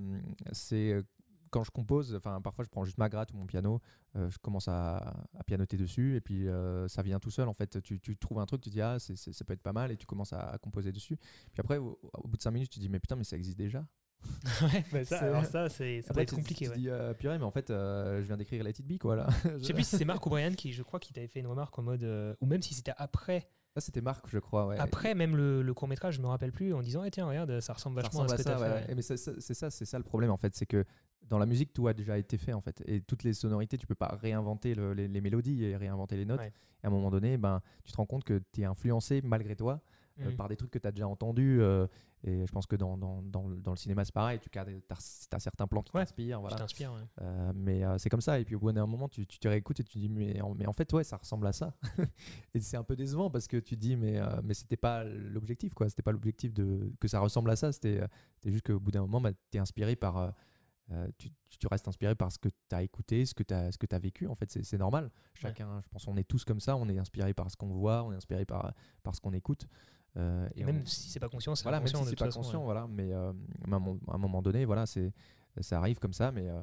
c'est 0.52 0.94
euh, 0.94 1.04
quand 1.50 1.64
je 1.64 1.72
compose, 1.72 2.16
enfin 2.16 2.40
parfois 2.42 2.64
je 2.64 2.70
prends 2.70 2.86
juste 2.86 2.98
ma 2.98 3.10
gratte 3.10 3.34
ou 3.34 3.38
mon 3.38 3.46
piano, 3.46 3.82
euh, 4.16 4.30
je 4.30 4.38
commence 4.38 4.68
à, 4.70 4.98
à 5.38 5.44
pianoter 5.46 5.76
dessus 5.76 6.16
et 6.16 6.22
puis 6.22 6.48
euh, 6.48 6.88
ça 6.88 7.02
vient 7.02 7.20
tout 7.20 7.32
seul 7.32 7.50
en 7.50 7.54
fait. 7.54 7.82
Tu, 7.82 8.00
tu 8.00 8.16
trouves 8.16 8.40
un 8.40 8.46
truc, 8.46 8.62
tu 8.62 8.70
dis 8.70 8.80
ah 8.82 9.00
c'est- 9.00 9.16
ça 9.18 9.44
peut 9.44 9.52
être 9.54 9.62
pas 9.62 9.74
mal 9.74 9.92
et 9.92 9.98
tu 9.98 10.06
commences 10.06 10.32
à, 10.32 10.40
à 10.52 10.58
composer 10.60 10.92
dessus. 10.94 11.18
Puis 11.18 11.60
après 11.60 11.78
au, 11.78 12.00
au 12.14 12.28
bout 12.30 12.38
de 12.38 12.42
5 12.42 12.52
minutes 12.52 12.70
tu 12.72 12.80
dis 12.80 12.88
mais 12.88 13.00
putain 13.02 13.18
mais 13.18 13.26
ça 13.26 13.36
existe 13.36 13.58
déjà. 13.58 13.86
ouais, 14.94 15.04
ça, 15.04 15.18
alors 15.20 15.44
ça, 15.46 15.68
c'est, 15.68 16.02
ça 16.04 16.14
peut 16.14 16.22
être 16.22 16.30
tu- 16.30 16.36
compliqué. 16.36 16.66
Tu, 16.66 16.70
ouais. 16.70 16.76
te 16.76 16.80
dis 16.80 16.90
euh, 16.90 17.14
purée 17.14 17.38
mais 17.38 17.44
en 17.44 17.52
fait 17.52 17.66
je 17.68 18.22
viens 18.22 18.38
d'écrire 18.38 18.64
Let 18.64 18.70
It 18.80 18.88
Be 18.88 18.98
quoi 18.98 19.18
là. 19.18 19.28
Je 19.44 19.64
sais 19.66 19.74
plus 19.74 19.84
si 19.86 19.98
c'est 19.98 20.06
Marc 20.06 20.26
O'Brien 20.26 20.54
qui, 20.54 20.72
je 20.72 20.84
crois, 20.84 21.02
qui 21.02 21.12
t'avait 21.12 21.28
fait 21.28 21.40
une 21.42 21.48
remarque 21.48 21.78
en 21.78 21.82
mode, 21.84 22.38
ou 22.40 22.46
même 22.46 22.62
si 22.62 22.74
c'était 22.76 22.94
après, 22.96 23.50
Ça 23.74 23.80
c'était 23.82 24.02
Marc 24.02 24.26
je 24.28 24.38
crois 24.40 24.68
ouais. 24.68 24.78
après 24.78 25.16
même 25.16 25.36
le, 25.38 25.62
le 25.62 25.74
court 25.74 25.88
métrage, 25.88 26.16
je 26.16 26.22
me 26.22 26.28
rappelle 26.28 26.52
plus, 26.52 26.74
en 26.74 26.82
disant, 26.82 27.04
eh, 27.06 27.12
tiens, 27.12 27.26
regarde, 27.28 27.60
ça 27.62 27.72
ressemble 27.74 27.96
Ça 28.02 28.04
vachement 28.08 28.24
ressemble 28.24 28.34
à 28.34 28.38
ce 28.38 28.44
que 28.44 28.50
ça, 28.50 28.60
ouais, 28.76 28.82
fait. 28.84 28.96
Mais 28.96 29.02
c'est 29.02 29.18
ça, 29.18 29.70
c'est 29.70 29.86
ça, 29.86 29.98
le 29.98 30.04
problème 30.04 30.30
en 30.32 30.38
fait, 30.38 30.54
c'est 30.56 30.66
que 30.66 30.84
dans 31.30 31.38
la 31.38 31.46
musique 31.46 31.72
tout 31.72 31.88
a 31.88 31.94
déjà 31.94 32.18
été 32.18 32.38
fait 32.38 32.52
en 32.52 32.60
fait, 32.62 32.84
et 32.86 33.00
toutes 33.02 33.24
les 33.24 33.34
sonorités, 33.34 33.78
tu 33.78 33.88
peux 33.88 33.96
pas 33.96 34.18
réinventer 34.22 34.76
le- 34.76 34.94
les, 34.94 35.08
les 35.08 35.22
mélodies 35.22 35.64
et 35.64 35.78
réinventer 35.78 36.18
les 36.18 36.26
notes. 36.26 36.40
Ouais. 36.42 36.52
Et 36.84 36.86
à 36.86 36.90
un 36.90 36.92
moment 36.92 37.10
donné, 37.12 37.38
ben, 37.38 37.62
tu 37.86 37.92
te 37.94 37.98
rends 37.98 38.06
compte 38.06 38.26
que 38.26 38.42
tu 38.52 38.62
es 38.62 38.66
influencé 38.66 39.22
malgré 39.24 39.56
toi 39.56 39.80
euh, 40.20 40.26
Mhm. 40.32 40.36
par 40.36 40.50
des 40.50 40.58
trucs 40.58 40.72
que 40.72 40.80
tu 40.80 40.88
as 40.88 40.92
déjà 40.92 41.08
entendus. 41.08 41.62
euh, 41.62 41.88
et 42.24 42.46
je 42.46 42.52
pense 42.52 42.68
que 42.68 42.76
dans, 42.76 42.98
dans, 42.98 43.22
dans, 43.24 43.48
le- 43.48 43.58
dans 43.62 43.72
le 43.72 43.78
cinéma 43.78 44.06
c'est 44.06 44.14
pareil, 44.14 44.40
tu 44.40 44.60
as, 44.60 45.40
certains 45.40 45.68
plans 45.68 45.82
qui 45.82 45.92
Ouais. 45.96 46.02
t'inspirent, 46.04 46.40
voilà. 46.42 46.56
t'inspires, 46.56 46.94
ouais. 46.94 47.02
Euh, 47.22 47.52
mais 47.56 47.84
euh, 47.84 47.98
c'est 47.98 48.10
comme 48.10 48.22
ça, 48.22 48.40
et 48.40 48.46
puis 48.46 48.56
au 48.56 48.60
bout 48.60 48.72
d'un 48.72 48.86
moment, 48.86 49.10
tu, 49.10 49.26
tu 49.26 49.40
te 49.40 49.48
réécoutes 49.48 49.80
et 49.80 49.84
tu 49.84 49.98
dis, 49.98 50.10
mais 50.10 50.40
en, 50.42 50.54
mais 50.54 50.68
en 50.68 50.74
fait, 50.74 50.92
ouais, 50.94 51.04
ça 51.04 51.18
ressemble 51.18 51.48
à 51.48 51.54
ça. 51.54 51.74
et 52.54 52.60
c'est 52.60 52.78
un 52.78 52.84
peu 52.84 52.96
décevant 52.96 53.30
parce 53.30 53.48
que 53.48 53.58
tu 53.58 53.76
te 53.76 53.80
dis, 53.82 53.96
mais, 53.96 54.20
euh, 54.20 54.42
mais 54.44 54.54
c'était 54.54 54.78
pas 54.78 55.04
l'objectif, 55.04 55.74
quoi. 55.74 55.90
C'était 55.90 56.04
pas 56.04 56.12
l'objectif 56.12 56.54
de 56.54 56.94
que 57.00 57.08
ça 57.08 57.20
ressemble 57.20 57.50
à 57.50 57.56
ça. 57.56 57.72
C'était 57.72 58.02
euh, 58.02 58.08
c'était 58.36 58.52
juste 58.52 58.66
qu'au 58.68 58.80
bout 58.80 58.92
d'un 58.92 59.02
moment, 59.02 59.22
bah, 59.22 59.32
tu 59.52 59.58
es 59.58 59.60
inspiré 59.60 59.96
par. 59.96 60.34
tu, 61.18 61.32
tu 61.60 61.68
restes 61.68 61.88
inspiré 61.88 62.16
par 62.16 62.32
ce 62.32 62.38
que 62.40 62.50
tu 62.50 62.76
as 62.76 62.84
écouté, 62.84 63.26
ce 63.26 63.34
que 63.34 63.44
tu 63.44 63.54
as, 63.54 63.72
ce 63.72 63.78
que 63.78 63.88
as 63.96 64.00
vécu. 64.00 64.28
En 64.28 64.36
fait, 64.36 64.52
c'est 64.52 64.64
c'est 64.64 64.78
normal. 64.78 65.10
Chacun, 65.34 65.82
je 65.84 65.90
pense, 65.90 66.08
on 66.08 66.18
est 66.18 66.24
tous 66.28 66.44
comme 66.44 66.60
ça. 66.60 66.76
On 66.76 66.88
est 66.90 66.98
inspiré 66.98 67.34
par 67.34 67.50
ce 67.50 67.56
qu'on 67.58 67.70
voit, 67.70 68.04
on 68.04 68.12
est 68.12 68.16
inspiré 68.16 68.46
par, 68.46 68.74
par 69.04 69.16
ce 69.16 69.22
qu'on 69.22 69.34
écoute. 69.34 69.68
Euh, 70.18 70.48
Et 70.56 70.64
même 70.66 70.86
si 70.86 71.10
c'est 71.10 71.20
pas 71.20 71.30
conscient, 71.30 71.56
c'est 71.56 71.64
voilà, 71.64 71.80
même 71.80 71.88
si 71.88 72.10
c'est 72.10 72.16
pas 72.18 72.26
façon, 72.26 72.42
conscient, 72.42 72.60
ouais. 72.60 72.66
voilà. 72.66 72.88
Mais 72.88 73.14
euh, 73.14 73.32
à, 73.64 73.68
un, 73.76 73.80
moment- 73.80 74.00
à 74.10 74.16
un 74.16 74.18
moment 74.18 74.42
donné, 74.42 74.66
voilà, 74.66 74.86
c'est 74.86 75.14
ça 75.62 75.78
arrive 75.80 76.00
comme 76.00 76.14
ça. 76.14 76.32
Mais 76.32 76.50
euh, 76.50 76.62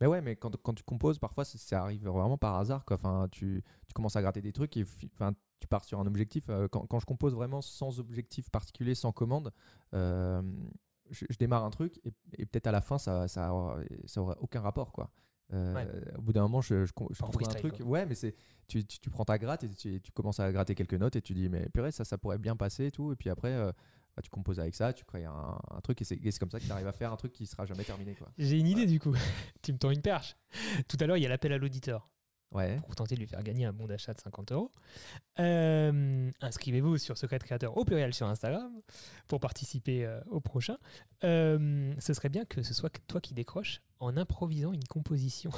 mais 0.00 0.06
ouais, 0.06 0.20
mais 0.20 0.36
quand, 0.36 0.54
quand 0.62 0.74
tu 0.74 0.82
composes, 0.82 1.18
parfois 1.18 1.44
ça, 1.44 1.82
arrive 1.82 2.06
vraiment 2.06 2.36
par 2.38 2.56
hasard. 2.56 2.84
Quoi. 2.84 2.96
Enfin, 2.96 3.26
tu, 3.30 3.62
tu 3.86 3.92
commences 3.94 4.16
à 4.16 4.22
gratter 4.22 4.40
des 4.42 4.52
trucs 4.52 4.76
et 4.76 4.84
fi- 4.84 5.10
enfin, 5.14 5.32
tu 5.60 5.66
pars 5.66 5.84
sur 5.84 5.98
un 6.00 6.06
objectif. 6.06 6.44
Euh, 6.50 6.68
quand, 6.68 6.86
quand 6.86 7.00
je 7.00 7.06
compose 7.06 7.34
vraiment 7.34 7.60
sans 7.62 8.00
objectif 8.00 8.50
particulier, 8.50 8.94
sans 8.94 9.12
commande, 9.12 9.52
je, 9.92 11.24
je 11.28 11.36
démarre 11.38 11.64
un 11.64 11.70
truc 11.70 11.98
et, 12.04 12.12
et 12.38 12.46
peut-être 12.46 12.66
à 12.68 12.72
la 12.72 12.80
fin, 12.80 12.98
ça 12.98 13.28
ça 13.28 13.52
aura, 13.52 13.78
ça 14.06 14.20
aura 14.22 14.36
aucun 14.40 14.60
rapport, 14.60 14.92
quoi. 14.92 15.10
Euh, 15.52 15.84
Au 16.16 16.22
bout 16.22 16.32
d'un 16.32 16.42
moment, 16.42 16.60
je, 16.60 16.84
je, 16.84 16.86
je 16.86 16.92
trouve 16.92 17.10
un 17.48 17.54
truc. 17.54 17.76
quoi. 17.78 17.86
Ouais, 17.86 18.06
mais 18.06 18.14
c'est 18.14 18.34
tu, 18.68 18.84
tu, 18.84 18.98
tu 19.00 19.10
prends 19.10 19.24
ta 19.24 19.36
gratte 19.38 19.64
et 19.64 19.68
tu, 19.70 20.00
tu 20.00 20.12
commences 20.12 20.38
à 20.40 20.50
gratter 20.52 20.74
quelques 20.74 20.94
notes 20.94 21.16
et 21.16 21.22
tu 21.22 21.34
dis 21.34 21.48
mais 21.48 21.68
purée 21.70 21.90
ça 21.90 22.04
ça 22.04 22.18
pourrait 22.18 22.38
bien 22.38 22.54
passer 22.56 22.86
et 22.86 22.90
tout 22.92 23.12
et 23.12 23.16
puis 23.16 23.28
après 23.30 23.52
euh, 23.52 23.72
bah, 24.16 24.22
tu 24.22 24.30
composes 24.30 24.60
avec 24.60 24.74
ça, 24.76 24.92
tu 24.92 25.04
crées 25.04 25.24
un, 25.24 25.58
un 25.70 25.80
truc 25.80 26.00
et 26.02 26.04
c'est 26.04 26.16
et 26.16 26.30
c'est 26.30 26.38
comme 26.38 26.50
ça 26.50 26.60
que 26.60 26.64
tu 26.66 26.70
arrives 26.72 26.86
à 26.86 26.92
faire 26.92 27.12
un 27.12 27.16
truc 27.16 27.32
qui 27.32 27.46
sera 27.46 27.66
jamais 27.66 27.82
terminé 27.84 28.14
quoi. 28.14 28.28
J'ai 28.38 28.58
une 28.58 28.68
idée 28.68 28.86
du 28.86 29.00
coup. 29.00 29.12
tu 29.62 29.72
me 29.72 29.78
tends 29.78 29.90
une 29.90 30.02
perche. 30.02 30.36
Tout 30.88 30.96
à 31.00 31.06
l'heure, 31.06 31.16
il 31.16 31.22
y 31.22 31.26
a 31.26 31.28
l'appel 31.28 31.52
à 31.52 31.58
l'auditeur 31.58 32.08
Ouais. 32.52 32.80
pour 32.84 32.96
tenter 32.96 33.14
de 33.14 33.20
lui 33.20 33.26
faire 33.28 33.42
gagner 33.44 33.64
un 33.64 33.72
bon 33.72 33.86
d'achat 33.86 34.12
de 34.12 34.20
50 34.20 34.50
euros. 34.52 34.70
Euh, 35.38 36.30
Inscrivez-vous 36.40 36.98
sur 36.98 37.16
Secret 37.16 37.38
Créateur 37.38 37.76
au 37.76 37.84
pluriel 37.84 38.12
sur 38.12 38.26
Instagram 38.26 38.72
pour 39.28 39.40
participer 39.40 40.04
euh, 40.04 40.20
au 40.26 40.40
prochain. 40.40 40.76
Euh, 41.24 41.94
ce 41.98 42.12
serait 42.12 42.28
bien 42.28 42.44
que 42.44 42.62
ce 42.62 42.74
soit 42.74 42.90
toi 43.06 43.20
qui 43.20 43.34
décroches 43.34 43.80
en 44.00 44.16
improvisant 44.16 44.72
une 44.72 44.84
composition. 44.84 45.50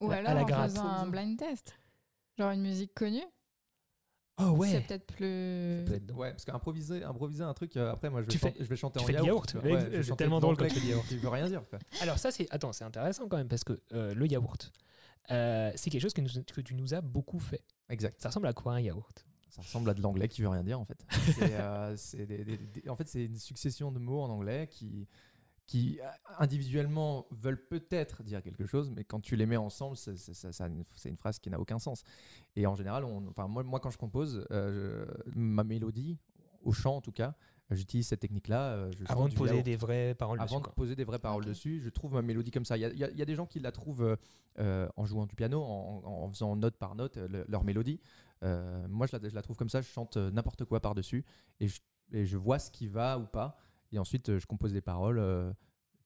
Ou 0.00 0.10
La- 0.10 0.16
à 0.16 0.18
alors 0.20 0.34
la 0.34 0.42
en 0.42 0.46
gratte. 0.46 0.70
faisant 0.70 0.86
un 0.86 1.06
blind 1.06 1.38
test. 1.38 1.74
Genre 2.38 2.50
une 2.52 2.62
musique 2.62 2.94
connue. 2.94 3.22
Oh 4.38 4.52
C'est 4.52 4.58
ouais. 4.58 4.80
peut-être 4.80 5.06
plus. 5.06 5.84
Peut. 5.86 6.12
Ouais, 6.14 6.30
parce 6.30 6.44
qu'improviser 6.46 7.04
improviser 7.04 7.44
un 7.44 7.52
truc 7.52 7.76
euh, 7.76 7.92
après 7.92 8.08
moi 8.08 8.20
je 8.22 8.26
vais, 8.26 8.32
Tu 8.32 8.38
chanter, 8.38 8.58
fais- 8.58 8.64
je 8.64 8.68
vais 8.68 8.76
chanter 8.76 8.98
tu 8.98 9.04
en 9.04 9.06
fais 9.06 9.12
du 9.20 9.26
yaourt. 9.26 9.52
yaourt, 9.52 9.64
Ouais, 9.66 10.02
c'est 10.02 10.16
tellement 10.16 10.40
drôle 10.40 10.56
quand 10.56 10.64
l'anglais 10.64 10.74
tu 10.80 10.84
dis 10.86 10.90
yaourt. 10.92 11.06
qui 11.06 11.18
veut 11.18 11.28
rien 11.28 11.46
dire 11.48 11.62
quoi. 11.68 11.78
Alors 12.00 12.18
ça 12.18 12.30
c'est 12.30 12.46
attends 12.50 12.72
c'est 12.72 12.84
intéressant 12.84 13.28
quand 13.28 13.36
même 13.36 13.48
parce 13.48 13.62
que 13.64 13.78
euh, 13.92 14.14
le 14.14 14.26
yaourt 14.26 14.72
euh, 15.30 15.70
c'est 15.76 15.90
quelque 15.90 16.02
chose 16.02 16.12
que, 16.14 16.20
nous- 16.20 16.42
que 16.44 16.60
tu 16.60 16.74
nous 16.74 16.94
as 16.94 17.00
beaucoup 17.00 17.38
fait. 17.38 17.62
Exact. 17.88 18.20
Ça 18.20 18.28
ressemble 18.28 18.46
à 18.46 18.52
quoi 18.52 18.74
un 18.74 18.80
yaourt? 18.80 19.24
Ça 19.50 19.60
ressemble 19.62 19.90
à 19.90 19.94
de 19.94 20.00
l'anglais 20.00 20.28
qui 20.28 20.40
veut 20.42 20.48
rien 20.48 20.64
dire 20.64 20.80
en 20.80 20.84
fait. 20.84 21.04
Euh, 21.42 21.94
c'est 21.96 22.26
des- 22.26 22.44
des- 22.44 22.56
des- 22.56 22.88
en 22.88 22.96
fait, 22.96 23.06
c'est 23.08 23.24
une 23.26 23.36
succession 23.36 23.92
de 23.92 23.98
mots 23.98 24.20
en 24.22 24.30
anglais 24.30 24.66
qui, 24.70 25.06
qui 25.66 26.00
euh, 26.00 26.06
individuellement 26.38 27.26
veulent 27.30 27.66
peut-être 27.68 28.22
dire 28.22 28.42
quelque 28.42 28.66
chose, 28.66 28.90
mais 28.90 29.04
quand 29.04 29.20
tu 29.20 29.36
les 29.36 29.46
mets 29.46 29.56
ensemble, 29.58 29.96
c'est, 29.96 30.12
une, 31.06 31.16
phrase 31.16 31.38
qui 31.38 31.50
n'a 31.50 31.60
aucun 31.60 31.78
sens. 31.78 32.02
Et 32.56 32.66
en 32.66 32.74
général, 32.74 33.04
on, 33.04 33.26
enfin, 33.28 33.46
moi, 33.46 33.62
moi 33.62 33.78
quand 33.80 33.90
je 33.90 33.98
compose, 33.98 34.46
euh, 34.50 35.06
je- 35.26 35.38
ma 35.38 35.64
mélodie, 35.64 36.18
au 36.62 36.72
chant 36.72 36.96
en 36.96 37.00
tout 37.00 37.12
cas, 37.12 37.34
j'utilise 37.70 38.06
cette 38.08 38.20
technique-là. 38.20 38.72
euh, 38.74 38.90
avant 39.08 39.28
de 39.28 39.34
poser 39.34 39.62
des 39.62 39.76
vraies 39.76 40.14
paroles 40.14 40.38
Avant 40.40 40.46
dessus, 40.56 40.60
de 40.60 40.64
quoi. 40.66 40.74
poser 40.74 40.96
des 40.96 41.04
vraies 41.04 41.18
paroles 41.18 41.42
Ok. 41.42 41.48
dessus, 41.48 41.80
je 41.80 41.88
trouve 41.90 42.12
ma 42.14 42.22
mélodie 42.22 42.50
comme 42.50 42.64
ça. 42.64 42.76
Il 42.76 42.80
y 42.80 42.84
a, 43.04 43.10
y 43.10 43.20
y 43.20 43.24
des 43.24 43.34
gens 43.34 43.46
qui 43.46 43.60
la 43.60 43.72
trouvent 43.72 44.02
euh, 44.04 44.16
euh, 44.58 44.88
en 44.96 45.04
jouant 45.06 45.26
du 45.26 45.34
piano, 45.34 45.62
en, 45.62 46.02
en 46.04 46.28
faisant 46.30 46.54
note 46.56 46.76
par 46.76 46.94
note 46.94 47.16
le- 47.16 47.44
leur 47.48 47.64
mélodie. 47.64 48.00
Euh, 48.42 48.86
moi, 48.88 49.06
je 49.06 49.16
la, 49.16 49.28
je 49.28 49.34
la 49.34 49.42
trouve 49.42 49.56
comme 49.56 49.68
ça. 49.70 49.80
Je 49.80 49.88
chante 49.88 50.16
n'importe 50.16 50.64
quoi 50.64 50.80
par-dessus 50.80 51.24
et 51.60 51.68
je, 51.68 51.80
et 52.12 52.26
je 52.26 52.36
vois 52.36 52.58
ce 52.58 52.70
qui 52.70 52.88
va 52.88 53.18
ou 53.18 53.26
pas. 53.26 53.56
Et 53.92 53.98
ensuite, 53.98 54.38
je 54.38 54.46
compose 54.46 54.72
des 54.72 54.80
paroles 54.80 55.18
euh, 55.18 55.52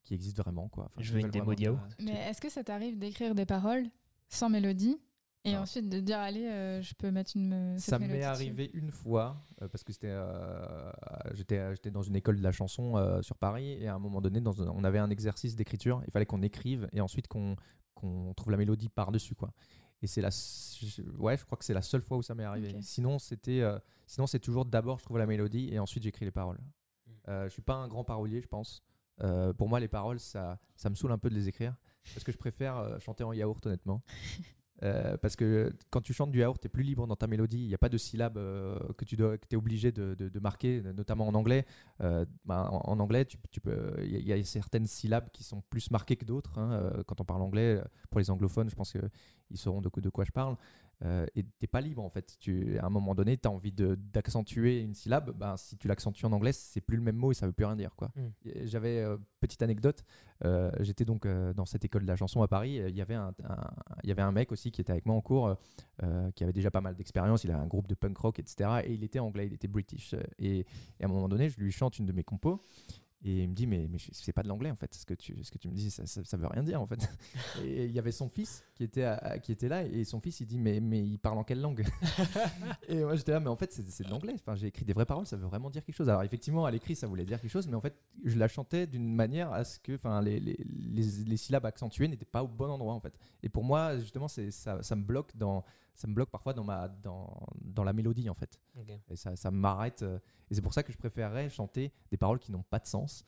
qui 0.04 0.14
existent 0.14 0.42
vraiment. 0.42 0.68
Quoi. 0.68 0.84
Enfin, 0.84 1.02
Je 1.02 1.12
veux 1.12 1.20
une 1.20 1.30
démo 1.30 1.52
Mais 2.00 2.12
est-ce 2.28 2.40
que 2.40 2.48
ça 2.50 2.62
t'arrive 2.62 2.98
d'écrire 2.98 3.34
des 3.34 3.46
paroles 3.46 3.86
sans 4.28 4.50
mélodie 4.50 5.00
et 5.46 5.56
ensuite 5.56 5.88
de 5.88 6.00
dire 6.00 6.18
allez, 6.18 6.46
euh, 6.46 6.82
je 6.82 6.94
peux 6.94 7.10
mettre 7.10 7.32
une 7.34 7.52
euh, 7.52 7.78
cette 7.78 7.90
Ça 7.90 7.98
m'est 7.98 8.08
dessus 8.08 8.22
arrivé 8.22 8.70
une 8.74 8.90
fois 8.90 9.42
euh, 9.62 9.68
parce 9.68 9.84
que 9.84 9.92
c'était, 9.92 10.08
euh, 10.10 10.92
j'étais, 11.34 11.74
j'étais 11.74 11.90
dans 11.90 12.02
une 12.02 12.16
école 12.16 12.36
de 12.36 12.42
la 12.42 12.52
chanson 12.52 12.96
euh, 12.96 13.22
sur 13.22 13.36
Paris 13.36 13.72
et 13.72 13.88
à 13.88 13.94
un 13.94 13.98
moment 13.98 14.20
donné, 14.20 14.40
dans 14.40 14.54
on 14.58 14.84
avait 14.84 14.98
un 14.98 15.10
exercice 15.10 15.56
d'écriture. 15.56 16.02
Il 16.06 16.10
fallait 16.10 16.26
qu'on 16.26 16.42
écrive 16.42 16.88
et 16.92 17.00
ensuite 17.00 17.28
qu'on, 17.28 17.56
qu'on 17.94 18.34
trouve 18.34 18.50
la 18.50 18.58
mélodie 18.58 18.88
par 18.88 19.12
dessus 19.12 19.34
quoi. 19.34 19.52
Et 20.02 20.06
c'est 20.06 20.20
la, 20.20 20.28
ouais, 21.18 21.36
je 21.36 21.44
crois 21.44 21.56
que 21.56 21.64
c'est 21.64 21.74
la 21.74 21.82
seule 21.82 22.02
fois 22.02 22.18
où 22.18 22.22
ça 22.22 22.34
m'est 22.34 22.44
arrivé. 22.44 22.76
Sinon, 22.82 23.18
c'était, 23.18 23.62
euh, 23.62 23.78
sinon 24.06 24.26
c'est 24.26 24.40
toujours 24.40 24.66
d'abord 24.66 24.98
je 24.98 25.04
trouve 25.04 25.18
la 25.18 25.26
mélodie 25.26 25.70
et 25.72 25.78
ensuite 25.78 26.02
j'écris 26.02 26.24
les 26.24 26.30
paroles. 26.30 26.58
Mm. 26.58 27.10
Euh, 27.28 27.44
je 27.44 27.52
suis 27.52 27.62
pas 27.62 27.74
un 27.74 27.88
grand 27.88 28.04
parolier, 28.04 28.40
je 28.40 28.46
pense. 28.46 28.82
Euh, 29.22 29.54
pour 29.54 29.68
moi, 29.68 29.80
les 29.80 29.88
paroles, 29.88 30.20
ça, 30.20 30.58
ça 30.76 30.90
me 30.90 30.94
saoule 30.94 31.12
un 31.12 31.18
peu 31.18 31.30
de 31.30 31.34
les 31.34 31.48
écrire 31.48 31.74
parce 32.12 32.24
que 32.24 32.32
je 32.32 32.36
préfère 32.36 32.76
euh, 32.76 32.98
chanter 32.98 33.24
en 33.24 33.32
yaourt 33.32 33.64
honnêtement. 33.66 34.02
Euh, 34.82 35.16
parce 35.16 35.36
que 35.36 35.72
quand 35.90 36.00
tu 36.00 36.12
chantes 36.12 36.30
du 36.30 36.40
yaourt, 36.40 36.60
tu 36.60 36.66
es 36.66 36.68
plus 36.68 36.82
libre 36.82 37.06
dans 37.06 37.16
ta 37.16 37.26
mélodie. 37.26 37.58
Il 37.58 37.68
n'y 37.68 37.74
a 37.74 37.78
pas 37.78 37.88
de 37.88 37.98
syllabes 37.98 38.36
euh, 38.36 38.78
que 38.96 39.04
tu 39.04 39.16
dois, 39.16 39.38
que 39.38 39.46
es 39.50 39.56
obligé 39.56 39.92
de, 39.92 40.38
marquer, 40.40 40.82
notamment 40.94 41.26
en 41.26 41.34
anglais. 41.34 41.64
Euh, 42.02 42.24
bah, 42.44 42.68
en, 42.70 42.98
anglais, 43.00 43.26
il 44.02 44.26
y, 44.26 44.32
a- 44.32 44.44
certaines 44.44 44.86
syllabes 44.86 45.30
qui 45.32 45.44
sont 45.44 45.62
plus 45.70 45.90
marquées 45.90 46.16
que 46.16 46.24
d'autres. 46.24 46.58
hein. 46.58 46.92
Quand 47.06 47.20
on 47.20 47.24
parle 47.24 47.42
anglais, 47.42 47.80
pour 48.10 48.20
les 48.20 48.30
anglophones, 48.30 48.68
je 48.70 48.76
pense 48.76 48.92
qu'ils 48.92 49.58
sauront 49.58 49.80
de 49.80 49.88
quoi 50.10 50.24
je 50.24 50.32
parle. 50.32 50.56
Euh, 51.04 51.26
et 51.34 51.44
t'es 51.58 51.66
pas 51.66 51.80
libre 51.80 52.02
en 52.02 52.08
fait. 52.08 52.36
Tu, 52.40 52.78
à 52.78 52.86
un 52.86 52.90
moment 52.90 53.14
donné, 53.14 53.36
tu 53.36 53.46
as 53.46 53.50
envie 53.50 53.72
d'accentuer 53.72 54.80
une 54.80 54.94
syllabe. 54.94 55.30
Ben, 55.36 55.56
si 55.56 55.76
tu 55.76 55.88
l'accentues 55.88 56.24
en 56.26 56.32
anglais, 56.32 56.52
c'est 56.52 56.80
plus 56.80 56.96
le 56.96 57.02
même 57.02 57.16
mot 57.16 57.32
et 57.32 57.34
ça 57.34 57.46
veut 57.46 57.52
plus 57.52 57.66
rien 57.66 57.76
dire. 57.76 57.94
quoi. 57.96 58.10
Mm. 58.16 58.20
Et 58.46 58.66
J'avais, 58.66 59.00
euh, 59.00 59.16
petite 59.40 59.62
anecdote, 59.62 60.04
euh, 60.44 60.70
j'étais 60.80 61.04
donc 61.04 61.26
euh, 61.26 61.52
dans 61.52 61.66
cette 61.66 61.84
école 61.84 62.02
de 62.02 62.06
la 62.08 62.16
chanson 62.16 62.40
à 62.42 62.48
Paris. 62.48 62.76
Il 62.88 62.96
y 62.96 63.02
avait 63.02 63.14
un, 63.14 63.34
un- 63.44 63.70
il 64.02 64.08
y 64.08 64.12
avait 64.12 64.22
un 64.22 64.32
mec 64.32 64.52
aussi 64.52 64.70
qui 64.70 64.80
était 64.80 64.92
avec 64.92 65.04
moi 65.06 65.14
en 65.16 65.20
cours, 65.20 65.54
qui 66.34 66.44
avait 66.44 66.52
déjà 66.52 66.70
pas 66.70 66.80
mal 66.80 66.94
d'expérience. 66.96 67.44
Il 67.44 67.50
avait 67.50 67.60
un 67.62 67.66
groupe 67.66 67.88
de 67.88 67.94
punk 67.94 68.16
rock, 68.18 68.38
etc. 68.38 68.80
Et 68.84 68.94
il 68.94 69.04
était 69.04 69.18
anglais, 69.18 69.46
il 69.46 69.52
était 69.52 69.68
british. 69.68 70.14
Et, 70.38 70.60
et 70.60 70.66
à 71.02 71.06
un 71.06 71.08
moment 71.08 71.28
donné, 71.28 71.48
je 71.50 71.58
lui 71.60 71.72
chante 71.72 71.98
une 71.98 72.06
de 72.06 72.12
mes 72.12 72.24
compos. 72.24 72.62
Et 73.28 73.42
il 73.42 73.48
me 73.48 73.54
dit, 73.54 73.66
mais, 73.66 73.88
mais 73.90 73.98
c'est 74.12 74.32
pas 74.32 74.42
de 74.44 74.48
l'anglais 74.48 74.70
en 74.70 74.76
fait, 74.76 74.94
ce 74.94 75.04
que 75.04 75.14
tu, 75.14 75.42
ce 75.42 75.50
que 75.50 75.58
tu 75.58 75.68
me 75.68 75.74
dis, 75.74 75.90
ça, 75.90 76.06
ça, 76.06 76.22
ça 76.24 76.36
veut 76.36 76.46
rien 76.46 76.62
dire 76.62 76.80
en 76.80 76.86
fait. 76.86 77.08
Et 77.64 77.86
il 77.86 77.90
y 77.90 77.98
avait 77.98 78.12
son 78.12 78.28
fils 78.28 78.62
qui 78.74 78.84
était, 78.84 79.02
à- 79.02 79.38
qui 79.40 79.50
était 79.50 79.68
là, 79.68 79.82
et 79.82 80.04
son 80.04 80.20
fils 80.20 80.38
il 80.40 80.46
dit, 80.46 80.58
mais, 80.58 80.78
mais 80.80 81.00
il 81.04 81.18
parle 81.18 81.38
en 81.38 81.42
quelle 81.44 81.60
langue? 81.60 81.84
Et 82.88 83.02
moi 83.02 83.16
j'étais 83.16 83.32
là, 83.32 83.40
mais 83.40 83.48
en 83.48 83.56
fait 83.56 83.72
c'est 83.72 84.04
de 84.04 84.10
l'anglais, 84.10 84.34
enfin, 84.36 84.54
j'ai 84.54 84.68
écrit 84.68 84.84
des 84.84 84.92
vraies 84.92 85.06
paroles, 85.06 85.26
ça 85.26 85.36
veut 85.36 85.46
vraiment 85.46 85.70
dire 85.70 85.84
quelque 85.84 85.96
chose. 85.96 86.08
Alors 86.08 86.22
effectivement, 86.22 86.64
à 86.66 86.70
l'écrit 86.70 86.94
ça 86.94 87.06
voulait 87.06 87.24
dire 87.24 87.40
quelque 87.40 87.50
chose, 87.50 87.66
mais 87.68 87.74
en 87.76 87.80
fait 87.80 87.96
je 88.24 88.38
la 88.38 88.48
chantais 88.48 88.86
d'une 88.86 89.12
manière 89.14 89.52
à 89.52 89.64
ce 89.64 89.78
que 89.78 89.94
enfin, 89.96 90.20
les, 90.22 90.38
les, 90.40 90.56
les- 90.64 91.24
les 91.26 91.36
syllabes 91.36 91.66
accentuées 91.66 92.08
n'étaient 92.08 92.24
pas 92.24 92.42
au 92.44 92.48
bon 92.48 92.70
endroit 92.70 92.94
en 92.94 93.00
fait. 93.00 93.14
Et 93.42 93.48
pour 93.48 93.64
moi, 93.64 93.98
justement, 93.98 94.28
ça, 94.28 94.82
ça 94.82 94.96
me 94.96 95.02
bloque 95.02 95.36
dans. 95.36 95.64
Ça 95.96 96.06
me 96.06 96.14
bloque 96.14 96.30
parfois 96.30 96.52
dans, 96.52 96.64
ma, 96.64 96.88
dans, 96.88 97.46
dans 97.60 97.84
la 97.84 97.92
mélodie 97.92 98.28
en 98.30 98.34
fait. 98.34 98.60
Et 99.08 99.16
ça, 99.16 99.34
ça 99.36 99.50
m'arrête. 99.50 100.02
euh, 100.02 100.18
Et 100.50 100.54
c'est 100.54 100.62
pour 100.62 100.72
ça 100.74 100.82
que 100.82 100.92
je 100.92 100.98
préférerais 100.98 101.48
chanter 101.50 101.92
des 102.10 102.16
paroles 102.16 102.38
qui 102.38 102.52
n'ont 102.52 102.62
pas 102.62 102.78
de 102.78 102.86
sens, 102.86 103.24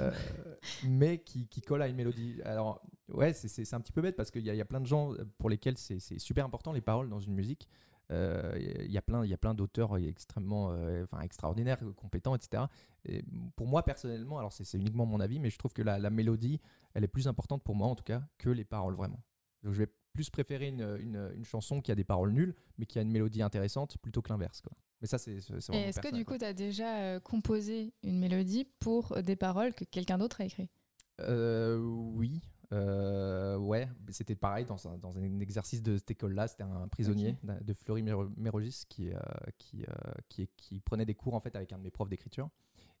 euh, 0.00 0.10
mais 0.84 1.18
qui, 1.18 1.46
qui 1.48 1.60
collent 1.60 1.82
à 1.82 1.88
une 1.88 1.96
mélodie. 1.96 2.40
Alors, 2.44 2.82
ouais, 3.08 3.32
c'est- 3.32 3.48
c'est 3.48 3.64
c'est 3.64 3.76
un 3.76 3.80
petit 3.80 3.92
peu 3.92 4.02
bête 4.02 4.16
parce 4.16 4.30
qu'il 4.30 4.42
y, 4.42 4.46
y 4.56 4.60
a 4.60 4.64
plein 4.64 4.80
de 4.80 4.86
gens 4.86 5.12
pour 5.38 5.50
lesquels 5.50 5.76
c'est 5.78 5.98
c'est 6.00 6.18
super 6.18 6.44
important 6.44 6.72
les 6.72 6.80
paroles 6.80 7.08
dans 7.08 7.20
une 7.20 7.34
musique. 7.34 7.68
Euh, 8.10 8.54
Il 8.86 8.90
y 8.90 8.96
a 8.96 9.02
plein, 9.02 9.22
y 9.26 9.34
a 9.34 9.36
plein 9.38 9.52
d'auteurs 9.54 9.96
extrêmement, 9.98 10.70
euh, 10.72 11.04
enfin 11.04 11.20
extraordinaires, 11.22 11.78
compétents, 11.94 12.34
etc. 12.34 12.62
Et 13.04 13.22
pour 13.54 13.66
moi 13.66 13.82
personnellement, 13.82 14.38
alors 14.38 14.52
c'est 14.52 14.64
c'est 14.64 14.78
uniquement 14.78 15.04
mon 15.04 15.20
avis, 15.20 15.38
mais 15.40 15.50
je 15.50 15.58
trouve 15.58 15.74
que 15.74 15.82
la, 15.82 15.98
la 15.98 16.08
mélodie, 16.10 16.58
elle 16.94 17.04
est 17.04 17.08
plus 17.08 17.28
importante 17.28 17.62
pour 17.62 17.74
moi 17.74 17.86
en 17.86 17.94
tout 17.94 18.04
cas 18.04 18.22
que 18.38 18.48
les 18.48 18.64
paroles 18.64 18.94
vraiment. 18.94 19.20
Donc 19.62 19.74
je 19.74 19.80
vais 19.80 19.90
plus 20.12 20.30
préférer 20.30 20.68
une, 20.68 20.96
une- 21.00 21.30
une 21.36 21.44
chanson 21.44 21.80
qui 21.80 21.90
a 21.92 21.94
des 21.94 22.04
paroles 22.04 22.32
nulles, 22.32 22.54
mais 22.76 22.86
qui 22.86 22.98
a 22.98 23.02
une 23.02 23.10
mélodie 23.12 23.42
intéressante 23.42 23.98
plutôt 23.98 24.22
que 24.22 24.30
l'inverse. 24.30 24.60
quoi. 24.60 24.72
Mais 25.00 25.06
ça, 25.06 25.18
c'est 25.18 25.40
c'est 25.40 25.54
Et 25.74 25.76
est-ce 25.78 26.00
que 26.00 26.12
du 26.12 26.24
coup, 26.24 26.36
tu 26.38 26.44
as 26.44 26.52
déjà 26.52 26.98
euh, 26.98 27.20
composé 27.20 27.92
une 28.02 28.18
mélodie 28.18 28.64
pour 28.80 29.22
des 29.22 29.36
paroles 29.36 29.72
que 29.74 29.84
quelqu'un 29.84 30.18
d'autre 30.18 30.40
a 30.40 30.44
écrites? 30.44 30.70
Euh, 31.20 31.78
oui. 31.78 32.40
Euh, 32.72 33.56
ouais, 33.56 33.88
c'était 34.10 34.34
pareil 34.34 34.66
dans 34.66 34.88
un, 34.88 34.98
dans 34.98 35.16
un 35.16 35.40
exercice 35.40 35.82
de 35.82 35.96
cette 35.96 36.10
école-là. 36.10 36.48
C'était 36.48 36.64
un 36.64 36.86
prisonnier 36.88 37.36
de 37.62 37.72
Fleury 37.74 38.02
Méro- 38.02 38.28
Mérogis 38.36 38.82
qui, 38.88 39.10
euh, 39.10 39.18
qui, 39.56 39.84
euh, 39.84 39.92
qui, 40.28 40.48
qui 40.56 40.80
prenait 40.80 41.06
des 41.06 41.14
cours 41.14 41.34
en 41.34 41.40
fait 41.40 41.56
avec 41.56 41.72
un 41.72 41.78
de 41.78 41.82
mes 41.84 41.90
profs 41.90 42.10
d'écriture. 42.10 42.50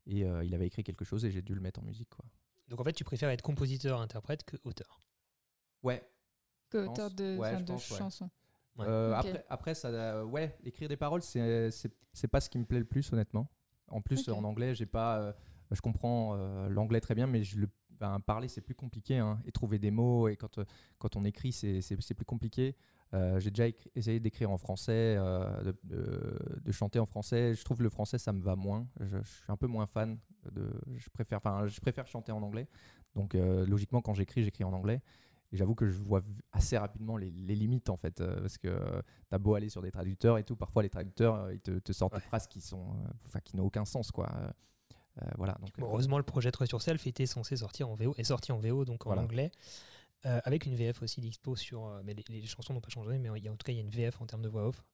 Et 0.06 0.24
euh, 0.24 0.42
il 0.44 0.54
avait 0.54 0.66
écrit 0.66 0.84
quelque 0.84 1.04
chose 1.04 1.24
et 1.26 1.30
j'ai 1.30 1.42
dû 1.42 1.54
le 1.54 1.60
mettre 1.60 1.80
en 1.80 1.82
musique. 1.84 2.08
Quoi. 2.08 2.24
Donc 2.68 2.80
en 2.80 2.84
fait, 2.84 2.92
tu 2.94 3.04
préfères 3.04 3.28
être 3.28 3.42
compositeur, 3.42 4.00
interprète 4.00 4.44
que 4.44 4.56
auteur? 4.64 5.00
Ouais. 5.82 6.02
Que 6.70 6.78
pense. 6.78 6.98
auteur 6.98 7.10
de, 7.10 7.36
Ouais, 7.38 7.48
enfin, 7.48 7.58
je 7.58 7.64
de 7.64 7.72
pense, 7.72 7.90
ouais. 7.90 7.98
chansons 7.98 8.30
Ouais. 8.78 8.84
Euh, 8.86 9.12
après, 9.14 9.44
après, 9.48 9.74
ça, 9.74 9.88
euh, 9.88 10.22
ouais, 10.24 10.56
écrire 10.64 10.88
des 10.88 10.96
paroles, 10.96 11.22
c'est 11.22 11.70
c'est- 11.72 11.92
c'est 12.12 12.28
pas 12.28 12.40
ce 12.40 12.48
qui 12.48 12.58
me 12.58 12.64
plaît 12.64 12.78
le 12.78 12.84
plus, 12.84 13.12
honnêtement. 13.12 13.50
En 13.88 14.00
plus, 14.00 14.28
en 14.28 14.44
anglais, 14.44 14.74
j'ai 14.74 14.86
pas, 14.86 15.18
euh, 15.18 15.32
je 15.72 15.80
comprends 15.80 16.34
euh, 16.36 16.68
l'anglais 16.68 17.00
très 17.00 17.14
bien, 17.16 17.26
mais 17.26 17.42
je 17.42 17.58
le, 17.58 17.68
ben, 17.98 18.20
parler, 18.20 18.46
c'est 18.46 18.60
plus 18.60 18.74
compliqué. 18.76 19.18
hein, 19.18 19.40
et 19.46 19.50
trouver 19.50 19.78
des 19.80 19.90
mots, 19.90 20.28
et 20.28 20.36
quand, 20.36 20.58
euh, 20.58 20.64
quand 20.98 21.16
on 21.16 21.24
écrit, 21.24 21.50
c'est 21.52 21.80
c'est- 21.80 22.00
c'est 22.00 22.14
plus 22.14 22.24
compliqué. 22.26 22.76
Euh, 23.14 23.40
j'ai 23.40 23.50
déjà 23.50 23.64
essayé 23.96 24.20
d'écrire 24.20 24.50
en 24.50 24.58
français, 24.58 25.16
euh, 25.18 25.62
de, 25.64 25.74
de- 25.84 26.60
de 26.60 26.72
chanter 26.72 26.98
en 27.00 27.06
français. 27.06 27.54
Je 27.54 27.64
trouve 27.64 27.82
le 27.82 27.88
français, 27.90 28.18
ça 28.18 28.32
me 28.32 28.42
va 28.42 28.54
moins. 28.54 28.86
Je, 29.00 29.16
je 29.22 29.28
suis 29.28 29.50
un 29.50 29.56
peu 29.56 29.66
moins 29.66 29.86
fan. 29.86 30.18
De, 30.52 30.70
je, 30.96 31.08
préfère, 31.08 31.38
enfin, 31.38 31.66
je 31.66 31.80
préfère 31.80 32.06
chanter 32.06 32.30
en 32.32 32.42
anglais. 32.42 32.68
Donc, 33.14 33.34
euh, 33.34 33.66
logiquement, 33.66 34.02
quand 34.02 34.12
j'écris, 34.14 34.44
j'écris 34.44 34.62
en 34.64 34.72
anglais. 34.74 35.00
Et 35.52 35.56
j'avoue 35.56 35.74
que 35.74 35.86
je 35.88 35.98
vois 36.02 36.22
assez 36.52 36.76
rapidement 36.76 37.16
les, 37.16 37.30
les 37.30 37.54
limites, 37.54 37.88
en 37.88 37.96
fait. 37.96 38.20
euh, 38.20 38.40
parce 38.40 38.58
que 38.58 38.68
euh, 38.68 39.00
t'as 39.30 39.38
beau 39.38 39.54
aller 39.54 39.68
sur 39.70 39.80
des 39.82 39.90
traducteurs 39.90 40.36
et 40.38 40.44
tout, 40.44 40.56
parfois 40.56 40.82
les 40.82 40.90
traducteurs, 40.90 41.34
euh, 41.36 41.54
ils 41.54 41.60
te, 41.60 41.78
te 41.78 41.92
sortent 41.92 42.14
des 42.14 42.20
phrases 42.20 42.46
qui 42.46 42.60
sont, 42.60 42.86
enfin, 43.26 43.40
qui 43.40 43.56
n'ont 43.56 43.64
aucun 43.64 43.84
sens, 43.84 44.10
quoi. 44.10 44.30
Voilà. 45.36 45.54
Donc, 45.60 45.70
Bon, 45.78 45.86
heureusement, 45.86 46.16
le 46.18 46.22
projet 46.22 46.52
3 46.52 46.66
sur 46.66 46.80
Self 46.80 47.04
était 47.08 47.26
censé 47.26 47.56
sortir 47.56 47.88
en 47.88 47.94
VO, 47.96 48.14
est 48.18 48.24
sorti 48.24 48.52
en 48.52 48.58
VO, 48.58 48.84
donc 48.84 49.04
en 49.06 49.08
Voilà. 49.10 49.22
anglais, 49.22 49.50
avec 50.22 50.66
une 50.66 50.74
VF 50.76 51.02
aussi 51.02 51.20
dispo 51.20 51.56
sur. 51.56 51.90
mais 52.04 52.14
les, 52.14 52.24
les 52.28 52.46
chansons 52.46 52.72
n'ont 52.74 52.80
pas 52.80 52.88
changé, 52.90 53.18
mais 53.18 53.28
il 53.36 53.44
y 53.44 53.48
a- 53.48 53.52
en 53.52 53.56
tout 53.56 53.64
cas, 53.64 53.72
il 53.72 53.76
y 53.76 53.78
a 53.78 53.82
une 53.82 53.90
VF 53.90 54.20
en 54.20 54.26
termes 54.26 54.42
de 54.42 54.48
voix 54.48 54.66
off. 54.68 54.84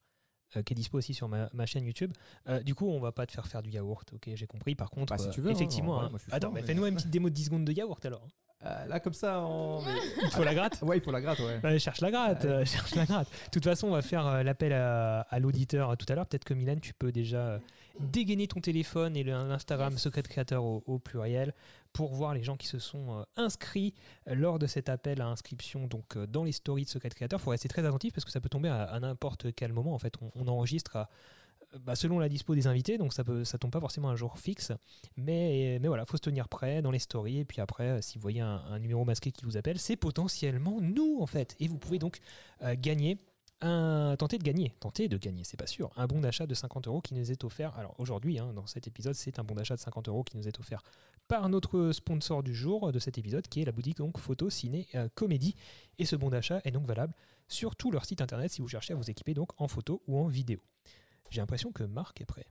qui 0.64 0.73
est 0.73 0.77
dispo 0.77 0.99
aussi 0.99 1.14
sur 1.14 1.29
ma, 1.29 1.51
ma 1.53 1.67
chaîne 1.67 1.85
YouTube. 1.85 2.12
Euh, 2.49 2.62
du 2.62 2.77
coup, 2.77 2.87
on 2.87 3.01
va 3.01 3.11
pas 3.11 3.27
te 3.27 3.33
faire 3.33 3.47
faire 3.49 3.61
du 3.61 3.71
yaourt, 3.71 4.12
ok, 4.14 4.31
j'ai 4.35 4.47
compris. 4.47 4.77
Par 4.77 4.88
contre, 4.88 5.12
Bah, 5.17 5.19
si 5.19 5.29
tu 5.31 5.40
veux, 5.40 5.49
hein, 5.51 5.53
effectivement, 5.53 6.01
hein. 6.01 6.12
attends, 6.31 6.53
mais 6.53 6.61
mais- 6.61 6.67
fais-nous 6.69 6.87
une 6.87 6.95
petite 6.95 7.11
démo 7.11 7.29
de 7.29 7.35
10 7.35 7.47
secondes 7.47 7.64
de 7.64 7.73
yaourt 7.73 8.07
alors. 8.07 8.29
Euh, 8.64 8.87
là, 8.87 9.01
comme 9.01 9.12
ça, 9.12 9.40
on... 9.43 9.81
Il 10.23 10.31
faut 10.31 10.43
la 10.45 10.55
gratte 10.55 10.81
ouais, 10.83 10.97
il 10.99 11.03
faut 11.03 11.11
la 11.12 11.21
gratte, 11.21 11.38
ouais. 11.40 11.79
Cherche 11.79 12.01
la 12.01 12.11
gratte, 12.11 12.45
euh, 12.47 12.64
cherche 12.64 12.95
la 12.95 13.05
gratte. 13.05 13.29
De 13.31 13.51
toute 13.51 13.64
façon, 13.64 13.88
on 13.88 13.93
va 13.93 14.01
faire 14.03 14.27
euh, 14.27 14.43
l'appel 14.43 14.73
à, 14.73 15.21
à 15.23 15.38
l'auditeur 15.38 15.97
tout 15.99 16.07
à 16.09 16.14
l'heure. 16.14 16.27
Peut-être 16.27 16.45
que 16.45 16.55
Milan, 16.55 16.77
tu 16.81 16.95
peux 16.95 17.12
déjà 17.12 17.61
dégainer 18.01 18.49
ton 18.49 18.61
téléphone 18.61 19.17
et 19.17 19.23
le- 19.23 19.33
l'Instagram 19.33 19.97
Secret 19.99 20.23
Creator 20.23 20.64
au, 20.64 20.83
au 20.87 20.99
pluriel 20.99 21.53
pour 21.93 22.12
voir 22.14 22.35
les 22.35 22.43
gens 22.43 22.57
qui 22.57 22.67
se 22.67 22.79
sont 22.79 23.21
euh, 23.21 23.23
inscrits 23.37 23.95
lors 24.27 24.59
de 24.59 24.67
cet 24.67 24.88
appel 24.88 25.21
à 25.21 25.27
inscription 25.27 25.87
donc 25.87 26.17
euh, 26.17 26.27
dans 26.27 26.43
les 26.45 26.53
stories 26.53 26.85
de 26.85 26.88
Secret 26.88 27.11
Creator. 27.11 27.38
Il 27.38 27.43
faut 27.43 27.51
rester 27.51 27.69
très 27.69 27.85
attentif 27.85 28.14
parce 28.14 28.25
que 28.25 28.31
ça 28.33 28.40
peut 28.40 28.49
tomber 28.49 28.69
à, 28.71 28.85
à 28.85 28.99
n'importe 28.99 29.55
quel 29.55 29.73
moment. 29.73 29.95
En 29.95 29.99
fait, 29.99 30.14
on, 30.23 30.31
on 30.35 30.49
enregistre 30.49 30.97
à- 30.97 31.11
bah, 31.81 31.97
selon 31.97 32.19
la 32.19 32.29
dispo 32.29 32.55
des 32.55 32.67
invités, 32.67 32.99
donc 32.99 33.13
ça 33.13 33.25
peut, 33.25 33.45
ça 33.45 33.59
tombe 33.59 33.71
pas 33.71 33.81
forcément 33.81 34.09
un 34.09 34.17
jour 34.17 34.39
fixe, 34.39 34.73
mais, 35.17 35.79
mais 35.81 35.89
voilà, 35.89 36.05
faut 36.07 36.17
se 36.17 36.23
tenir 36.23 36.49
prêt 36.49 36.83
dans 36.83 36.91
les 36.91 36.99
stories, 36.99 37.41
et 37.41 37.45
puis 37.45 37.61
après, 37.61 37.85
euh, 37.85 38.01
si 38.01 38.19
vous 38.19 38.23
voyez 38.23 38.41
un, 38.41 38.79
numéro 38.79 39.05
masqué 39.05 39.33
qui 39.33 39.45
vous 39.45 39.57
appelle, 39.57 39.79
c'est 39.79 39.97
potentiellement 39.97 40.81
nous 40.81 41.19
en 41.21 41.27
fait, 41.27 41.57
et 41.61 41.69
vous 41.69 41.79
pouvez 41.79 41.99
donc 41.99 42.21
euh, 42.63 42.75
gagner 42.79 43.19
tenter 44.19 44.37
de 44.37 44.43
gagner, 44.43 44.75
tenter 44.79 45.09
de 45.09 45.17
gagner, 45.17 45.43
c'est 45.45 45.57
pas 45.57 45.67
sûr, 45.67 45.91
un 45.97 46.07
bon 46.07 46.21
d'achat 46.21 46.47
de 46.47 46.55
50 46.55 46.87
euros 46.87 47.01
qui 47.01 47.15
nous 47.15 47.31
est 47.31 47.45
offert. 47.45 47.75
Alors 47.79 47.95
aujourd'hui, 47.99 48.39
hein, 48.39 48.53
dans 48.53 48.67
cet 48.67 48.87
épisode, 48.87 49.15
c'est 49.15 49.39
un 49.39 49.45
bon 49.45 49.55
d'achat 49.55 49.75
de 49.75 49.81
50 49.81 50.09
euros 50.09 50.23
qui 50.23 50.37
nous 50.37 50.47
est 50.47 50.61
offert 50.61 50.83
par 51.29 51.49
notre 51.49 51.93
sponsor 51.93 52.43
du 52.43 52.55
jour 52.55 52.93
de 52.93 52.99
cet 52.99 53.17
épisode, 53.17 53.49
qui 53.49 53.63
est 53.63 53.65
la 53.65 53.73
boutique 53.73 53.97
donc 53.97 54.19
Photo 54.19 54.51
Ciné 54.51 54.87
euh, 54.95 55.09
Comédie. 55.15 55.57
Et 55.99 56.05
ce 56.05 56.17
bon 56.17 56.29
d'achat 56.29 56.61
est 56.65 56.73
donc 56.73 56.87
valable 56.87 57.15
sur 57.49 57.77
tout 57.77 57.91
leur 57.91 58.05
site 58.05 58.21
internet 58.21 58.51
si 58.51 58.61
vous 58.61 58.69
cherchez 58.69 58.93
à 58.93 58.97
vous 58.97 59.11
équiper 59.11 59.35
donc 59.35 59.51
en 59.57 59.69
photo 59.69 60.03
ou 60.07 60.19
en 60.19 60.27
vidéo. 60.27 60.59
J'ai 61.31 61.41
l'impression 61.41 61.73
que 61.73 61.83
Marc 61.85 62.21
est 62.21 62.27
prêt. 62.27 62.47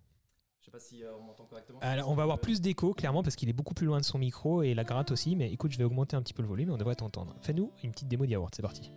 Je 0.59 0.65
sais 0.65 0.71
pas 0.71 0.79
si 0.79 1.03
euh, 1.03 1.15
on 1.17 1.23
m'entend 1.23 1.45
correctement. 1.45 1.79
Alors, 1.81 2.09
on 2.09 2.15
va 2.15 2.23
avoir 2.23 2.39
plus 2.39 2.61
d'écho, 2.61 2.93
clairement, 2.93 3.21
parce 3.21 3.35
qu'il 3.35 3.49
est 3.49 3.53
beaucoup 3.53 3.73
plus 3.73 3.85
loin 3.85 3.99
de 3.99 4.05
son 4.05 4.17
micro 4.17 4.61
et 4.61 4.73
la 4.73 4.83
gratte 4.83 5.11
aussi. 5.11 5.35
Mais 5.35 5.51
écoute, 5.51 5.71
je 5.71 5.77
vais 5.77 5.83
augmenter 5.83 6.15
un 6.15 6.21
petit 6.21 6.33
peu 6.33 6.41
le 6.41 6.47
volume 6.47 6.69
et 6.69 6.71
on 6.71 6.77
devrait 6.77 6.95
t'entendre. 6.95 7.35
Fais-nous 7.41 7.71
une 7.83 7.91
petite 7.91 8.07
démo 8.07 8.25
de 8.25 8.31
yaourt, 8.31 8.53
c'est 8.55 8.61
parti. 8.61 8.91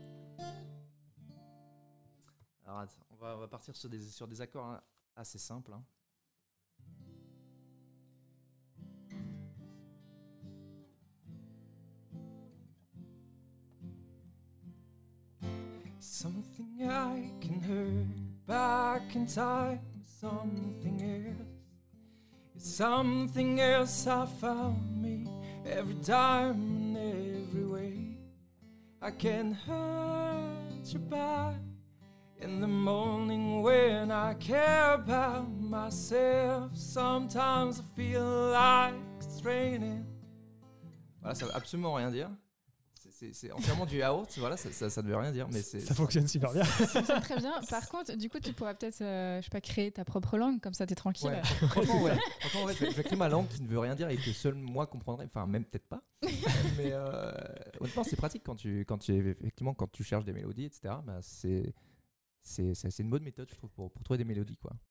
Alors, 2.65 2.79
attends, 2.81 3.07
on 3.11 3.17
va, 3.17 3.37
on 3.37 3.41
va 3.41 3.49
partir 3.49 3.77
sur 3.77 3.89
des, 3.89 4.01
sur 4.01 4.29
des 4.29 4.41
accords 4.41 4.67
hein, 4.67 4.81
assez 5.17 5.39
simples. 5.39 5.73
hein. 5.73 5.83
Something 15.99 16.81
I 16.83 17.33
can 17.41 17.61
hurt 17.61 18.26
back 18.47 19.17
in 19.17 19.27
time, 19.27 19.81
something 20.05 21.03
else. 21.03 21.49
It's 22.55 22.75
something 22.75 23.61
else 23.61 24.07
I 24.07 24.27
found 24.27 25.03
me 25.03 25.27
every 25.67 25.97
time 25.97 26.97
and 26.97 26.97
every 26.97 27.67
way. 27.67 28.17
I 29.03 29.11
can 29.11 29.53
hurt 29.53 30.87
you 30.87 30.99
back 31.01 31.57
in 32.41 32.61
the 32.61 32.69
morning 32.69 33.63
when 33.63 34.11
I 34.11 34.35
care 34.35 34.95
about 34.95 35.51
myself. 35.61 36.71
Sometimes 36.75 37.81
I 37.81 37.97
feel 37.97 38.51
like 38.53 38.95
it's 39.21 39.45
raining. 39.45 40.05
Voilà, 41.23 41.35
ça 41.35 41.47
veut 41.47 41.55
absolument 41.55 41.95
rien 41.95 42.11
dire. 42.11 42.31
C'est- 43.19 43.51
entièrement 43.53 43.87
du 43.87 43.97
yaourt, 43.97 44.31
voilà, 44.39 44.57
ça, 44.59 44.71
ça, 44.73 44.91
ça 44.91 45.01
ne 45.03 45.09
veut 45.09 45.17
rien 45.17 45.33
dire, 45.33 45.49
mais 45.51 45.63
c'est. 45.63 45.81
fonctionne 45.95 46.29
super 46.29 46.53
bien. 46.53 46.65
Ça 46.65 46.87
fonctionne 46.87 47.21
très 47.23 47.37
bien. 47.39 47.61
Par 47.71 47.89
contre, 47.89 48.15
du 48.15 48.29
coup, 48.29 48.39
tu 48.41 48.53
pourras 48.53 48.75
peut-être, 48.75 49.01
euh, 49.01 49.39
je 49.41 49.45
sais 49.45 49.51
pas, 49.51 49.63
créer 49.63 49.91
ta 49.91 50.05
propre 50.05 50.37
langue, 50.37 50.61
comme 50.61 50.75
ça, 50.75 50.87
t'es 50.87 50.95
tranquille. 50.95 51.29
Ouais, 51.31 51.43
franchement, 51.71 52.03
ouais. 52.03 52.19
Franchement, 52.41 52.65
ouais, 52.65 52.75
je, 52.75 52.85
vais- 52.85 52.91
je 52.91 53.01
créer 53.03 53.17
ma 53.17 53.29
langue 53.31 53.49
qui 53.49 53.63
ne 53.63 53.69
veut 53.69 53.79
rien 53.79 53.95
dire 53.95 54.11
et 54.11 54.17
que 54.17 54.33
seul 54.33 54.55
moi 54.55 54.87
comprendrai. 54.87 55.25
Enfin, 55.25 55.47
même 55.47 55.65
peut-être 55.65 55.87
pas. 55.89 56.03
mais 56.77 56.91
euh, 56.93 57.33
honnêtement, 57.81 58.05
c'est 58.05 58.17
pratique 58.17 58.43
quand 58.45 58.57
tu, 58.57 58.81
quand 58.81 58.99
tu, 58.99 59.31
effectivement, 59.31 59.73
quand 59.73 59.91
tu 59.91 60.05
cherches 60.05 60.25
des 60.27 60.33
mélodies, 60.35 60.65
etc. 60.67 60.95
Bah, 61.05 61.19
c'est 61.23 61.73
c'est 62.49 62.99
une 63.01 63.11
bonne 63.11 63.25
méthode, 63.25 63.49
je 63.51 63.57
trouve, 63.57 63.71
pour, 63.71 63.91
pour 63.91 64.03
trouver 64.05 64.19
des 64.19 64.25
mélodies, 64.25 64.57
quoi. 64.57 64.73